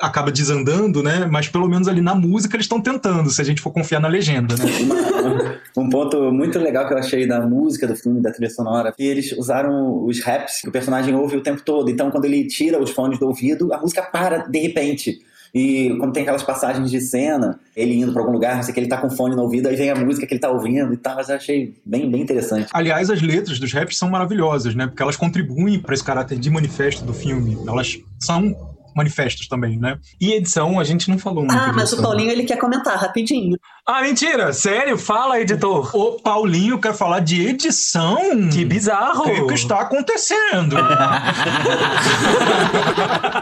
acaba 0.01 0.33
desandando, 0.33 1.03
né? 1.03 1.27
Mas 1.31 1.49
pelo 1.49 1.69
menos 1.69 1.89
ali 1.89 2.01
na 2.01 2.15
música 2.15 2.57
eles 2.57 2.65
estão 2.65 2.81
tentando, 2.81 3.31
se 3.31 3.41
a 3.41 3.45
gente 3.45 3.61
for 3.61 3.71
confiar 3.71 4.01
na 4.01 4.09
legenda, 4.09 4.55
né? 4.57 5.61
um 5.77 5.89
ponto 5.89 6.33
muito 6.33 6.59
legal 6.59 6.87
que 6.87 6.95
eu 6.95 6.99
achei 6.99 7.27
da 7.27 7.41
música 7.41 7.87
do 7.87 7.95
filme, 7.95 8.21
da 8.21 8.33
trilha 8.33 8.51
sonora, 8.51 8.93
que 8.93 9.03
eles 9.03 9.33
usaram 9.33 10.05
os 10.05 10.21
raps 10.21 10.61
que 10.61 10.69
o 10.69 10.73
personagem 10.73 11.15
ouve 11.15 11.37
o 11.37 11.43
tempo 11.43 11.63
todo. 11.63 11.91
Então, 11.91 12.11
quando 12.11 12.25
ele 12.25 12.47
tira 12.47 12.81
os 12.81 12.91
fones 12.91 13.19
do 13.19 13.27
ouvido, 13.27 13.73
a 13.73 13.79
música 13.79 14.03
para 14.03 14.39
de 14.39 14.59
repente. 14.59 15.21
E 15.53 15.97
quando 15.99 16.13
tem 16.13 16.23
aquelas 16.23 16.45
passagens 16.45 16.91
de 16.91 17.01
cena, 17.01 17.59
ele 17.75 17.95
indo 17.95 18.13
para 18.13 18.23
algum 18.23 18.33
lugar, 18.33 18.57
não 18.57 18.63
sei 18.63 18.73
que 18.73 18.79
ele 18.79 18.89
tá 18.89 18.99
com 18.99 19.11
fone 19.11 19.35
no 19.35 19.43
ouvido, 19.43 19.69
aí 19.69 19.75
vem 19.75 19.91
a 19.91 19.97
música 19.97 20.27
que 20.27 20.35
ele 20.35 20.41
tá 20.41 20.49
ouvindo 20.49 20.95
e 20.95 20.97
tal, 20.97 21.17
mas 21.17 21.29
eu 21.29 21.37
achei 21.37 21.75
bem, 21.85 22.09
bem 22.09 22.23
interessante. 22.23 22.69
Aliás, 22.73 23.11
as 23.11 23.21
letras 23.21 23.59
dos 23.59 23.73
raps 23.73 23.99
são 23.99 24.09
maravilhosas, 24.09 24.75
né? 24.75 24.87
Porque 24.87 25.03
elas 25.03 25.17
contribuem 25.17 25.81
para 25.81 25.95
esse 25.95 26.05
caráter 26.05 26.39
de 26.39 26.49
manifesto 26.49 27.05
do 27.05 27.13
filme. 27.13 27.59
Elas 27.67 27.99
são 28.21 28.55
manifestos 29.01 29.49
também, 29.49 29.79
né? 29.79 29.99
E 30.21 30.33
edição 30.33 30.79
a 30.79 30.85
gente 30.85 31.11
não 31.11 31.19
falou 31.19 31.41
muito 31.45 31.57
Ah, 31.57 31.73
mas 31.75 31.91
disso. 31.91 32.01
o 32.01 32.03
Paulinho 32.03 32.31
ele 32.31 32.45
quer 32.45 32.57
comentar 32.59 32.97
rapidinho. 32.99 33.57
Ah, 33.87 34.03
mentira! 34.03 34.53
Sério? 34.53 34.97
Fala, 34.99 35.41
editor! 35.41 35.91
O 35.97 36.13
Paulinho 36.21 36.79
quer 36.79 36.95
falar 36.95 37.21
de 37.21 37.45
edição? 37.47 38.19
Que 38.53 38.65
bizarro! 38.65 39.25
O 39.43 39.47
que 39.49 39.55
está 39.55 39.81
acontecendo? 39.81 40.77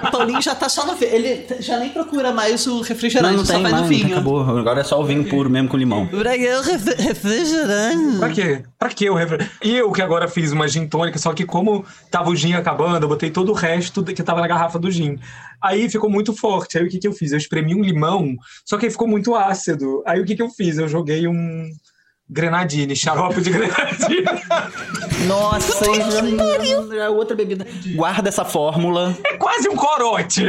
O 0.07 0.11
Paulinho 0.11 0.41
já 0.41 0.55
tá 0.55 0.69
só 0.69 0.87
no 0.87 0.95
vinho. 0.95 1.13
Ele 1.13 1.47
já 1.61 1.79
nem 1.79 1.91
procura 1.91 2.33
mais 2.33 2.67
o 2.67 2.81
refrigerante, 2.81 3.33
Não, 3.33 3.39
não 3.39 3.45
só 3.47 3.55
tem 3.55 3.63
vai 3.63 3.73
mais, 3.73 3.83
no 3.85 3.89
vinho. 3.89 4.13
acabou. 4.13 4.41
Agora 4.59 4.81
é 4.81 4.85
só 4.85 5.01
o 5.01 5.05
vinho 5.05 5.25
puro 5.29 5.51
mesmo 5.51 5.69
com 5.69 5.77
limão. 5.77 6.07
Pra 6.07 6.37
que 6.39 6.49
o 6.49 6.63
ref- 6.63 6.99
refrigerante? 6.99 8.19
Pra 8.19 8.29
quê? 8.31 8.63
Pra 8.79 8.89
quê 8.91 9.11
o 9.11 9.15
refri... 9.15 9.47
E 9.63 9.77
eu 9.77 9.91
que 9.93 10.01
agora 10.03 10.29
fiz 10.29 10.53
uma 10.53 10.67
gin 10.69 10.87
tônica, 10.87 11.19
só 11.19 11.33
que 11.33 11.45
como 11.45 11.85
tava 12.11 12.31
o 12.31 12.37
gin 12.37 12.55
acabando, 12.55 13.03
eu 13.05 13.09
botei 13.09 13.31
todo 13.31 13.51
o 13.51 13.55
resto 13.55 14.03
que 14.05 14.23
tava 14.23 14.41
na 14.41 14.47
garrafa 14.49 14.79
do 14.79 14.91
gin. 14.91 15.19
Aí 15.63 15.89
ficou 15.89 16.11
muito 16.11 16.35
forte. 16.35 16.79
Aí 16.79 16.85
o 16.85 16.89
que, 16.89 16.99
que 16.99 17.09
eu 17.09 17.13
fiz? 17.13 17.33
Eu 17.33 17.39
espremi 17.39 17.75
um 17.75 17.83
limão, 17.83 18.37
só 18.65 18.79
que 18.79 18.87
aí 18.87 18.91
ficou 18.91 19.09
muito 19.09 19.35
ácido. 19.35 20.03
Aí 20.07 20.21
o 20.21 20.25
que, 20.25 20.37
que 20.37 20.43
eu 20.43 20.51
fiz? 20.51 20.79
Eu 20.79 20.89
joguei 20.89 21.27
um 21.27 21.71
grenadine, 22.29 22.95
xarope 22.95 23.41
de 23.41 23.51
grenadine. 23.51 24.25
Nossa, 25.27 25.85
já 26.95 27.11
outra 27.11 27.35
bebida. 27.35 27.67
Guarda 27.95 28.29
essa 28.29 28.45
fórmula. 28.45 29.17
É 29.25 29.37
quase 29.37 29.69
um 29.69 29.75
corote. 29.75 30.45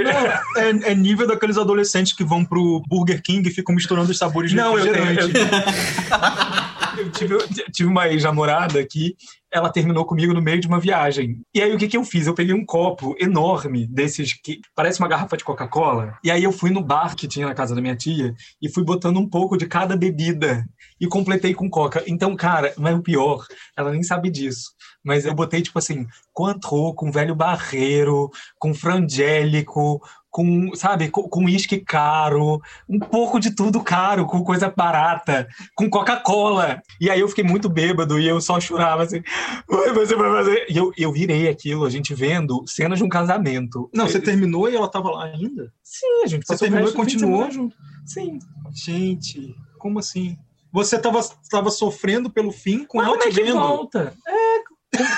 É, 0.57 0.91
é 0.91 0.95
nível 0.95 1.25
daqueles 1.25 1.57
adolescentes 1.57 2.13
que 2.13 2.23
vão 2.23 2.43
pro 2.43 2.81
Burger 2.87 3.21
King 3.23 3.47
e 3.47 3.51
ficam 3.51 3.73
misturando 3.73 4.11
os 4.11 4.17
sabores 4.17 4.51
de 4.51 4.57
Não, 4.57 4.77
eu, 4.77 4.85
eu, 4.85 4.93
refrigerante. 4.93 5.33
eu 6.99 7.11
tive, 7.11 7.33
eu 7.33 7.71
tive 7.71 7.89
uma 7.89 8.07
ex-namorada 8.09 8.85
que 8.85 9.15
ela 9.51 9.71
terminou 9.71 10.05
comigo 10.05 10.33
no 10.33 10.41
meio 10.41 10.59
de 10.59 10.67
uma 10.67 10.79
viagem. 10.79 11.41
E 11.53 11.61
aí 11.61 11.73
o 11.73 11.77
que, 11.77 11.87
que 11.87 11.97
eu 11.97 12.03
fiz? 12.03 12.27
Eu 12.27 12.35
peguei 12.35 12.53
um 12.53 12.65
copo 12.65 13.15
enorme 13.19 13.87
desses 13.87 14.33
que 14.33 14.59
parece 14.75 14.99
uma 14.99 15.07
garrafa 15.07 15.35
de 15.37 15.43
Coca-Cola. 15.43 16.17
E 16.23 16.29
aí 16.29 16.43
eu 16.43 16.51
fui 16.51 16.69
no 16.69 16.83
bar 16.83 17.15
que 17.15 17.27
tinha 17.27 17.47
na 17.47 17.55
casa 17.55 17.73
da 17.73 17.81
minha 17.81 17.95
tia 17.95 18.33
e 18.61 18.69
fui 18.69 18.83
botando 18.83 19.17
um 19.17 19.27
pouco 19.27 19.57
de 19.57 19.65
cada 19.65 19.97
bebida 19.97 20.65
e 20.99 21.07
completei 21.07 21.53
com 21.53 21.69
Coca. 21.69 22.03
Então, 22.07 22.35
cara, 22.35 22.73
mas 22.77 22.95
o 22.95 23.01
pior, 23.01 23.45
ela 23.75 23.91
nem 23.91 24.03
sabe 24.03 24.29
disso. 24.29 24.71
Mas 25.03 25.25
eu 25.25 25.33
botei, 25.33 25.61
tipo 25.61 25.79
assim, 25.79 26.05
Cointreau, 26.33 26.93
com 26.93 27.11
velho 27.11 27.33
barreiro, 27.33 28.29
com 28.57 28.73
frangélico, 28.73 30.01
com, 30.29 30.75
sabe, 30.75 31.09
com 31.09 31.45
uísque 31.45 31.79
caro, 31.79 32.61
um 32.87 32.99
pouco 32.99 33.39
de 33.39 33.55
tudo 33.55 33.81
caro, 33.83 34.25
com 34.25 34.43
coisa 34.43 34.71
barata, 34.75 35.47
com 35.75 35.89
Coca-Cola. 35.89 36.81
E 37.01 37.09
aí 37.09 37.19
eu 37.19 37.27
fiquei 37.27 37.43
muito 37.43 37.67
bêbado 37.67 38.19
e 38.19 38.27
eu 38.27 38.39
só 38.39 38.59
chorava 38.59 39.03
assim, 39.03 39.21
"Oi, 39.67 39.91
você 39.93 40.15
vai 40.15 40.29
fazer. 40.31 40.65
E 40.69 40.77
eu, 40.77 40.91
eu 40.97 41.11
virei 41.11 41.47
aquilo, 41.49 41.85
a 41.85 41.89
gente 41.89 42.13
vendo 42.13 42.63
cenas 42.67 42.99
de 42.99 43.03
um 43.03 43.09
casamento. 43.09 43.89
Não, 43.93 44.07
você 44.07 44.19
terminou 44.21 44.69
e 44.69 44.75
ela 44.75 44.87
tava 44.89 45.09
lá 45.09 45.25
ainda? 45.25 45.71
Sim, 45.83 46.23
a 46.23 46.27
gente 46.27 46.45
Você 46.47 46.57
terminou 46.57 46.89
e 46.89 46.93
continuou? 46.93 47.49
junto. 47.49 47.75
Sim. 48.05 48.39
Gente, 48.71 49.55
como 49.79 49.99
assim? 49.99 50.37
Você 50.71 50.99
tava, 50.99 51.19
tava 51.49 51.71
sofrendo 51.71 52.29
pelo 52.29 52.51
fim 52.51 52.85
com 52.85 52.99
Mas 52.99 53.07
ela 53.07 53.17
como 53.17 53.27
é 53.29 53.33
que 53.33 53.41
vendo? 53.43 53.57
volta? 53.59 54.13
É, 54.27 54.59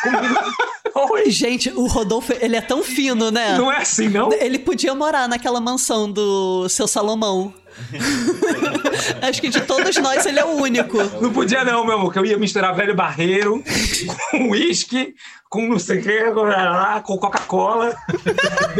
comigo. 0.03 0.35
Oi. 1.11 1.29
Gente, 1.29 1.69
o 1.69 1.87
Rodolfo, 1.87 2.33
ele 2.39 2.55
é 2.55 2.61
tão 2.61 2.81
fino, 2.81 3.31
né? 3.31 3.57
Não 3.57 3.71
é 3.71 3.77
assim, 3.77 4.07
não? 4.07 4.31
Ele 4.31 4.57
podia 4.57 4.95
morar 4.95 5.27
naquela 5.27 5.59
mansão 5.59 6.09
do 6.09 6.69
seu 6.69 6.87
Salomão. 6.87 7.53
Acho 9.21 9.41
que 9.41 9.49
de 9.49 9.61
todos 9.61 9.95
nós 9.97 10.25
ele 10.25 10.39
é 10.39 10.45
o 10.45 10.55
único. 10.55 10.97
Não 11.21 11.31
podia 11.31 11.63
não, 11.63 11.85
meu 11.85 11.95
amor, 11.95 12.13
que 12.13 12.19
eu 12.19 12.25
ia 12.25 12.37
misturar 12.37 12.75
velho 12.75 12.95
barreiro 12.95 13.63
com 14.31 14.49
uísque, 14.49 15.13
com 15.49 15.67
não 15.67 15.79
sei 15.79 15.99
o 15.99 16.03
que, 16.03 16.31
com, 17.03 17.17
Coca-Cola, 17.17 17.95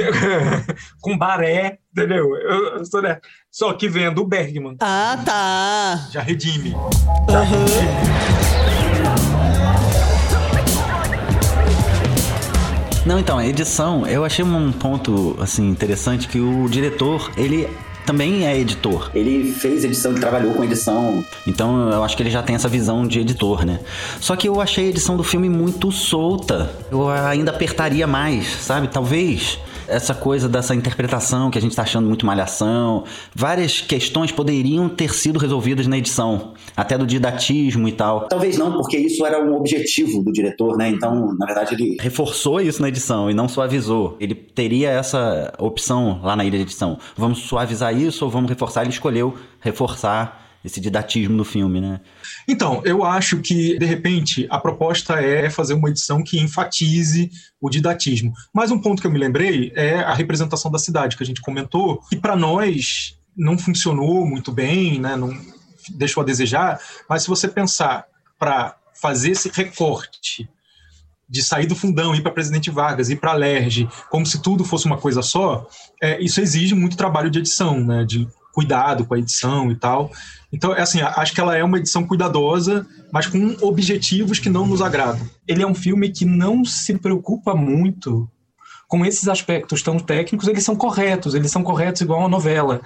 com 1.01 1.17
baré, 1.17 1.79
entendeu? 1.91 2.35
Eu, 2.35 2.77
eu 2.77 2.85
sou, 2.85 3.01
né, 3.01 3.19
só 3.49 3.73
que 3.73 3.87
vendo 3.87 4.21
o 4.21 4.27
Bergman. 4.27 4.75
Ah, 4.79 5.17
tá. 5.25 6.09
Já 6.11 6.21
redime. 6.21 6.75
Não, 13.03 13.17
então, 13.17 13.39
a 13.39 13.47
edição, 13.47 14.05
eu 14.05 14.23
achei 14.23 14.45
um 14.45 14.71
ponto, 14.71 15.35
assim, 15.41 15.67
interessante 15.67 16.27
que 16.27 16.39
o 16.39 16.69
diretor, 16.69 17.31
ele 17.35 17.67
também 18.05 18.45
é 18.45 18.55
editor. 18.57 19.09
Ele 19.13 19.51
fez 19.51 19.83
edição, 19.83 20.11
ele 20.11 20.19
trabalhou 20.19 20.53
com 20.53 20.63
edição. 20.63 21.23
Então 21.47 21.89
eu 21.89 22.03
acho 22.03 22.15
que 22.15 22.21
ele 22.23 22.29
já 22.29 22.43
tem 22.43 22.55
essa 22.55 22.67
visão 22.67 23.07
de 23.07 23.19
editor, 23.19 23.65
né? 23.65 23.79
Só 24.19 24.35
que 24.35 24.47
eu 24.47 24.61
achei 24.61 24.85
a 24.85 24.89
edição 24.89 25.17
do 25.17 25.23
filme 25.23 25.49
muito 25.49 25.91
solta. 25.91 26.71
Eu 26.91 27.09
ainda 27.09 27.51
apertaria 27.51 28.05
mais, 28.05 28.47
sabe? 28.61 28.87
Talvez 28.87 29.59
essa 29.87 30.13
coisa 30.13 30.47
dessa 30.47 30.73
interpretação 30.73 31.51
que 31.51 31.57
a 31.57 31.61
gente 31.61 31.75
tá 31.75 31.81
achando 31.81 32.07
muito 32.07 32.25
malhação, 32.25 33.03
várias 33.35 33.81
questões 33.81 34.31
poderiam 34.31 34.87
ter 34.87 35.13
sido 35.13 35.37
resolvidas 35.37 35.85
na 35.85 35.97
edição, 35.97 36.53
até 36.75 36.97
do 36.97 37.05
didatismo 37.05 37.87
e 37.87 37.91
tal. 37.91 38.27
Talvez 38.27 38.57
não, 38.57 38.73
porque 38.73 38.97
isso 38.97 39.25
era 39.25 39.43
um 39.43 39.55
objetivo 39.55 40.23
do 40.23 40.31
diretor, 40.31 40.77
né? 40.77 40.89
Então, 40.89 41.35
na 41.37 41.45
verdade, 41.45 41.75
ele 41.75 41.97
Reforçou 41.99 42.61
isso 42.61 42.81
na 42.81 42.89
edição 42.89 43.29
e 43.29 43.33
não 43.33 43.47
suavizou. 43.47 44.17
Ele 44.19 44.35
teria 44.35 44.89
essa 44.89 45.53
opção 45.57 46.19
lá 46.23 46.35
na 46.35 46.43
ilha 46.45 46.57
de 46.57 46.63
edição. 46.63 46.97
Vamos 47.15 47.39
suavizar 47.39 47.95
isso 47.95 48.25
ou 48.25 48.31
vamos 48.31 48.49
reforçar? 48.49 48.81
Ele 48.81 48.91
escolheu 48.91 49.35
reforçar 49.59 50.41
esse 50.63 50.79
didatismo 50.79 51.35
no 51.35 51.43
filme, 51.43 51.81
né? 51.81 51.99
Então, 52.47 52.81
eu 52.85 53.03
acho 53.03 53.39
que, 53.39 53.77
de 53.77 53.85
repente, 53.85 54.45
a 54.49 54.59
proposta 54.59 55.15
é 55.15 55.49
fazer 55.49 55.73
uma 55.73 55.89
edição 55.89 56.23
que 56.23 56.39
enfatize 56.39 57.31
o 57.59 57.69
didatismo. 57.69 58.31
Mas 58.53 58.71
um 58.71 58.79
ponto 58.79 59.01
que 59.01 59.07
eu 59.07 59.11
me 59.11 59.19
lembrei 59.19 59.71
é 59.75 59.95
a 59.99 60.13
representação 60.13 60.71
da 60.71 60.77
cidade, 60.77 61.17
que 61.17 61.23
a 61.23 61.25
gente 61.25 61.41
comentou, 61.41 61.99
que 62.09 62.15
para 62.15 62.35
nós 62.35 63.17
não 63.35 63.57
funcionou 63.57 64.25
muito 64.25 64.51
bem, 64.51 64.99
né? 64.99 65.15
não 65.15 65.29
deixou 65.89 66.21
a 66.21 66.25
desejar, 66.25 66.79
mas 67.09 67.23
se 67.23 67.29
você 67.29 67.47
pensar 67.47 68.05
para 68.37 68.75
fazer 68.93 69.31
esse 69.31 69.49
recorte 69.49 70.49
de 71.27 71.41
sair 71.41 71.65
do 71.65 71.75
fundão, 71.75 72.13
ir 72.13 72.21
para 72.21 72.31
Presidente 72.31 72.69
Vargas, 72.69 73.09
ir 73.09 73.15
para 73.15 73.31
a 73.31 73.35
Lerge, 73.35 73.87
como 74.09 74.25
se 74.25 74.41
tudo 74.41 74.65
fosse 74.65 74.85
uma 74.85 74.97
coisa 74.97 75.21
só, 75.21 75.65
é, 76.01 76.21
isso 76.21 76.41
exige 76.41 76.75
muito 76.75 76.97
trabalho 76.97 77.31
de 77.31 77.39
edição, 77.39 77.79
né? 77.79 78.03
de 78.03 78.27
cuidado 78.53 79.05
com 79.05 79.13
a 79.13 79.19
edição 79.19 79.71
e 79.71 79.75
tal. 79.75 80.11
Então, 80.51 80.75
é 80.75 80.81
assim, 80.81 81.01
acho 81.01 81.33
que 81.33 81.39
ela 81.39 81.55
é 81.55 81.63
uma 81.63 81.77
edição 81.77 82.05
cuidadosa, 82.05 82.85
mas 83.11 83.27
com 83.27 83.55
objetivos 83.61 84.39
que 84.39 84.49
não 84.49 84.67
nos 84.67 84.81
agradam. 84.81 85.25
Ele 85.47 85.63
é 85.63 85.67
um 85.67 85.73
filme 85.73 86.11
que 86.11 86.25
não 86.25 86.65
se 86.65 86.97
preocupa 86.97 87.55
muito 87.55 88.29
com 88.87 89.05
esses 89.05 89.29
aspectos 89.29 89.81
tão 89.81 89.97
técnicos, 89.97 90.49
eles 90.49 90.65
são 90.65 90.75
corretos, 90.75 91.33
eles 91.33 91.49
são 91.49 91.63
corretos 91.63 92.01
igual 92.01 92.19
uma 92.19 92.27
novela. 92.27 92.81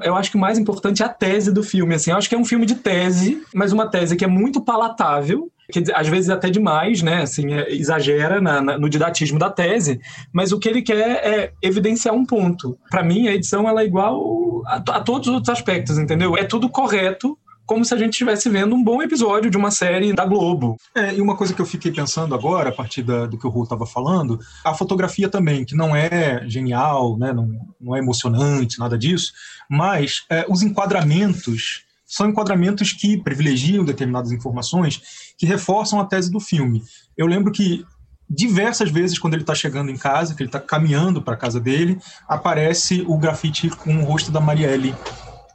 Eu 0.00 0.14
acho 0.14 0.30
que 0.30 0.36
o 0.36 0.40
mais 0.40 0.58
importante 0.58 1.02
é 1.02 1.06
a 1.06 1.08
tese 1.08 1.52
do 1.52 1.62
filme. 1.62 1.94
Assim, 1.94 2.10
eu 2.10 2.16
acho 2.16 2.28
que 2.28 2.34
é 2.34 2.38
um 2.38 2.44
filme 2.44 2.66
de 2.66 2.76
tese, 2.76 3.42
mas 3.54 3.72
uma 3.72 3.88
tese 3.88 4.16
que 4.16 4.24
é 4.24 4.28
muito 4.28 4.60
palatável, 4.60 5.50
dizer, 5.72 5.94
às 5.96 6.08
vezes 6.08 6.28
até 6.30 6.50
demais, 6.50 7.02
né? 7.02 7.22
Assim, 7.22 7.52
é- 7.54 7.72
exagera 7.72 8.40
na- 8.40 8.60
na- 8.60 8.78
no 8.78 8.88
didatismo 8.88 9.38
da 9.38 9.48
tese, 9.50 10.00
mas 10.32 10.52
o 10.52 10.58
que 10.58 10.68
ele 10.68 10.82
quer 10.82 11.24
é 11.24 11.52
evidenciar 11.62 12.14
um 12.14 12.26
ponto. 12.26 12.76
Para 12.90 13.02
mim, 13.02 13.28
a 13.28 13.34
edição 13.34 13.68
ela 13.68 13.82
é 13.82 13.86
igual 13.86 14.62
a, 14.66 14.76
a 14.76 15.00
todos 15.00 15.28
os 15.28 15.34
outros 15.34 15.50
aspectos, 15.50 15.98
entendeu? 15.98 16.36
É 16.36 16.44
tudo 16.44 16.68
correto, 16.68 17.38
como 17.66 17.84
se 17.84 17.94
a 17.94 17.96
gente 17.96 18.12
estivesse 18.12 18.48
vendo 18.48 18.74
um 18.74 18.82
bom 18.82 19.02
episódio 19.02 19.50
de 19.50 19.56
uma 19.56 19.70
série 19.70 20.12
da 20.12 20.24
Globo. 20.24 20.76
É, 20.94 21.14
e 21.14 21.20
uma 21.20 21.36
coisa 21.36 21.54
que 21.54 21.60
eu 21.60 21.66
fiquei 21.66 21.92
pensando 21.92 22.34
agora, 22.34 22.70
a 22.70 22.72
partir 22.72 23.02
da- 23.02 23.26
do 23.26 23.38
que 23.38 23.46
o 23.46 23.50
Ru 23.50 23.62
estava 23.62 23.86
falando, 23.86 24.38
a 24.64 24.74
fotografia 24.74 25.28
também, 25.28 25.64
que 25.64 25.74
não 25.74 25.94
é 25.94 26.42
genial, 26.48 27.16
né, 27.16 27.32
não, 27.32 27.48
não 27.80 27.96
é 27.96 27.98
emocionante, 27.98 28.78
nada 28.78 28.98
disso, 28.98 29.32
mas 29.70 30.24
é, 30.30 30.44
os 30.48 30.62
enquadramentos 30.62 31.84
são 32.06 32.28
enquadramentos 32.28 32.92
que 32.92 33.16
privilegiam 33.16 33.84
determinadas 33.84 34.32
informações 34.32 35.00
que 35.38 35.46
reforçam 35.46 35.98
a 35.98 36.04
tese 36.04 36.30
do 36.30 36.40
filme. 36.40 36.82
Eu 37.16 37.26
lembro 37.26 37.50
que 37.50 37.86
diversas 38.28 38.90
vezes, 38.90 39.18
quando 39.18 39.34
ele 39.34 39.42
está 39.42 39.54
chegando 39.54 39.90
em 39.90 39.96
casa, 39.96 40.34
que 40.34 40.42
ele 40.42 40.48
está 40.48 40.60
caminhando 40.60 41.22
para 41.22 41.34
a 41.34 41.38
casa 41.38 41.60
dele, 41.60 41.98
aparece 42.28 43.02
o 43.06 43.16
grafite 43.18 43.68
com 43.70 43.96
o 43.96 44.04
rosto 44.04 44.30
da 44.30 44.40
Marielle 44.40 44.94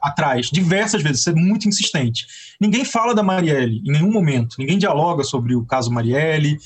atrás, 0.02 0.48
diversas 0.50 1.02
vezes, 1.02 1.20
isso 1.20 1.30
é 1.30 1.34
muito 1.34 1.68
insistente. 1.68 2.26
Ninguém 2.60 2.84
fala 2.84 3.14
da 3.14 3.22
Marielle 3.22 3.82
em 3.84 3.92
nenhum 3.92 4.10
momento, 4.10 4.56
ninguém 4.58 4.78
dialoga 4.78 5.22
sobre 5.24 5.54
o 5.54 5.64
caso 5.64 5.90
Marielle, 5.90 6.58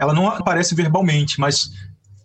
ela 0.00 0.14
não 0.14 0.28
aparece 0.28 0.74
verbalmente, 0.74 1.38
mas 1.38 1.70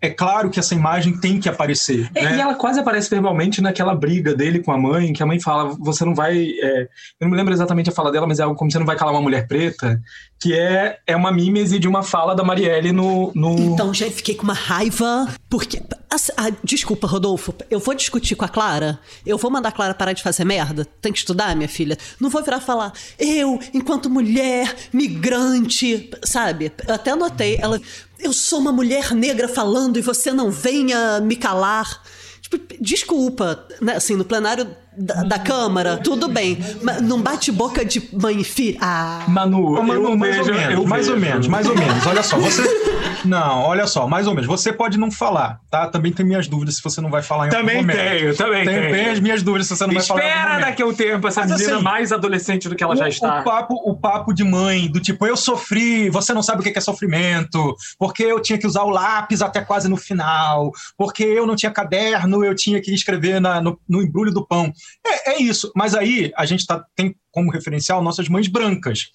é 0.06 0.10
claro 0.10 0.50
que 0.50 0.60
essa 0.60 0.74
imagem 0.74 1.20
tem 1.20 1.40
que 1.40 1.50
aparecer. 1.50 2.10
É, 2.14 2.24
né? 2.24 2.38
E 2.38 2.42
ela 2.42 2.56
quase 2.56 2.80
aparece 2.80 3.10
verbalmente 3.10 3.62
naquela 3.62 3.96
briga 3.96 4.34
dele 4.34 4.60
com 4.60 4.72
a 4.72 4.78
mãe, 4.78 5.14
que 5.14 5.24
a 5.24 5.26
mãe 5.26 5.40
fala: 5.40 5.76
você 5.80 6.06
não 6.06 6.14
vai. 6.14 6.38
é, 6.38 6.82
eu 7.20 7.26
não 7.26 7.30
me 7.30 7.38
lembro 7.38 7.54
exatamente 7.54 7.90
a 7.90 7.94
fala 7.94 8.12
dela, 8.12 8.28
mas 8.28 8.40
é 8.40 8.44
algo 8.44 8.56
como 8.56 8.72
você 8.72 8.80
não 8.80 8.86
vai 8.86 8.96
calar 8.96 9.14
uma 9.14 9.22
mulher 9.22 9.48
preta, 9.48 10.02
que 10.40 10.54
é, 10.54 11.00
é 11.08 11.16
uma 11.16 11.32
mímese 11.32 11.80
de 11.80 11.88
uma 11.88 12.04
fala 12.04 12.36
da 12.36 12.44
Marielle 12.44 12.92
no. 12.92 13.32
no... 13.34 13.58
Então, 13.58 13.94
já 13.94 14.10
fiquei 14.10 14.36
com 14.36 14.44
uma 14.44 14.54
raiva, 14.54 15.28
porque. 15.50 15.82
ah, 16.38 16.50
desculpa, 16.64 17.08
Rodolfo, 17.08 17.54
eu 17.70 17.80
vou 17.80 17.96
discutir 17.96 18.36
com 18.36 18.46
a 18.46 18.50
Clara. 18.50 19.00
Eu 19.26 19.38
vou 19.38 19.50
mandar 19.50 19.70
a 19.70 19.72
Clara 19.72 19.94
parar 19.94 20.14
de 20.14 20.24
fazer 20.24 20.46
merda. 20.46 20.86
Tem 21.02 21.12
que 21.12 21.20
estudar, 21.20 21.56
minha 21.56 21.70
filha. 21.70 21.98
Não 22.20 22.30
vou 22.30 22.44
virar 22.44 22.60
falar, 22.60 22.94
eu, 23.18 23.60
enquanto 23.74 24.10
mulher, 24.10 24.76
migrante, 24.94 26.12
sabe? 26.24 26.72
Eu 26.88 26.96
até 26.96 27.12
anotei, 27.12 27.58
ela. 27.60 27.82
Eu 28.20 28.34
sou 28.34 28.60
uma 28.60 28.72
mulher 28.72 29.14
negra 29.14 29.48
falando 29.48 29.98
e 29.98 30.02
você 30.02 30.32
não 30.32 30.50
venha 30.50 31.20
me 31.20 31.36
calar. 31.36 32.02
Tipo, 32.42 32.60
desculpa, 32.80 33.68
né? 33.82 33.96
Assim, 33.96 34.16
no 34.16 34.26
plenário 34.26 34.76
da, 34.98 35.24
da 35.24 35.40
Câmara, 35.40 35.98
tudo 35.98 36.28
bem. 36.28 36.58
Mas 36.82 37.02
não 37.02 37.22
bate 37.22 37.52
boca 37.52 37.84
de 37.86 38.02
mãe 38.14 38.40
e 38.40 38.44
filha. 38.44 38.78
Ah. 38.82 39.24
Manu, 39.28 39.78
Ô, 39.78 39.84
Manu, 39.84 40.10
eu, 40.12 40.18
mais 40.18 40.36
vejo, 40.38 40.52
ou 40.52 40.58
menos, 40.58 40.74
eu 40.74 40.86
mais 40.88 41.10
ou 41.10 41.18
menos, 41.18 41.48
mais 41.48 41.68
ou 41.68 41.76
menos. 41.76 42.06
Olha 42.06 42.24
só, 42.24 42.38
você. 42.38 42.64
Não, 43.26 43.62
olha 43.64 43.88
só, 43.88 44.08
mais 44.08 44.28
ou 44.28 44.36
menos. 44.36 44.48
Você 44.48 44.72
pode 44.72 45.00
não 45.00 45.10
falar, 45.10 45.60
tá? 45.72 45.88
Também 45.88 46.12
tem 46.14 46.24
minhas 46.24 46.48
dúvidas 46.48 46.76
se 46.76 46.84
você 46.84 47.02
não 47.02 47.10
vai 47.10 47.24
falar 47.24 47.48
em 47.48 47.50
Também 47.50 47.78
algum 47.78 47.88
momento. 47.88 48.08
tenho, 48.20 48.36
também 48.36 48.66
tenho. 48.66 48.92
tem 48.94 49.10
as 49.10 49.20
minhas 49.20 49.42
dúvidas 49.42 49.68
se 49.68 49.76
você 49.76 49.88
não 49.88 49.94
vai 49.96 50.04
falar 50.04 50.22
em 50.22 50.24
algum 50.32 50.40
Espera 50.44 50.60
daqui 50.60 50.82
a 50.84 50.86
um 50.86 50.94
tempo 50.94 51.28
essa 51.28 51.42
Mas, 51.42 51.52
menina 51.52 51.74
assim, 51.76 51.84
mais 51.84 52.12
adolescente 52.12 52.70
do 52.70 52.76
que 52.76 52.84
ela 52.84 52.94
o, 52.94 52.98
já 52.98 53.10
está. 53.10 53.40
O 53.42 53.44
papo, 53.44 53.74
o 53.84 53.96
papo 53.98 54.32
de 54.32 54.44
mãe, 54.44 54.88
do 54.88 55.00
tipo, 55.00 55.26
eu 55.26 55.36
sofri, 55.36 56.08
você 56.12 56.34
não 56.34 56.44
sabe 56.44 56.62
o 56.62 56.64
que 56.64 56.78
é 56.78 56.82
sofrimento, 56.82 57.76
porque 57.98 58.22
eu 58.24 58.40
tinha 58.40 58.60
que 58.60 58.68
usar 58.68 58.84
o 58.84 58.90
lápis 58.92 59.42
até 59.42 59.60
quase 59.62 59.90
no 59.90 59.98
final, 59.98 60.72
porque 60.96 61.24
eu 61.24 61.48
não 61.48 61.56
tinha 61.56 61.72
caderno, 61.72 62.46
eu 62.46 62.54
tinha 62.54 62.80
que 62.80 62.94
escrever 62.94 63.42
na- 63.42 63.60
no, 63.60 63.80
no 63.90 64.04
embrulho 64.04 64.32
do 64.32 64.46
pão. 64.46 64.72
É, 65.06 65.34
é 65.34 65.42
isso. 65.42 65.72
Mas 65.76 65.94
aí 65.96 66.32
a 66.36 66.46
gente 66.46 66.66
tá, 66.66 66.84
tem 66.96 67.16
como 67.32 67.52
referencial 67.52 68.02
nossas 68.02 68.28
mães 68.28 68.48
brancas. 68.48 69.12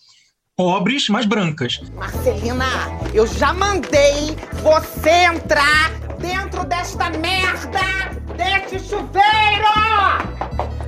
Pobres, 0.57 1.09
mas 1.09 1.25
brancas. 1.25 1.81
Marcelina, 1.95 2.67
eu 3.15 3.27
já 3.27 3.53
mandei 3.53 4.37
você 4.63 5.11
entrar 5.25 5.91
dentro 6.19 6.65
desta 6.65 7.09
merda 7.11 7.81
deste 8.37 8.79
chuveiro! 8.79 9.67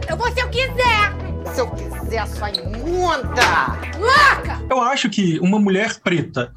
Eu 0.08 0.16
vou 0.16 0.30
se 0.32 0.40
eu 0.40 0.48
quiser! 0.48 1.54
Se 1.54 1.60
eu 1.60 1.70
quiser, 1.70 2.26
sua 2.28 2.50
imunda! 2.50 3.78
Louca! 3.98 4.62
Eu 4.70 4.80
acho 4.80 5.08
que 5.10 5.38
uma 5.40 5.58
mulher 5.58 6.00
preta 6.00 6.52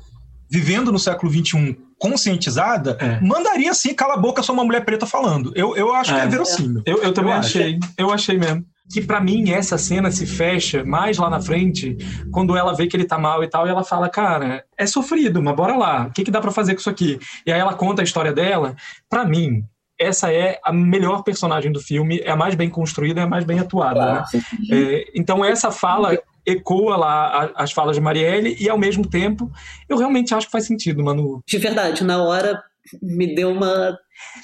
vivendo 0.56 0.89
no 0.89 0.97
século 0.97 1.30
XXI 1.30 1.78
conscientizada, 1.99 2.97
mandaria 3.22 3.74
sim, 3.74 3.93
cala 3.93 4.14
a 4.14 4.18
boca, 4.18 4.41
sou 4.41 4.53
uma 4.53 4.64
mulher 4.64 4.86
preta 4.86 5.06
falando. 5.06 5.51
Eu, 5.53 5.76
eu 5.76 5.93
acho 5.93 6.14
que 6.14 6.20
é 6.20 6.28
verossímil. 6.28 6.82
Eu, 6.86 7.03
eu 7.03 7.14
também 7.14 7.34
acho. 7.34 7.58
achei. 7.58 7.80
Eu 7.97 8.10
achei 8.10 8.38
mesmo. 8.38 8.64
Que 8.89 9.01
pra 9.01 9.20
mim 9.20 9.49
essa 9.51 9.78
cena 9.78 10.12
se 10.12 10.26
fecha 10.26 10.86
mais 10.86 11.18
lá 11.18 11.30
na 11.30 11.41
frente, 11.41 11.97
quando 12.32 12.56
ela 12.56 12.74
vê 12.74 12.88
que 12.88 12.95
ele 12.95 13.06
tá 13.06 13.18
mal 13.18 13.43
e 13.43 13.49
tal, 13.49 13.66
e 13.66 13.70
ela 13.70 13.84
fala, 13.84 14.08
cara, 14.08 14.64
é 14.78 14.86
sofrido, 14.86 15.41
mas 15.41 15.56
bora 15.56 15.76
lá, 15.76 16.06
o 16.06 16.12
que, 16.12 16.24
que 16.24 16.32
dá 16.32 16.39
pra 16.39 16.51
fazer 16.51 16.74
com 16.74 16.80
isso 16.80 16.89
aqui? 16.89 17.20
E 17.45 17.51
aí 17.51 17.60
ela 17.60 17.74
conta 17.74 18.01
a 18.01 18.06
história 18.06 18.32
dela. 18.32 18.76
Pra 19.10 19.26
mim, 19.26 19.64
essa 19.99 20.32
é 20.32 20.60
a 20.64 20.72
melhor 20.72 21.24
personagem 21.24 21.72
do 21.72 21.80
filme, 21.82 22.20
é 22.20 22.32
a 22.32 22.36
mais 22.36 22.53
bem 22.53 22.70
construída, 22.70 23.22
é 23.22 23.24
a 23.24 23.28
mais 23.28 23.43
bem 23.43 23.60
atuada. 23.60 24.06
né? 24.14 24.24
É, 24.72 25.06
então 25.16 25.43
essa 25.43 25.72
fala 25.72 26.18
ecoa 26.45 26.95
lá 26.95 27.51
as 27.55 27.71
falas 27.71 27.95
de 27.95 28.01
Marielle 28.01 28.55
e 28.59 28.69
ao 28.69 28.77
mesmo 28.77 29.07
tempo 29.07 29.51
eu 29.89 29.97
realmente 29.97 30.33
acho 30.33 30.47
que 30.47 30.51
faz 30.51 30.65
sentido, 30.65 31.03
mano. 31.03 31.41
De 31.47 31.57
verdade, 31.57 32.03
na 32.03 32.23
hora 32.23 32.61
me 33.01 33.33
deu 33.33 33.51
uma. 33.51 33.97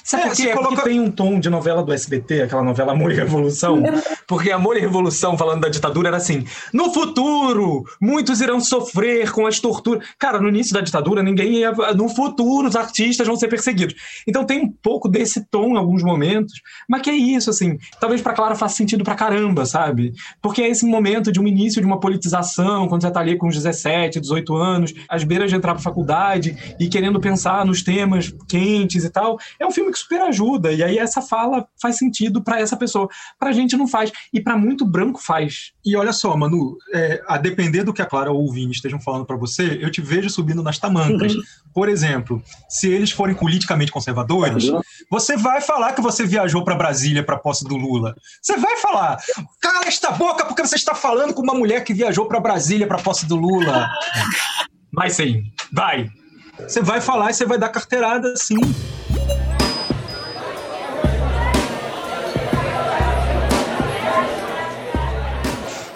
Sabe 0.04 0.24
É, 0.24 0.26
por 0.28 0.36
quê? 0.36 0.48
É 0.48 0.52
Porque 0.54 0.82
tem 0.82 1.00
um 1.00 1.10
tom 1.10 1.38
de 1.38 1.48
novela 1.48 1.82
do 1.82 1.92
SBT, 1.92 2.42
aquela 2.42 2.62
novela 2.62 2.92
Amor 2.92 3.12
e 3.12 3.14
Revolução. 3.14 3.82
Porque 4.26 4.50
Amor 4.50 4.76
e 4.76 4.80
Revolução, 4.80 5.36
falando 5.36 5.62
da 5.62 5.68
ditadura, 5.68 6.08
era 6.08 6.16
assim: 6.16 6.44
no 6.72 6.92
futuro, 6.92 7.84
muitos 8.00 8.40
irão 8.40 8.60
sofrer 8.60 9.30
com 9.30 9.46
as 9.46 9.60
torturas. 9.60 10.06
Cara, 10.18 10.40
no 10.40 10.48
início 10.48 10.72
da 10.72 10.80
ditadura, 10.80 11.22
ninguém 11.22 11.54
ia. 11.58 11.72
No 11.94 12.08
futuro, 12.08 12.68
os 12.68 12.76
artistas 12.76 13.26
vão 13.26 13.36
ser 13.36 13.48
perseguidos. 13.48 13.94
Então 14.26 14.44
tem 14.44 14.64
um 14.64 14.70
pouco 14.70 15.08
desse 15.08 15.44
tom 15.44 15.74
em 15.74 15.76
alguns 15.76 16.02
momentos, 16.02 16.60
mas 16.88 17.02
que 17.02 17.10
é 17.10 17.14
isso, 17.14 17.50
assim. 17.50 17.78
Talvez 18.00 18.20
pra 18.20 18.32
Clara 18.32 18.54
faça 18.54 18.76
sentido 18.76 19.04
pra 19.04 19.14
caramba, 19.14 19.66
sabe? 19.66 20.12
Porque 20.40 20.62
é 20.62 20.68
esse 20.68 20.84
momento 20.86 21.30
de 21.30 21.40
um 21.40 21.46
início 21.46 21.80
de 21.80 21.86
uma 21.86 22.00
politização, 22.00 22.88
quando 22.88 23.02
você 23.02 23.10
tá 23.10 23.20
ali 23.20 23.36
com 23.36 23.48
uns 23.48 23.54
17, 23.54 24.20
18 24.20 24.56
anos, 24.56 24.94
às 25.08 25.24
beiras 25.24 25.50
de 25.50 25.56
entrar 25.56 25.74
pra 25.74 25.82
faculdade 25.82 26.56
e 26.78 26.88
querendo 26.88 27.20
pensar 27.20 27.64
nos 27.64 27.82
temas 27.82 28.32
quentes 28.48 29.04
e 29.04 29.10
tal. 29.10 29.38
É 29.62 29.66
um 29.66 29.70
filme 29.70 29.92
que 29.92 29.98
super 29.98 30.20
ajuda. 30.22 30.72
E 30.72 30.82
aí 30.82 30.98
essa 30.98 31.22
fala 31.22 31.66
faz 31.80 31.96
sentido 31.96 32.42
pra 32.42 32.60
essa 32.60 32.76
pessoa. 32.76 33.08
Pra 33.38 33.52
gente 33.52 33.76
não 33.76 33.86
faz. 33.86 34.10
E 34.32 34.40
pra 34.40 34.56
muito 34.56 34.84
branco 34.84 35.22
faz. 35.22 35.72
E 35.84 35.96
olha 35.96 36.12
só, 36.12 36.36
Manu, 36.36 36.76
é, 36.92 37.22
a 37.28 37.38
depender 37.38 37.84
do 37.84 37.92
que 37.92 38.02
a 38.02 38.06
Clara 38.06 38.32
ou 38.32 38.48
o 38.48 38.52
Vini 38.52 38.72
estejam 38.72 39.00
falando 39.00 39.24
pra 39.24 39.36
você, 39.36 39.78
eu 39.80 39.90
te 39.90 40.00
vejo 40.00 40.28
subindo 40.28 40.62
nas 40.62 40.78
tamancas. 40.78 41.32
Por 41.72 41.88
exemplo, 41.88 42.42
se 42.68 42.88
eles 42.88 43.12
forem 43.12 43.34
politicamente 43.34 43.92
conservadores, 43.92 44.64
você 45.10 45.36
vai 45.36 45.60
falar 45.60 45.92
que 45.92 46.00
você 46.00 46.26
viajou 46.26 46.64
pra 46.64 46.74
Brasília 46.74 47.24
pra 47.24 47.38
posse 47.38 47.64
do 47.64 47.76
Lula. 47.76 48.14
Você 48.40 48.56
vai 48.56 48.76
falar, 48.78 49.16
cala 49.60 49.86
esta 49.86 50.10
boca 50.10 50.44
porque 50.44 50.62
você 50.66 50.74
está 50.76 50.94
falando 50.94 51.32
com 51.32 51.42
uma 51.42 51.54
mulher 51.54 51.84
que 51.84 51.94
viajou 51.94 52.26
pra 52.26 52.40
Brasília 52.40 52.86
pra 52.86 52.98
posse 52.98 53.26
do 53.26 53.36
Lula. 53.36 53.88
Vai 54.94 55.08
sim, 55.08 55.44
vai. 55.72 56.10
Você 56.58 56.82
vai 56.82 57.00
falar 57.00 57.30
e 57.30 57.34
você 57.34 57.46
vai 57.46 57.56
dar 57.56 57.70
carteirada 57.70 58.36
sim. 58.36 58.60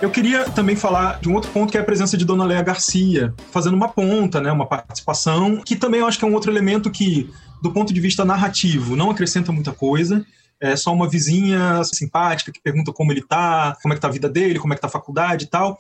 Eu 0.07 0.11
queria 0.13 0.45
também 0.45 0.77
falar 0.77 1.19
de 1.19 1.29
um 1.29 1.35
outro 1.35 1.51
ponto 1.51 1.73
que 1.73 1.77
é 1.77 1.81
a 1.81 1.85
presença 1.85 2.17
de 2.17 2.25
Dona 2.25 2.45
Léa 2.45 2.63
Garcia, 2.63 3.35
fazendo 3.51 3.75
uma 3.75 3.89
ponta, 3.89 4.41
né, 4.41 4.53
uma 4.53 4.65
participação, 4.65 5.61
que 5.61 5.75
também 5.75 5.99
eu 5.99 6.07
acho 6.07 6.17
que 6.17 6.25
é 6.25 6.29
um 6.29 6.33
outro 6.33 6.49
elemento 6.49 6.93
que, 6.93 7.29
do 7.61 7.73
ponto 7.73 7.93
de 7.93 8.01
vista 8.01 8.25
narrativo, 8.25 8.95
não 8.95 9.11
acrescenta 9.11 9.51
muita 9.51 9.73
coisa. 9.73 10.25
É 10.61 10.77
só 10.77 10.93
uma 10.93 11.09
vizinha 11.09 11.83
simpática 11.83 12.53
que 12.53 12.61
pergunta 12.61 12.93
como 12.93 13.11
ele 13.11 13.21
tá, 13.21 13.77
como 13.83 13.95
é 13.95 13.97
que 13.97 14.01
tá 14.01 14.07
a 14.07 14.13
vida 14.13 14.29
dele, 14.29 14.61
como 14.61 14.73
é 14.73 14.77
que 14.77 14.81
tá 14.81 14.87
a 14.87 14.91
faculdade 14.91 15.47
e 15.47 15.49
tal. 15.49 15.77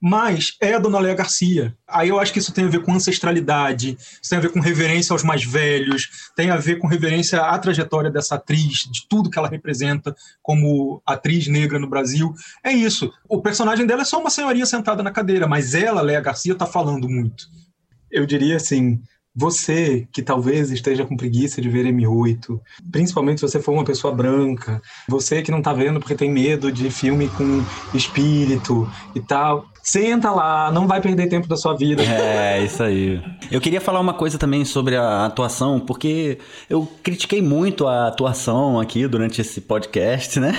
Mas 0.00 0.56
é 0.60 0.74
a 0.74 0.78
Dona 0.78 0.98
Léa 0.98 1.14
Garcia. 1.14 1.76
Aí 1.88 2.10
eu 2.10 2.20
acho 2.20 2.32
que 2.32 2.38
isso 2.38 2.52
tem 2.52 2.64
a 2.64 2.68
ver 2.68 2.82
com 2.82 2.92
ancestralidade, 2.92 3.96
isso 3.98 4.28
tem 4.28 4.38
a 4.38 4.42
ver 4.42 4.50
com 4.50 4.60
reverência 4.60 5.12
aos 5.12 5.22
mais 5.22 5.42
velhos, 5.42 6.30
tem 6.36 6.50
a 6.50 6.56
ver 6.56 6.76
com 6.78 6.86
reverência 6.86 7.40
à 7.40 7.58
trajetória 7.58 8.10
dessa 8.10 8.34
atriz, 8.34 8.88
de 8.90 9.06
tudo 9.08 9.30
que 9.30 9.38
ela 9.38 9.48
representa 9.48 10.14
como 10.42 11.02
atriz 11.06 11.46
negra 11.46 11.78
no 11.78 11.88
Brasil. 11.88 12.34
É 12.62 12.72
isso. 12.72 13.10
O 13.28 13.40
personagem 13.40 13.86
dela 13.86 14.02
é 14.02 14.04
só 14.04 14.20
uma 14.20 14.30
senhorinha 14.30 14.66
sentada 14.66 15.02
na 15.02 15.10
cadeira, 15.10 15.46
mas 15.46 15.74
ela, 15.74 16.02
Léa 16.02 16.20
Garcia, 16.20 16.54
tá 16.54 16.66
falando 16.66 17.08
muito. 17.08 17.46
Eu 18.10 18.26
diria 18.26 18.56
assim, 18.56 19.00
você 19.36 20.08
que 20.10 20.22
talvez 20.22 20.70
esteja 20.70 21.04
com 21.04 21.16
preguiça 21.16 21.60
de 21.60 21.68
ver 21.68 21.84
M8, 21.84 22.58
principalmente 22.90 23.40
se 23.40 23.48
você 23.48 23.60
for 23.60 23.72
uma 23.72 23.84
pessoa 23.84 24.14
branca, 24.14 24.80
você 25.06 25.42
que 25.42 25.50
não 25.50 25.60
tá 25.60 25.72
vendo 25.72 26.00
porque 26.00 26.14
tem 26.14 26.30
medo 26.30 26.72
de 26.72 26.90
filme 26.90 27.28
com 27.28 27.62
espírito 27.94 28.90
e 29.14 29.20
tal, 29.20 29.66
senta 29.82 30.30
lá, 30.30 30.72
não 30.72 30.86
vai 30.86 31.00
perder 31.00 31.28
tempo 31.28 31.46
da 31.46 31.56
sua 31.56 31.76
vida. 31.76 32.02
É, 32.16 32.62
isso 32.62 32.82
aí. 32.82 33.20
Eu 33.50 33.60
queria 33.60 33.80
falar 33.80 34.00
uma 34.00 34.14
coisa 34.14 34.38
também 34.38 34.64
sobre 34.64 34.96
a 34.96 35.26
atuação, 35.26 35.78
porque 35.78 36.38
eu 36.70 36.88
critiquei 37.02 37.42
muito 37.42 37.86
a 37.86 38.08
atuação 38.08 38.80
aqui 38.80 39.06
durante 39.06 39.40
esse 39.40 39.60
podcast, 39.60 40.40
né? 40.40 40.52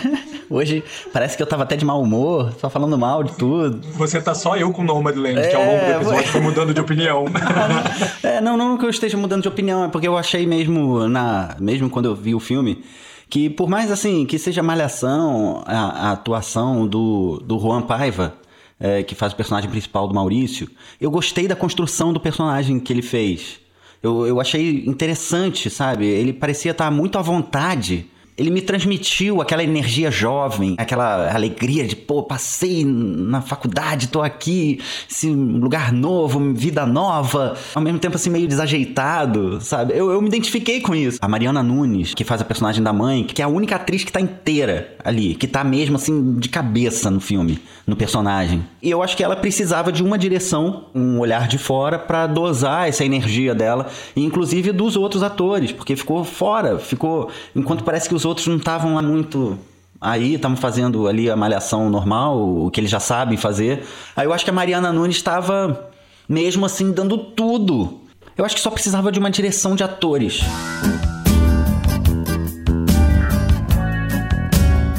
Hoje 0.50 0.84
parece 1.12 1.36
que 1.36 1.44
eu 1.44 1.48
tava 1.48 1.64
até 1.64 1.76
de 1.76 1.84
mau 1.84 2.02
humor, 2.02 2.54
só 2.60 2.70
falando 2.70 2.98
mal 2.98 3.24
de 3.24 3.34
tudo. 3.34 3.82
Você 3.96 4.22
tá 4.22 4.34
só 4.34 4.56
eu 4.56 4.72
com 4.72 4.84
Nomadland, 4.84 5.42
que 5.50 5.56
ao 5.56 5.62
longo 5.64 5.78
do 5.80 5.86
É, 5.86 5.96
episódio 5.96 6.18
foi- 6.24 6.32
foi 6.32 6.42
mudando 6.42 6.74
de 6.74 6.80
opinião. 6.82 7.26
É, 8.24 8.42
não, 8.42 8.56
não 8.58 8.78
que 8.78 8.86
eu 8.86 8.90
esteja 8.90 9.18
mudando 9.18 9.42
de 9.42 9.48
opinião, 9.48 9.86
é 9.86 9.88
porque 9.90 10.08
eu 10.08 10.18
achei 10.18 10.46
mesmo, 10.46 11.08
na, 11.08 11.56
mesmo 11.60 11.90
quando 11.90 12.06
eu 12.06 12.16
vi 12.16 12.34
o 12.36 12.40
filme, 12.40 12.84
que 13.30 13.50
por 13.50 13.68
mais 13.70 13.92
assim, 13.92 14.26
que 14.26 14.38
seja 14.40 14.64
malhação, 14.64 15.64
a, 15.66 16.10
a 16.10 16.12
atuação 16.12 16.88
do, 16.88 17.42
do 17.46 17.60
Juan 17.60 17.82
Paiva, 17.82 18.34
é, 18.80 19.04
que 19.04 19.16
faz 19.16 19.34
o 19.34 19.36
personagem 19.36 19.70
principal 19.70 20.08
do 20.08 20.14
Maurício, 20.14 20.70
eu 21.02 21.10
gostei 21.12 21.48
da 21.48 21.56
construção 21.56 22.14
do 22.14 22.20
personagem 22.20 22.80
que 22.80 22.94
ele 22.94 23.02
fez. 23.02 23.60
Eu, 24.04 24.26
eu 24.28 24.40
achei 24.40 24.84
interessante, 24.86 25.70
sabe? 25.70 26.06
Ele 26.06 26.32
parecia 26.32 26.72
estar 26.72 26.90
muito 26.92 27.18
à 27.18 27.22
vontade. 27.22 28.06
Ele 28.38 28.52
me 28.52 28.62
transmitiu 28.62 29.42
aquela 29.42 29.64
energia 29.64 30.12
jovem, 30.12 30.76
aquela 30.78 31.34
alegria 31.34 31.88
de, 31.88 31.96
pô, 31.96 32.22
passei 32.22 32.86
na 32.86 33.42
faculdade, 33.42 34.10
tô 34.10 34.22
aqui, 34.22 34.80
esse 35.10 35.28
lugar 35.28 35.92
novo, 35.92 36.54
vida 36.54 36.86
nova, 36.86 37.58
ao 37.74 37.82
mesmo 37.82 37.98
tempo 37.98 38.16
assim 38.16 38.30
meio 38.30 38.48
desajeitado, 38.48 39.60
sabe? 39.60 39.98
Eu, 39.98 40.12
eu 40.12 40.22
me 40.22 40.28
identifiquei 40.28 40.82
com 40.82 40.94
isso. 40.94 41.18
A 41.20 41.28
Mariana 41.28 41.64
Nunes, 41.64 42.14
que 42.14 42.24
faz 42.24 42.40
a 42.40 42.46
personagem 42.46 42.84
da 42.84 42.94
mãe, 42.94 43.24
que 43.24 43.42
é 43.42 43.46
a 43.46 43.48
única 43.48 43.76
atriz 43.76 44.04
que 44.04 44.12
tá 44.12 44.22
inteira 44.22 44.96
ali, 45.04 45.34
que 45.34 45.48
tá 45.48 45.64
mesmo 45.64 45.96
assim 45.96 46.38
de 46.38 46.48
cabeça 46.48 47.10
no 47.10 47.20
filme, 47.20 47.60
no 47.88 47.96
personagem. 47.96 48.64
E 48.84 48.92
eu 48.92 49.02
acho 49.02 49.18
que 49.18 49.24
ela 49.24 49.36
precisava 49.36 49.92
de 49.92 50.04
uma 50.04 50.18
direção, 50.18 50.86
um 50.94 51.18
olhar 51.18 51.48
de 51.48 51.58
fora 51.58 51.98
pra 51.98 52.28
dosar 52.28 52.88
essa 52.88 53.04
energia 53.04 53.56
dela, 53.56 53.88
inclusive 54.16 54.72
dos 54.72 54.96
outros 54.96 55.24
atores, 55.24 55.72
porque 55.72 55.96
ficou 55.96 56.24
fora, 56.24 56.78
ficou 56.78 57.32
enquanto 57.56 57.84
parece 57.84 58.08
que 58.08 58.14
os 58.14 58.27
outros 58.28 58.48
não 58.48 58.58
estavam 58.58 58.96
lá 58.96 59.02
muito 59.02 59.58
Aí 60.00 60.36
estavam 60.36 60.56
fazendo 60.56 61.08
ali 61.08 61.30
a 61.30 61.36
malhação 61.36 61.90
normal, 61.90 62.38
o 62.38 62.70
que 62.70 62.80
eles 62.80 62.90
já 62.90 63.00
sabem 63.00 63.36
fazer. 63.36 63.84
Aí 64.16 64.28
eu 64.28 64.34
acho 64.34 64.44
que 64.44 64.52
a 64.52 64.54
Mariana 64.54 64.94
Nunes 64.94 65.18
estava 65.18 65.90
mesmo 66.30 66.66
assim 66.66 66.92
dando 66.92 67.18
tudo. 67.18 68.02
Eu 68.38 68.46
acho 68.46 68.56
que 68.56 68.62
só 68.62 68.70
precisava 68.70 69.12
de 69.12 69.18
uma 69.18 69.32
direção 69.32 69.76
de 69.76 69.84
atores. 69.84 70.42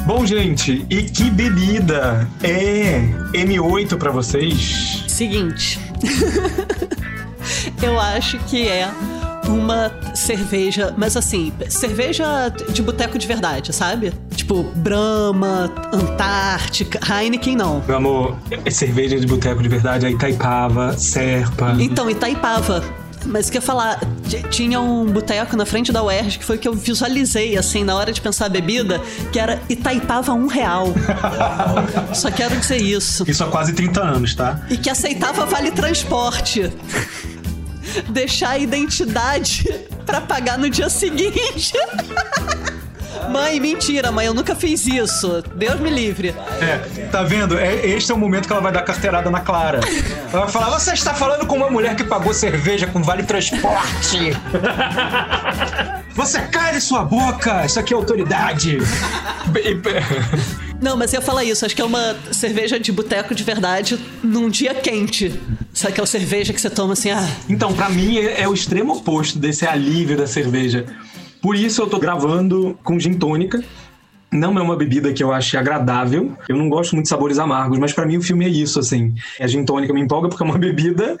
Bom, 0.05 0.25
gente, 0.25 0.85
e 0.89 1.03
que 1.03 1.29
bebida 1.29 2.27
é 2.43 2.99
M8 3.33 3.97
pra 3.97 4.11
vocês? 4.11 5.05
Seguinte. 5.07 5.79
Eu 7.81 7.99
acho 7.99 8.37
que 8.39 8.67
é 8.67 8.89
uma 9.49 9.91
cerveja, 10.15 10.93
mas 10.97 11.17
assim, 11.17 11.51
cerveja 11.67 12.53
de 12.69 12.81
boteco 12.81 13.17
de 13.17 13.27
verdade, 13.27 13.73
sabe? 13.73 14.13
Tipo, 14.35 14.63
Brahma, 14.75 15.71
Antártica, 15.91 16.99
Heineken 17.05 17.55
não. 17.55 17.83
Meu 17.85 17.97
amor, 17.97 18.37
é 18.65 18.69
cerveja 18.69 19.19
de 19.19 19.27
boteco 19.27 19.61
de 19.61 19.69
verdade, 19.69 20.05
é 20.05 20.11
Itaipava, 20.11 20.97
Serpa. 20.97 21.75
Então, 21.79 22.09
Itaipava. 22.09 22.83
Mas 23.25 23.47
o 23.47 23.51
que 23.51 23.57
eu 23.57 23.61
ia 23.61 23.65
falar, 23.65 23.99
tinha 24.49 24.79
um 24.79 25.05
boteco 25.05 25.55
na 25.57 25.65
frente 25.65 25.91
da 25.91 26.01
UERJ 26.01 26.39
que 26.39 26.45
foi 26.45 26.55
o 26.55 26.59
que 26.59 26.67
eu 26.67 26.73
visualizei, 26.73 27.57
assim, 27.57 27.83
na 27.83 27.95
hora 27.95 28.13
de 28.13 28.21
pensar 28.21 28.45
a 28.45 28.49
bebida, 28.49 29.01
que 29.31 29.39
era 29.39 29.61
Itaipava 29.67 30.33
um 30.33 30.47
real. 30.47 30.87
Só 32.15 32.31
quero 32.31 32.55
dizer 32.57 32.77
isso. 32.77 33.25
Isso 33.27 33.43
há 33.43 33.47
quase 33.47 33.73
30 33.73 34.01
anos, 34.01 34.35
tá? 34.35 34.61
E 34.69 34.77
que 34.77 34.89
aceitava 34.89 35.45
vale 35.45 35.71
transporte. 35.71 36.71
Deixar 38.09 38.51
a 38.51 38.57
identidade 38.57 39.63
pra 40.05 40.21
pagar 40.21 40.57
no 40.57 40.69
dia 40.69 40.89
seguinte. 40.89 41.73
Mãe, 43.29 43.59
mentira, 43.59 44.11
mãe, 44.11 44.25
eu 44.25 44.33
nunca 44.33 44.55
fiz 44.55 44.87
isso. 44.87 45.43
Deus 45.53 45.79
me 45.79 45.89
livre. 45.89 46.33
É, 46.61 46.77
tá 47.11 47.21
vendo? 47.21 47.59
É, 47.59 47.85
este 47.85 48.11
é 48.11 48.15
o 48.15 48.17
momento 48.17 48.47
que 48.47 48.53
ela 48.53 48.61
vai 48.61 48.71
dar 48.71 48.81
carteirada 48.81 49.29
na 49.29 49.39
Clara. 49.39 49.81
Ela 50.31 50.45
vai 50.45 50.49
falar: 50.49 50.69
Você 50.79 50.93
está 50.93 51.13
falando 51.13 51.45
com 51.45 51.55
uma 51.55 51.69
mulher 51.69 51.95
que 51.95 52.03
pagou 52.03 52.33
cerveja 52.33 52.87
com 52.87 53.03
vale 53.03 53.23
transporte. 53.23 54.35
Você 56.15 56.41
cale 56.41 56.81
sua 56.81 57.03
boca! 57.03 57.65
Isso 57.65 57.79
aqui 57.79 57.93
é 57.93 57.97
autoridade! 57.97 58.77
Não, 60.81 60.95
mas 60.95 61.13
ia 61.13 61.21
falar 61.21 61.43
isso. 61.43 61.65
Acho 61.65 61.75
que 61.75 61.81
é 61.81 61.85
uma 61.85 62.15
cerveja 62.31 62.79
de 62.79 62.91
boteco 62.91 63.35
de 63.35 63.43
verdade 63.43 63.99
num 64.23 64.49
dia 64.49 64.73
quente. 64.73 65.39
Sabe 65.73 65.93
aquela 65.93 66.07
cerveja 66.07 66.53
que 66.53 66.61
você 66.61 66.69
toma 66.69 66.93
assim, 66.93 67.11
ah. 67.11 67.27
Então, 67.49 67.73
pra 67.73 67.89
mim, 67.89 68.17
é, 68.17 68.41
é 68.41 68.47
o 68.47 68.53
extremo 68.53 68.93
oposto 68.93 69.37
desse 69.37 69.65
alívio 69.65 70.17
da 70.17 70.27
cerveja. 70.27 70.85
Por 71.41 71.55
isso 71.55 71.81
eu 71.81 71.87
tô 71.87 71.99
gravando 71.99 72.77
com 72.83 72.99
gin 72.99 73.13
tônica. 73.13 73.63
Não 74.31 74.57
é 74.59 74.61
uma 74.61 74.75
bebida 74.75 75.11
que 75.11 75.23
eu 75.23 75.31
ache 75.31 75.57
agradável. 75.57 76.37
Eu 76.47 76.55
não 76.55 76.69
gosto 76.69 76.93
muito 76.93 77.05
de 77.05 77.09
sabores 77.09 77.39
amargos, 77.39 77.79
mas 77.79 77.93
pra 77.93 78.05
mim 78.05 78.17
o 78.17 78.21
filme 78.21 78.45
é 78.45 78.49
isso, 78.49 78.79
assim. 78.79 79.15
A 79.39 79.47
gin 79.47 79.65
tônica 79.65 79.93
me 79.93 80.01
empolga 80.01 80.29
porque 80.29 80.43
é 80.43 80.45
uma 80.45 80.57
bebida, 80.59 81.17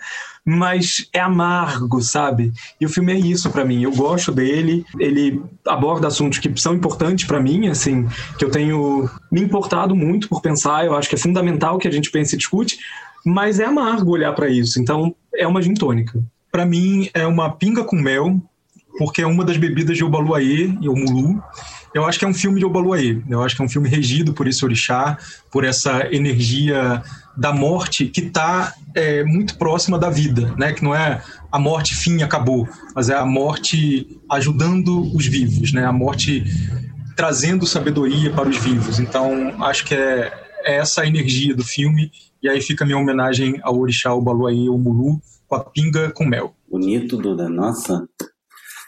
mas 0.49 1.07
é 1.13 1.19
amargo, 1.19 2.01
sabe? 2.01 2.51
E 2.81 2.85
o 2.85 2.89
filme 2.89 3.13
é 3.13 3.19
isso 3.19 3.51
pra 3.51 3.63
mim. 3.63 3.83
Eu 3.83 3.91
gosto 3.91 4.31
dele. 4.31 4.83
Ele 4.97 5.41
aborda 5.67 6.07
assuntos 6.07 6.39
que 6.39 6.51
são 6.59 6.73
importantes 6.73 7.25
pra 7.25 7.39
mim, 7.39 7.67
assim, 7.67 8.07
que 8.37 8.43
eu 8.43 8.49
tenho 8.49 9.07
me 9.31 9.41
importado 9.41 9.95
muito 9.95 10.27
por 10.27 10.41
pensar. 10.41 10.85
Eu 10.85 10.95
acho 10.95 11.07
que 11.07 11.15
é 11.15 11.19
fundamental 11.19 11.77
que 11.77 11.87
a 11.87 11.91
gente 11.91 12.09
pense 12.09 12.35
e 12.35 12.37
discute, 12.37 12.79
mas 13.23 13.59
é 13.59 13.65
amargo 13.65 14.11
olhar 14.11 14.33
pra 14.33 14.49
isso. 14.49 14.81
Então, 14.81 15.15
é 15.35 15.45
uma 15.45 15.61
gin 15.61 15.75
tônica. 15.75 16.19
Pra 16.51 16.65
mim, 16.65 17.09
é 17.13 17.27
uma 17.27 17.51
pinga 17.51 17.83
com 17.83 17.95
mel, 17.95 18.41
porque 18.97 19.21
é 19.21 19.27
uma 19.27 19.45
das 19.45 19.57
bebidas 19.57 19.95
de 19.95 20.03
Obaluaê 20.03 20.73
e 20.81 20.89
Omulu. 20.89 21.43
Eu 21.93 22.05
acho 22.05 22.19
que 22.19 22.25
é 22.25 22.27
um 22.27 22.33
filme 22.33 22.59
de 22.59 22.65
Obaluaê. 22.65 23.21
Eu 23.29 23.41
acho 23.41 23.55
que 23.55 23.61
é 23.61 23.65
um 23.65 23.69
filme 23.69 23.89
regido 23.89 24.33
por 24.33 24.47
esse 24.47 24.63
orixá, 24.63 25.17
por 25.51 25.63
essa 25.63 26.07
energia 26.13 27.01
da 27.35 27.51
morte 27.53 28.05
que 28.05 28.21
está 28.21 28.73
muito 29.25 29.57
próxima 29.57 29.97
da 29.97 30.09
vida, 30.09 30.53
né? 30.57 30.73
Que 30.73 30.83
não 30.83 30.93
é 30.93 31.21
a 31.51 31.57
morte 31.57 31.95
fim 31.95 32.21
acabou, 32.21 32.67
mas 32.95 33.09
é 33.09 33.15
a 33.15 33.25
morte 33.25 34.19
ajudando 34.29 35.15
os 35.15 35.25
vivos, 35.25 35.71
né? 35.73 35.85
A 35.85 35.91
morte 35.91 36.43
trazendo 37.15 37.65
sabedoria 37.65 38.31
para 38.31 38.47
os 38.47 38.57
vivos. 38.57 38.99
Então, 38.99 39.63
acho 39.63 39.85
que 39.85 39.95
é, 39.95 40.31
é 40.63 40.77
essa 40.77 41.01
a 41.01 41.07
energia 41.07 41.55
do 41.55 41.63
filme. 41.63 42.11
E 42.41 42.47
aí 42.47 42.61
fica 42.61 42.83
a 42.83 42.87
minha 42.87 42.97
homenagem 42.97 43.59
ao 43.61 43.77
orixá 43.77 44.13
Obaluaê 44.13 44.69
Omulu 44.69 45.21
com 45.47 45.55
a 45.55 45.59
pinga 45.59 46.11
com 46.11 46.25
mel. 46.25 46.55
Bonito, 46.69 47.17
Duda. 47.17 47.49
Nossa. 47.49 48.07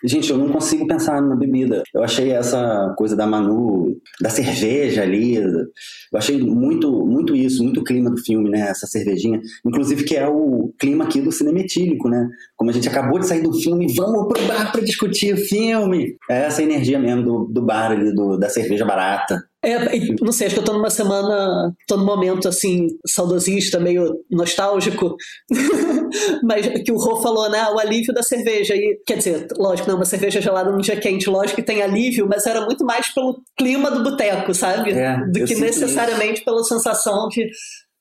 Gente, 0.04 0.32
eu 0.32 0.38
não 0.38 0.50
consigo 0.50 0.88
pensar 0.88 1.22
numa 1.22 1.36
bebida. 1.36 1.84
Eu 1.94 2.04
achei 2.04 2.32
essa 2.32 2.94
coisa 2.98 3.16
da 3.16 3.28
Manu, 3.28 3.96
da 4.20 4.30
cerveja 4.30 5.04
ali. 5.04 5.36
Eu 5.36 5.68
achei 6.16 6.40
muito, 6.40 7.06
muito 7.06 7.36
isso, 7.36 7.64
muito 7.64 7.84
clima 7.84 8.10
do 8.10 8.18
filme, 8.18 8.50
né? 8.50 8.62
Essa 8.62 8.88
cervejinha. 8.88 9.40
Inclusive, 9.66 10.04
que 10.04 10.16
é 10.16 10.28
o 10.28 10.74
clima 10.80 11.06
aqui 11.06 11.22
do 11.22 11.32
cinema 11.32 11.60
etílico, 11.60 12.10
né? 12.10 12.28
Como 12.56 12.72
a 12.72 12.74
gente 12.74 12.88
acabou 12.88 13.20
de 13.20 13.28
sair 13.28 13.44
do 13.44 13.54
filme, 13.54 13.94
vamos 13.94 14.28
pro 14.28 14.48
bar 14.48 14.72
pra 14.72 14.82
discutir 14.82 15.34
o 15.34 15.38
filme. 15.38 16.16
É 16.30 16.46
essa 16.46 16.64
energia 16.64 17.00
mesmo 17.00 17.24
do, 17.24 17.46
do 17.46 17.62
bar 17.62 17.92
ali, 17.92 18.14
do, 18.14 18.38
da 18.38 18.50
cerveja 18.50 18.86
barata. 18.86 19.51
É, 19.64 19.78
não 20.20 20.32
sei, 20.32 20.48
acho 20.48 20.56
que 20.56 20.62
eu 20.62 20.66
tô 20.66 20.74
numa 20.74 20.90
semana, 20.90 21.72
tô 21.88 21.96
num 21.96 22.06
momento 22.06 22.48
assim, 22.48 22.88
saudosista, 23.06 23.80
meio 23.80 24.12
nostálgico, 24.30 25.16
mas 26.44 26.68
que 26.84 26.92
o 26.92 26.98
Rô 26.98 27.22
falou, 27.22 27.48
né, 27.48 27.64
o 27.70 27.78
alívio 27.78 28.12
da 28.12 28.24
cerveja, 28.24 28.76
e 28.76 29.00
quer 29.06 29.18
dizer, 29.18 29.48
lógico, 29.58 29.88
não, 29.88 29.98
uma 29.98 30.06
cerveja 30.06 30.42
gelada 30.42 30.72
num 30.72 30.80
dia 30.80 31.00
quente, 31.00 31.30
lógico 31.30 31.58
que 31.58 31.66
tem 31.66 31.84
alívio, 31.84 32.28
mas 32.28 32.48
era 32.48 32.66
muito 32.66 32.84
mais 32.84 33.14
pelo 33.14 33.40
clima 33.56 33.92
do 33.92 34.04
boteco, 34.04 34.52
sabe? 34.52 34.94
É, 34.94 35.18
do 35.28 35.46
que 35.46 35.54
necessariamente 35.54 36.44
pela 36.44 36.64
sensação 36.64 37.28
de, 37.28 37.48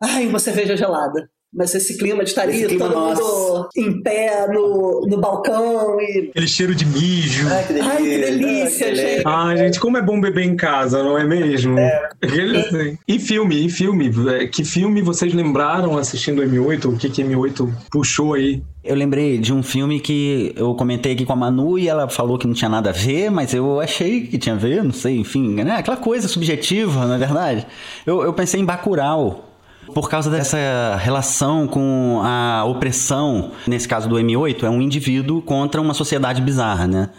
ai, 0.03 0.27
uma 0.27 0.39
cerveja 0.39 0.75
gelada. 0.75 1.29
Mas 1.53 1.75
esse 1.75 1.99
clima 1.99 2.23
de 2.23 2.31
estar 2.31 2.43
ali, 2.43 2.79
todo 2.79 2.97
mundo 2.97 3.69
em 3.77 4.01
pé 4.03 4.47
no, 4.53 5.01
no 5.09 5.19
balcão 5.21 6.01
e. 6.01 6.29
Aquele 6.31 6.47
cheiro 6.47 6.75
de 6.75 6.87
mijo. 6.87 7.49
Ai, 7.49 7.67
que 7.67 7.73
delícia, 7.73 7.91
Ai, 7.93 8.03
que 8.03 8.19
delícia, 8.19 8.87
Ai, 8.87 8.93
que 8.93 8.97
gente. 8.97 9.23
Ai, 9.27 9.57
gente, 9.57 9.81
como 9.81 9.97
é 9.99 10.03
bom 10.03 10.21
beber 10.21 10.45
em 10.45 10.55
casa, 10.55 11.03
não 11.03 11.19
é 11.19 11.25
mesmo? 11.25 11.77
Aquele, 12.23 12.57
assim. 12.59 12.99
E 13.09 13.19
filme, 13.19 13.67
e 13.67 13.69
filme. 13.69 14.11
é, 14.33 14.47
Que 14.47 14.65
filme 14.65 15.03
vocês 15.03 15.35
lembraram 15.35 15.99
assistindo 15.99 16.41
M8? 16.43 16.85
O 16.85 16.97
que 16.97 17.11
que 17.11 17.23
M8 17.23 17.69
puxou 17.91 18.35
aí? 18.35 18.63
Eu 18.85 18.95
lembrei 18.95 19.37
de 19.37 19.53
um 19.53 19.63
filme 19.63 19.99
que 20.01 20.55
eu 20.57 20.75
comentei 20.75 21.13
aqui 21.13 21.27
com 21.27 21.33
a 21.33 21.37
Manu 21.37 21.79
e 21.79 21.89
ela 21.89 22.09
falou 22.09 22.39
que 22.39 22.47
não 22.47 22.55
tinha 22.55 22.69
nada 22.71 22.91
a 22.91 22.93
ver, 22.93 23.29
mas 23.31 23.53
eu 23.53 23.79
achei 23.81 24.23
que 24.23 24.39
tinha 24.39 24.55
a 24.55 24.59
ver, 24.59 24.83
não 24.83 24.93
sei, 24.93 25.19
enfim, 25.19 25.53
né? 25.63 25.77
Aquela 25.77 25.97
coisa 25.99 26.29
subjetiva, 26.29 27.05
não 27.07 27.15
é 27.15 27.19
verdade? 27.19 27.67
Eu, 28.07 28.23
eu 28.23 28.33
pensei 28.33 28.61
em 28.61 28.65
Bacurau. 28.65 29.50
Por 29.95 30.09
causa 30.09 30.31
dessa 30.31 30.97
relação 30.97 31.67
com 31.67 32.21
a 32.23 32.65
opressão, 32.65 33.51
nesse 33.67 33.89
caso 33.89 34.09
do 34.09 34.17
M8, 34.17 34.63
é 34.63 34.71
um 34.71 34.81
indivíduo 34.81 35.43
contra 35.43 35.81
uma 35.81 35.95
sociedade 35.95 36.41
bizarra, 36.41 36.87
né? 36.87 37.11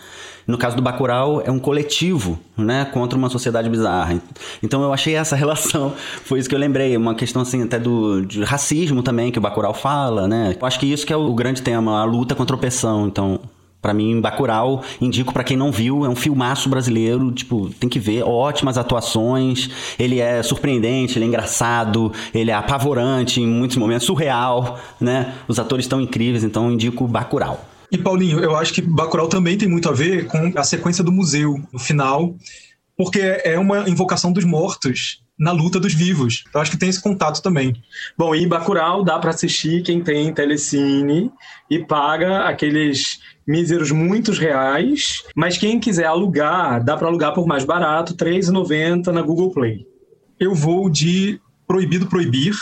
No 0.47 0.57
caso 0.57 0.75
do 0.75 0.81
Bacurau, 0.81 1.41
é 1.45 1.51
um 1.51 1.59
coletivo, 1.59 2.39
né, 2.57 2.85
contra 2.85 3.17
uma 3.17 3.29
sociedade 3.29 3.69
bizarra. 3.69 4.21
Então 4.61 4.81
eu 4.81 4.91
achei 4.91 5.15
essa 5.15 5.35
relação, 5.37 5.93
foi 6.23 6.39
isso 6.39 6.49
que 6.49 6.55
eu 6.55 6.59
lembrei, 6.59 6.97
uma 6.97 7.13
questão 7.13 7.41
assim 7.41 7.63
até 7.63 7.77
do 7.77 8.21
de 8.25 8.43
racismo 8.43 9.03
também 9.03 9.31
que 9.31 9.37
o 9.37 9.41
Bacurau 9.41 9.73
fala, 9.73 10.27
né? 10.27 10.55
Eu 10.59 10.67
acho 10.67 10.79
que 10.79 10.85
isso 10.85 11.05
que 11.05 11.13
é 11.13 11.15
o 11.15 11.33
grande 11.33 11.61
tema, 11.61 12.01
a 12.01 12.03
luta 12.03 12.35
contra 12.35 12.55
a 12.55 12.57
opressão. 12.57 13.07
Então, 13.07 13.39
Pra 13.81 13.93
mim, 13.93 14.21
Bacurau, 14.21 14.83
indico 15.01 15.33
pra 15.33 15.43
quem 15.43 15.57
não 15.57 15.71
viu, 15.71 16.05
é 16.05 16.09
um 16.09 16.15
filmaço 16.15 16.69
brasileiro, 16.69 17.31
tipo, 17.31 17.69
tem 17.79 17.89
que 17.89 17.99
ver, 17.99 18.23
ótimas 18.23 18.77
atuações, 18.77 19.69
ele 19.97 20.19
é 20.19 20.43
surpreendente, 20.43 21.17
ele 21.17 21.25
é 21.25 21.27
engraçado, 21.27 22.11
ele 22.33 22.51
é 22.51 22.53
apavorante 22.53 23.41
em 23.41 23.47
muitos 23.47 23.77
momentos, 23.77 24.05
surreal, 24.05 24.79
né? 24.99 25.33
Os 25.47 25.57
atores 25.57 25.85
estão 25.85 25.99
incríveis, 25.99 26.43
então 26.43 26.71
indico 26.71 27.07
Bacurau. 27.07 27.65
E 27.91 27.97
Paulinho, 27.97 28.39
eu 28.39 28.55
acho 28.55 28.71
que 28.71 28.81
Bacurau 28.81 29.27
também 29.27 29.57
tem 29.57 29.67
muito 29.67 29.89
a 29.89 29.91
ver 29.91 30.27
com 30.27 30.53
a 30.55 30.63
sequência 30.63 31.03
do 31.03 31.11
museu 31.11 31.59
no 31.73 31.79
final, 31.79 32.35
porque 32.95 33.19
é 33.19 33.57
uma 33.57 33.89
invocação 33.89 34.31
dos 34.31 34.45
mortos 34.45 35.21
na 35.41 35.51
luta 35.51 35.79
dos 35.79 35.95
vivos. 35.95 36.43
Eu 36.53 36.61
acho 36.61 36.69
que 36.69 36.77
tem 36.77 36.87
esse 36.87 37.01
contato 37.01 37.41
também. 37.41 37.75
Bom, 38.15 38.35
e 38.35 38.45
Bacurau 38.45 39.03
dá 39.03 39.17
pra 39.17 39.31
assistir 39.31 39.81
quem 39.81 39.99
tem 39.99 40.31
telecine 40.31 41.31
e 41.67 41.79
paga 41.79 42.43
aqueles 42.43 43.19
míseros 43.47 43.89
muitos 43.89 44.37
reais, 44.37 45.23
mas 45.35 45.57
quem 45.57 45.79
quiser 45.79 46.05
alugar, 46.05 46.83
dá 46.83 46.95
pra 46.95 47.07
alugar 47.07 47.33
por 47.33 47.47
mais 47.47 47.65
barato, 47.65 48.11
R$ 48.13 48.39
3,90 48.39 49.07
na 49.07 49.23
Google 49.23 49.51
Play. 49.51 49.87
Eu 50.39 50.53
vou 50.53 50.87
de 50.87 51.41
Proibido 51.65 52.05
Proibir. 52.05 52.53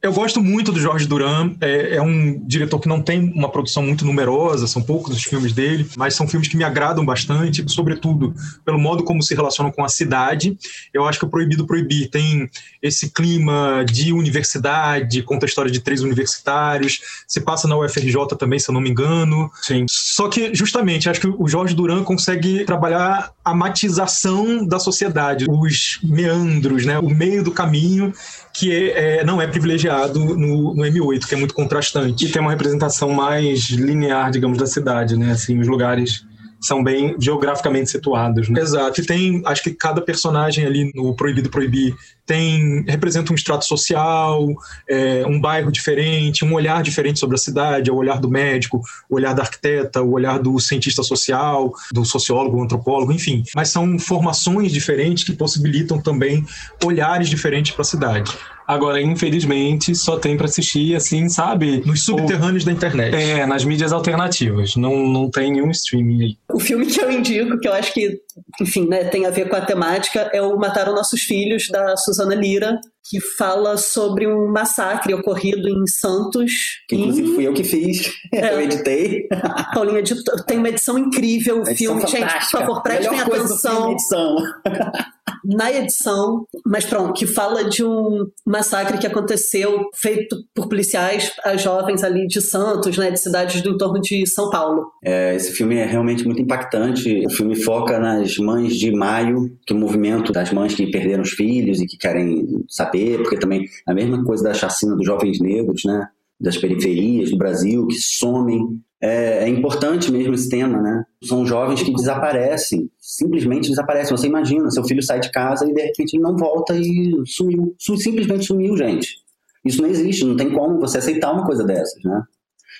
Eu 0.00 0.12
gosto 0.12 0.40
muito 0.40 0.70
do 0.70 0.78
Jorge 0.78 1.08
Duran, 1.08 1.56
é, 1.60 1.96
é, 1.96 2.02
um 2.02 2.40
diretor 2.46 2.78
que 2.78 2.86
não 2.86 3.02
tem 3.02 3.32
uma 3.34 3.50
produção 3.50 3.82
muito 3.82 4.04
numerosa, 4.04 4.68
são 4.68 4.80
poucos 4.80 5.16
os 5.16 5.24
filmes 5.24 5.52
dele, 5.52 5.88
mas 5.96 6.14
são 6.14 6.28
filmes 6.28 6.46
que 6.46 6.56
me 6.56 6.62
agradam 6.62 7.04
bastante, 7.04 7.64
sobretudo 7.66 8.32
pelo 8.64 8.78
modo 8.78 9.02
como 9.02 9.20
se 9.24 9.34
relacionam 9.34 9.72
com 9.72 9.84
a 9.84 9.88
cidade. 9.88 10.56
Eu 10.94 11.04
acho 11.04 11.18
que 11.18 11.24
o 11.24 11.28
Proibido 11.28 11.66
Proibir 11.66 12.08
tem 12.10 12.48
esse 12.80 13.10
clima 13.10 13.84
de 13.84 14.12
universidade, 14.12 15.24
conta 15.24 15.46
a 15.46 15.48
história 15.48 15.70
de 15.70 15.80
três 15.80 16.00
universitários, 16.00 17.00
se 17.26 17.40
passa 17.40 17.66
na 17.66 17.76
UFRJ 17.76 18.36
também, 18.38 18.60
se 18.60 18.70
eu 18.70 18.74
não 18.74 18.80
me 18.80 18.90
engano. 18.90 19.50
Sim. 19.62 19.84
Só 19.90 20.28
que, 20.28 20.54
justamente, 20.54 21.10
acho 21.10 21.20
que 21.20 21.26
o 21.26 21.48
Jorge 21.48 21.74
Duran 21.74 22.04
consegue 22.04 22.64
trabalhar 22.64 23.32
a 23.44 23.52
matização 23.52 24.64
da 24.64 24.78
sociedade, 24.78 25.46
os 25.48 25.98
meandros, 26.04 26.86
né, 26.86 27.00
o 27.00 27.10
meio 27.10 27.42
do 27.42 27.50
caminho 27.50 28.12
que 28.52 28.72
é, 28.72 29.18
é, 29.18 29.24
não 29.24 29.40
é 29.40 29.46
privilegiado 29.46 30.18
no, 30.18 30.74
no, 30.74 30.84
M8, 30.84 31.26
que 31.26 31.34
é 31.34 31.38
muito 31.38 31.54
contrastante. 31.54 32.26
E 32.26 32.28
tem 32.30 32.40
uma 32.40 32.50
representação 32.50 33.10
mais 33.10 33.70
linear, 33.70 34.30
digamos, 34.30 34.58
da 34.58 34.66
cidade, 34.66 35.16
né? 35.16 35.32
Assim, 35.32 35.58
os 35.58 35.68
lugares 35.68 36.24
são 36.60 36.82
bem 36.82 37.16
geograficamente 37.18 37.90
situados. 37.90 38.48
Né? 38.48 38.60
Exato. 38.60 39.00
E 39.00 39.06
tem, 39.06 39.42
acho 39.44 39.62
que 39.62 39.70
cada 39.70 40.00
personagem 40.00 40.66
ali 40.66 40.92
no 40.94 41.14
Proibido 41.14 41.50
Proibir 41.50 41.94
tem 42.26 42.84
representa 42.86 43.32
um 43.32 43.34
extrato 43.34 43.64
social, 43.64 44.46
é, 44.86 45.24
um 45.26 45.40
bairro 45.40 45.72
diferente, 45.72 46.44
um 46.44 46.52
olhar 46.52 46.82
diferente 46.82 47.18
sobre 47.18 47.36
a 47.36 47.38
cidade, 47.38 47.88
é 47.88 47.92
o 47.92 47.96
olhar 47.96 48.20
do 48.20 48.28
médico, 48.28 48.82
o 49.08 49.16
olhar 49.16 49.32
da 49.32 49.42
arquiteta, 49.42 50.02
o 50.02 50.12
olhar 50.12 50.38
do 50.38 50.58
cientista 50.58 51.02
social, 51.02 51.72
do 51.92 52.04
sociólogo, 52.04 52.62
antropólogo, 52.62 53.12
enfim. 53.12 53.42
Mas 53.54 53.70
são 53.70 53.98
formações 53.98 54.72
diferentes 54.72 55.24
que 55.24 55.32
possibilitam 55.32 56.00
também 56.00 56.44
olhares 56.84 57.28
diferentes 57.28 57.72
para 57.72 57.82
a 57.82 57.86
cidade. 57.86 58.36
Agora, 58.68 59.00
infelizmente, 59.00 59.94
só 59.94 60.18
tem 60.18 60.36
para 60.36 60.44
assistir, 60.44 60.94
assim, 60.94 61.26
sabe? 61.30 61.82
Nos 61.86 62.04
subterrâneos 62.04 62.66
da 62.66 62.72
internet. 62.72 63.14
É, 63.16 63.46
nas 63.46 63.64
mídias 63.64 63.94
alternativas. 63.94 64.76
Não, 64.76 65.06
não 65.06 65.30
tem 65.30 65.50
nenhum 65.50 65.70
streaming 65.70 66.22
aí. 66.22 66.36
O 66.52 66.60
filme 66.60 66.84
que 66.84 67.00
eu 67.00 67.10
indico, 67.10 67.58
que 67.58 67.66
eu 67.66 67.72
acho 67.72 67.94
que, 67.94 68.20
enfim, 68.60 68.86
né, 68.86 69.04
tem 69.04 69.24
a 69.24 69.30
ver 69.30 69.48
com 69.48 69.56
a 69.56 69.62
temática, 69.62 70.28
é 70.34 70.42
o 70.42 70.54
Mataram 70.58 70.94
Nossos 70.94 71.22
Filhos, 71.22 71.68
da 71.70 71.96
Susana 71.96 72.34
Lira, 72.34 72.78
que 73.08 73.20
fala 73.20 73.76
sobre 73.76 74.26
um 74.26 74.50
massacre 74.50 75.14
ocorrido 75.14 75.68
em 75.68 75.86
Santos. 75.86 76.52
Que 76.88 76.96
inclusive 76.96 77.34
fui 77.34 77.46
eu 77.46 77.54
que 77.54 77.64
fiz. 77.64 78.12
É. 78.30 78.52
Eu 78.52 78.60
editei. 78.60 79.26
Paulinha 79.72 80.00
editou- 80.00 80.36
tem 80.44 80.58
uma 80.58 80.68
edição 80.68 80.98
incrível, 80.98 81.62
o 81.62 81.66
filme. 81.66 82.00
Gente, 82.02 82.10
por 82.10 82.18
fantástica. 82.20 82.58
favor, 82.58 82.82
prestem 82.82 83.20
atenção. 83.20 83.74
filme, 83.76 83.92
edição. 83.92 84.36
na 85.44 85.72
edição, 85.72 86.46
mas 86.64 86.84
pronto, 86.84 87.14
que 87.14 87.26
fala 87.26 87.64
de 87.64 87.84
um 87.84 88.26
massacre 88.46 88.98
que 88.98 89.06
aconteceu 89.06 89.86
feito 89.94 90.36
por 90.54 90.68
policiais 90.68 91.32
a 91.44 91.56
jovens 91.56 92.02
ali 92.04 92.26
de 92.26 92.40
Santos, 92.40 92.96
né, 92.98 93.10
de 93.10 93.18
cidades 93.20 93.62
do 93.62 93.70
entorno 93.70 94.00
de 94.00 94.26
São 94.26 94.50
Paulo. 94.50 94.90
É, 95.02 95.34
esse 95.34 95.52
filme 95.52 95.76
é 95.76 95.84
realmente 95.84 96.24
muito 96.24 96.42
impactante. 96.42 97.24
O 97.26 97.30
filme 97.30 97.56
foca 97.56 97.98
nas 97.98 98.36
mães 98.36 98.76
de 98.76 98.90
maio, 98.92 99.56
que 99.66 99.72
é 99.72 99.76
o 99.76 99.78
movimento 99.78 100.32
das 100.32 100.52
mães 100.52 100.74
que 100.74 100.90
perderam 100.90 101.22
os 101.22 101.30
filhos 101.30 101.80
e 101.80 101.86
que 101.86 101.96
querem 101.96 102.64
saber, 102.68 102.97
porque 103.18 103.38
também 103.38 103.66
a 103.86 103.94
mesma 103.94 104.24
coisa 104.24 104.44
da 104.44 104.54
chacina 104.54 104.96
dos 104.96 105.06
jovens 105.06 105.38
negros, 105.40 105.82
né? 105.84 106.08
Das 106.40 106.56
periferias 106.56 107.30
do 107.30 107.36
Brasil, 107.38 107.86
que 107.86 107.96
somem. 107.96 108.80
É, 109.00 109.44
é 109.44 109.48
importante 109.48 110.10
mesmo 110.10 110.34
esse 110.34 110.48
tema, 110.48 110.80
né? 110.80 111.04
São 111.22 111.46
jovens 111.46 111.82
que 111.82 111.92
desaparecem, 111.92 112.90
simplesmente 112.98 113.68
desaparecem. 113.68 114.16
Você 114.16 114.26
imagina, 114.26 114.70
seu 114.70 114.82
filho 114.84 115.02
sai 115.02 115.20
de 115.20 115.30
casa 115.30 115.68
e 115.68 115.72
de 115.72 115.80
repente 115.82 116.14
ele 116.14 116.22
não 116.22 116.36
volta 116.36 116.74
e 116.76 117.12
sumiu. 117.26 117.74
Su- 117.78 117.96
Simplesmente 117.96 118.44
sumiu, 118.44 118.76
gente. 118.76 119.16
Isso 119.64 119.80
não 119.82 119.88
existe, 119.88 120.24
não 120.24 120.36
tem 120.36 120.50
como 120.50 120.80
você 120.80 120.98
aceitar 120.98 121.32
uma 121.32 121.44
coisa 121.46 121.64
dessas, 121.64 122.02
né? 122.04 122.22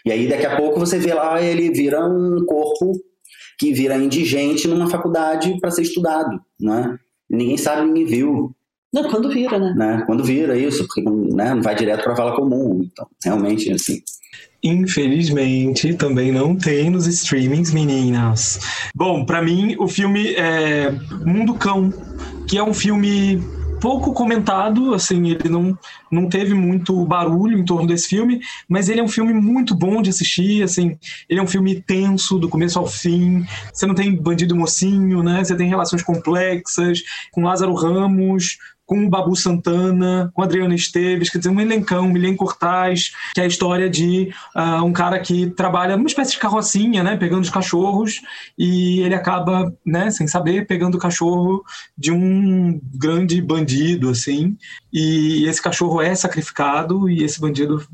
E 0.07 0.13
aí 0.13 0.29
daqui 0.29 0.47
a 0.47 0.57
pouco 0.57 0.79
você 0.81 0.99
vê 0.99 1.13
lá, 1.15 1.41
ele 1.43 1.71
vira 1.71 2.05
um 2.05 2.45
corpo 2.47 2.93
que 3.59 3.73
vira 3.73 3.97
indigente 3.97 4.67
numa 4.69 4.89
faculdade 4.89 5.57
para 5.61 5.71
ser 5.71 5.83
estudado, 5.83 6.41
né? 6.61 6.97
Ninguém 7.29 7.57
sabe, 7.57 7.87
ninguém 7.87 8.07
viu, 8.07 8.55
Não, 8.93 9.05
quando 9.11 9.29
vira, 9.29 9.59
né? 9.59 9.75
né? 9.77 10.03
Quando 10.07 10.25
vira 10.25 10.57
isso, 10.57 10.87
porque 10.87 11.03
né, 11.03 11.55
não 11.55 11.63
vai 11.63 11.75
direto 11.75 12.03
para 12.03 12.13
a 12.13 12.17
vala 12.17 12.37
comum. 12.37 12.81
Então, 12.83 13.07
realmente, 13.23 13.71
assim, 13.71 14.03
Infelizmente, 14.63 15.95
também 15.95 16.33
não 16.33 16.57
tem 16.57 16.91
nos 16.91 17.07
streamings, 17.07 17.73
meninas. 17.73 18.59
Bom, 18.93 19.25
pra 19.25 19.41
mim, 19.41 19.77
o 19.79 19.87
filme 19.87 20.35
é 20.35 20.91
Mundo 21.25 21.55
Cão, 21.55 21.93
que 22.49 22.59
é 22.59 22.63
um 22.63 22.75
filme 22.75 23.41
pouco 23.81 24.13
comentado, 24.13 24.93
assim, 24.95 25.29
ele 25.29 25.49
não, 25.49 25.79
não 26.11 26.29
teve 26.29 26.53
muito 26.55 27.05
barulho 27.05 27.57
em 27.57 27.65
torno 27.65 27.87
desse 27.87 28.09
filme, 28.09 28.41
mas 28.69 28.89
ele 28.89 28.99
é 28.99 29.03
um 29.05 29.09
filme 29.09 29.33
muito 29.33 29.73
bom 29.73 30.03
de 30.03 30.11
assistir, 30.11 30.65
assim, 30.65 30.99
ele 31.29 31.39
é 31.39 31.43
um 31.43 31.47
filme 31.47 31.81
tenso 31.81 32.41
do 32.41 32.49
começo 32.49 32.77
ao 32.77 32.89
fim, 32.89 33.47
você 33.73 33.87
não 33.87 33.95
tem 33.95 34.15
bandido 34.17 34.57
mocinho, 34.57 35.23
né, 35.23 35.45
você 35.45 35.57
tem 35.57 35.69
relações 35.69 36.03
complexas, 36.03 37.01
com 37.31 37.45
Lázaro 37.45 37.73
Ramos, 37.73 38.59
com 38.89 39.05
o 39.05 39.11
Babu 39.11 39.37
Santana, 39.37 40.31
com 40.33 40.41
a 40.41 40.47
Adriana 40.47 40.75
Esteves, 40.75 41.29
quer 41.29 41.37
dizer, 41.37 41.51
um 41.51 41.61
elencão, 41.61 42.09
Milen 42.09 42.35
Cortaz, 42.35 43.13
que 43.35 43.41
é 43.41 43.45
a 43.45 43.47
história 43.47 43.89
de 43.89 44.33
ah, 44.55 44.83
um 44.83 44.95
cara 44.95 45.21
que 45.21 45.51
trabalha 45.51 45.95
numa 45.95 46.09
espécie 46.09 46.33
de 46.33 46.39
carrocinha, 46.39 47.03
né, 47.03 47.15
pegando 47.15 47.43
os 47.43 47.51
cachorros, 47.51 48.23
e 48.59 49.01
ele 49.01 49.15
acaba, 49.15 49.71
né, 49.85 50.11
sem 50.11 50.27
saber, 50.27 50.67
pegando 50.67 50.95
o 50.95 50.99
cachorro 50.99 51.63
de 51.99 52.11
um 52.11 52.81
grande 52.95 53.43
bandido, 53.43 54.09
assim, 54.09 54.57
e 54.91 55.45
esse 55.47 55.61
cachorro 55.61 56.01
é 56.01 56.15
sacrificado 56.15 57.11
e 57.11 57.23
esse 57.23 57.39
bandido 57.39 57.87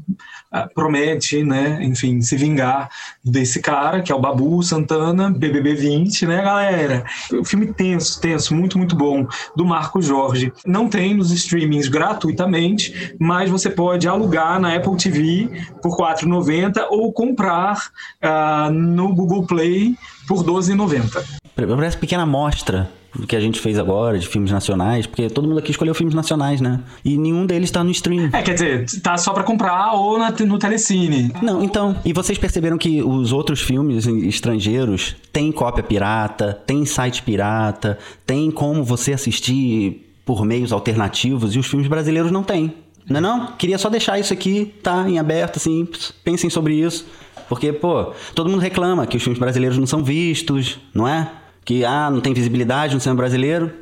promete, 0.75 1.43
né, 1.43 1.79
enfim, 1.83 2.21
se 2.21 2.37
vingar 2.37 2.89
desse 3.25 3.61
cara, 3.61 4.03
que 4.03 4.13
é 4.13 4.15
o 4.15 4.21
Babu 4.21 4.63
Santana, 4.63 5.31
BBB 5.31 5.75
20, 5.75 6.27
né, 6.27 6.43
galera? 6.43 7.05
O 7.33 7.45
filme 7.45 7.73
tenso, 7.73 8.21
tenso, 8.21 8.55
muito, 8.55 8.79
muito 8.79 8.97
bom, 8.97 9.27
do 9.57 9.65
Marco 9.65 10.01
Jorge. 10.01 10.53
Não 10.67 10.89
tem 10.89 11.15
nos 11.15 11.31
streamings 11.31 11.89
gratuitamente, 11.89 13.15
mas 13.19 13.51
você 13.51 13.71
pode 13.71 14.07
alugar 14.07 14.61
na 14.61 14.75
Apple 14.75 14.97
TV 14.97 15.49
por 15.83 15.99
R$ 15.99 16.15
4,90 16.15 16.87
ou 16.91 17.13
comprar 17.13 17.91
ah, 18.23 18.71
no 18.73 19.15
Google 19.15 19.47
Play 19.47 19.97
por 20.27 20.39
R$ 20.39 20.53
12,90. 20.53 21.25
Parece 21.55 21.97
pequena 21.97 22.25
amostra 22.25 22.91
que 23.29 23.37
a 23.37 23.41
gente 23.41 23.61
fez 23.61 23.79
agora, 23.79 24.19
de 24.19 24.27
filmes 24.27 24.51
nacionais, 24.51 25.07
porque 25.07 25.29
todo 25.31 25.47
mundo 25.49 25.59
aqui 25.59 25.71
escolheu 25.71 25.95
filmes 25.95 26.15
nacionais, 26.15 26.61
né? 26.61 26.81
E 27.05 27.17
nenhum 27.17 27.47
deles 27.47 27.71
tá 27.71 27.83
no 27.85 27.91
stream. 27.91 28.29
É, 28.33 28.43
quer 28.43 28.55
dizer, 28.55 28.87
tá 29.03 29.17
só 29.17 29.33
pra 29.33 29.43
comprar 29.45 29.93
ou 29.95 30.19
na- 30.19 30.31
no 30.31 30.59
Telecine. 30.59 31.33
Não, 31.43 31.63
então. 31.63 31.97
E 32.05 32.13
vocês 32.13 32.37
perceberam 32.39 32.77
que 32.77 33.03
os 33.03 33.33
outros 33.33 33.61
filmes 33.61 34.07
estrangeiros 34.07 35.17
têm 35.33 35.51
cópia 35.53 35.83
pirata, 35.83 36.59
tem 36.67 36.85
site 36.85 37.23
pirata, 37.23 37.99
tem 38.27 38.51
como 38.51 38.83
você 38.85 39.13
assistir 39.13 40.11
por 40.25 40.45
meios 40.45 40.73
alternativos 40.73 41.55
e 41.55 41.59
os 41.59 41.67
filmes 41.67 41.89
brasileiros 41.89 42.31
não 42.33 42.43
têm. 42.43 42.75
Não 43.09 43.19
é 43.19 43.21
não? 43.21 43.47
Queria 43.59 43.77
só 43.77 43.91
deixar 43.91 44.19
isso 44.19 44.33
aqui, 44.33 44.75
tá, 44.83 45.09
em 45.09 45.19
aberto, 45.19 45.57
assim, 45.59 45.87
pensem 46.25 46.49
sobre 46.49 46.75
isso. 46.75 47.07
Porque, 47.49 47.71
pô, 47.73 48.13
todo 48.35 48.49
mundo 48.49 48.61
reclama 48.61 49.07
que 49.07 49.19
os 49.19 49.23
filmes 49.23 49.39
brasileiros 49.39 49.77
não 49.77 49.87
são 49.87 50.03
vistos, 50.03 50.79
não 50.95 51.07
é? 51.07 51.31
Que, 51.65 51.85
ah, 51.85 52.11
não 52.11 52.21
tem 52.21 52.35
visibilidade 52.35 52.95
no 52.95 53.01
cinema 53.01 53.19
brasileiro. 53.19 53.73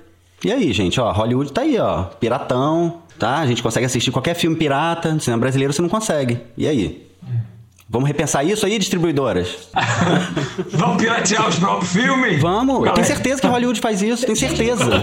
E 0.44 0.52
aí, 0.52 0.72
gente, 0.72 1.00
ó, 1.00 1.12
Hollywood 1.12 1.52
tá 1.52 1.62
aí, 1.62 1.78
ó, 1.78 2.04
piratão, 2.04 3.02
tá? 3.18 3.38
A 3.38 3.46
gente 3.46 3.62
consegue 3.62 3.86
assistir 3.86 4.10
qualquer 4.10 4.34
filme 4.34 4.56
pirata, 4.56 5.12
no 5.12 5.20
cinema 5.20 5.40
brasileiro 5.40 5.72
você 5.72 5.82
não 5.82 5.88
consegue. 5.88 6.40
E 6.56 6.66
aí? 6.66 7.06
Vamos 7.92 8.08
repensar 8.08 8.42
isso 8.42 8.64
aí, 8.64 8.78
distribuidoras? 8.78 9.68
Vamos 10.72 10.96
piratear 10.96 11.46
os 11.46 11.58
próprios 11.58 11.92
filmes? 11.92 12.40
Vamos, 12.40 12.74
eu 12.76 12.80
Galera. 12.80 12.94
tenho 12.94 13.06
certeza 13.06 13.42
que 13.42 13.46
Hollywood 13.46 13.80
faz 13.80 14.00
isso, 14.00 14.24
tenho 14.24 14.38
certeza. 14.38 14.82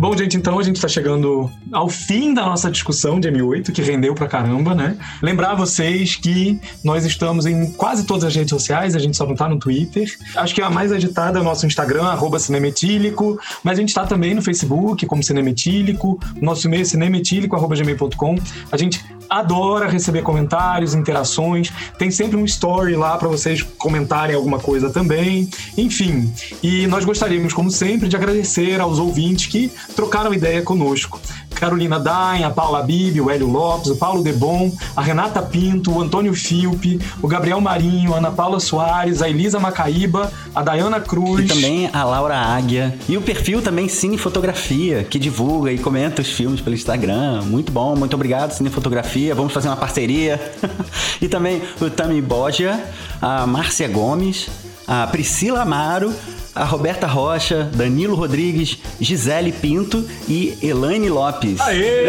Bom, 0.00 0.16
gente, 0.16 0.36
então 0.36 0.58
a 0.58 0.62
gente 0.62 0.80
tá 0.80 0.88
chegando 0.88 1.50
ao 1.70 1.88
fim 1.90 2.32
da 2.32 2.46
nossa 2.46 2.70
discussão 2.70 3.20
de 3.20 3.30
M8, 3.30 3.72
que 3.72 3.82
rendeu 3.82 4.14
pra 4.14 4.26
caramba, 4.26 4.74
né? 4.74 4.96
Lembrar 5.20 5.54
vocês 5.54 6.16
que 6.16 6.58
nós 6.82 7.04
estamos 7.04 7.44
em 7.44 7.72
quase 7.72 8.06
todas 8.06 8.24
as 8.24 8.34
redes 8.34 8.50
sociais, 8.50 8.96
a 8.96 8.98
gente 8.98 9.16
só 9.18 9.26
não 9.26 9.34
tá 9.34 9.46
no 9.46 9.58
Twitter. 9.58 10.10
Acho 10.34 10.54
que 10.54 10.62
a 10.62 10.70
mais 10.70 10.92
agitada 10.92 11.38
é 11.38 11.42
o 11.42 11.44
nosso 11.44 11.66
Instagram, 11.66 12.04
arroba 12.04 12.38
cinemetílico, 12.38 13.38
mas 13.62 13.78
a 13.78 13.80
gente 13.82 13.92
tá 13.92 14.06
também 14.06 14.34
no 14.34 14.40
Facebook, 14.40 15.04
como 15.04 15.22
Cinemetílico, 15.22 16.18
nosso 16.40 16.66
e-mail 16.66 16.82
é 16.82 16.84
cinemetílico.gmail.com. 16.86 18.36
A 18.72 18.76
gente 18.76 19.04
adora 19.28 19.88
receber 19.88 20.22
comentários, 20.22 20.94
interações, 20.94 21.72
tem 21.98 22.10
sempre 22.10 22.36
um 22.36 22.44
story 22.44 22.94
lá 22.96 23.16
para 23.16 23.28
vocês 23.28 23.62
comentarem 23.62 24.34
alguma 24.34 24.58
coisa 24.58 24.90
também. 24.90 25.48
Enfim, 25.76 26.32
e 26.62 26.86
nós 26.86 27.04
gostaríamos, 27.04 27.52
como 27.52 27.70
sempre, 27.70 28.08
de 28.08 28.16
agradecer 28.16 28.80
aos 28.80 28.98
ouvintes 28.98 29.46
que 29.46 29.70
trocaram 29.94 30.32
ideia 30.32 30.62
conosco. 30.62 31.20
Carolina 31.56 31.98
Dain, 31.98 32.44
a 32.44 32.50
Paula 32.50 32.82
Bibi, 32.82 33.20
o 33.20 33.30
Hélio 33.30 33.48
Lopes, 33.48 33.90
o 33.90 33.96
Paulo 33.96 34.22
Debon, 34.22 34.70
a 34.94 35.02
Renata 35.02 35.42
Pinto, 35.42 35.92
o 35.92 36.00
Antônio 36.00 36.34
Filpe, 36.34 37.00
o 37.22 37.26
Gabriel 37.26 37.60
Marinho, 37.60 38.14
a 38.14 38.18
Ana 38.18 38.30
Paula 38.30 38.60
Soares, 38.60 39.22
a 39.22 39.28
Elisa 39.28 39.58
Macaíba, 39.58 40.30
a 40.54 40.62
Dayana 40.62 41.00
Cruz. 41.00 41.44
E 41.44 41.48
também 41.48 41.90
a 41.92 42.04
Laura 42.04 42.36
Águia. 42.36 42.96
E 43.08 43.16
o 43.16 43.22
perfil 43.22 43.62
também 43.62 43.88
Cine 43.88 44.18
Fotografia, 44.18 45.04
que 45.04 45.18
divulga 45.18 45.72
e 45.72 45.78
comenta 45.78 46.22
os 46.22 46.30
filmes 46.30 46.60
pelo 46.60 46.74
Instagram. 46.74 47.42
Muito 47.42 47.72
bom, 47.72 47.96
muito 47.96 48.14
obrigado, 48.14 48.52
Cine 48.52 48.70
Fotografia. 48.70 49.34
Vamos 49.34 49.52
fazer 49.52 49.68
uma 49.68 49.76
parceria. 49.76 50.40
e 51.20 51.28
também 51.28 51.62
o 51.80 51.88
Tami 51.88 52.20
Bogia, 52.20 52.84
a 53.20 53.46
Márcia 53.46 53.88
Gomes, 53.88 54.48
a 54.86 55.06
Priscila 55.06 55.62
Amaro, 55.62 56.12
a 56.56 56.64
Roberta 56.64 57.06
Rocha, 57.06 57.70
Danilo 57.74 58.16
Rodrigues, 58.16 58.78
Gisele 58.98 59.52
Pinto 59.52 60.08
e 60.26 60.56
Elaine 60.62 61.10
Lopes. 61.10 61.60
Aê! 61.60 62.06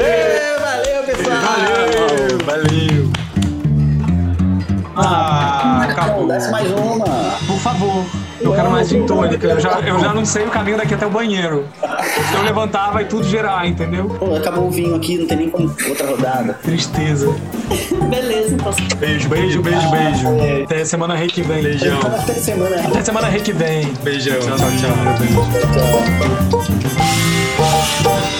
valeu, 0.59 1.03
pessoal! 1.03 1.37
Valeu, 1.41 2.37
valeu! 2.45 3.06
Ah, 4.97 5.83
acabou. 5.89 6.27
Desce 6.27 6.51
mais 6.51 6.71
uma. 6.71 7.05
Por 7.45 7.59
favor. 7.59 8.05
Eu 8.39 8.53
quero 8.53 8.71
mais 8.71 8.87
gin 8.89 9.05
tônica. 9.05 9.47
Eu 9.47 9.59
já, 9.59 9.79
eu 9.79 9.99
já 9.99 10.13
não 10.13 10.25
sei 10.25 10.45
o 10.45 10.49
caminho 10.49 10.77
daqui 10.77 10.93
até 10.93 11.05
o 11.05 11.09
banheiro. 11.09 11.65
Se 11.81 12.35
eu 12.35 12.43
levantar, 12.43 12.91
vai 12.91 13.05
tudo 13.05 13.23
gerar, 13.27 13.67
entendeu? 13.67 14.09
Pô, 14.09 14.35
acabou 14.35 14.67
o 14.67 14.71
vinho 14.71 14.95
aqui, 14.95 15.17
não 15.17 15.27
tem 15.27 15.37
nem 15.37 15.49
como 15.49 15.73
outra 15.87 16.07
rodada. 16.07 16.53
Tristeza. 16.63 17.33
Beleza, 18.09 18.55
então. 18.55 18.73
Beijo, 18.97 19.27
beijo, 19.27 19.61
beijo, 19.61 19.89
beijo. 19.89 20.63
Até 20.63 20.85
semana 20.85 21.15
rei 21.15 21.27
que 21.27 21.41
vem. 21.41 21.63
Beijão. 21.63 21.99
Até 21.99 22.33
semana. 22.33 22.75
Até 22.75 23.03
semana 23.03 23.27
rei 23.27 23.41
que 23.41 23.53
vem. 23.53 23.93
Beijão. 24.03 24.39
Tchau, 24.39 24.57
tchau. 24.57 24.67
Tchau. 28.03 28.36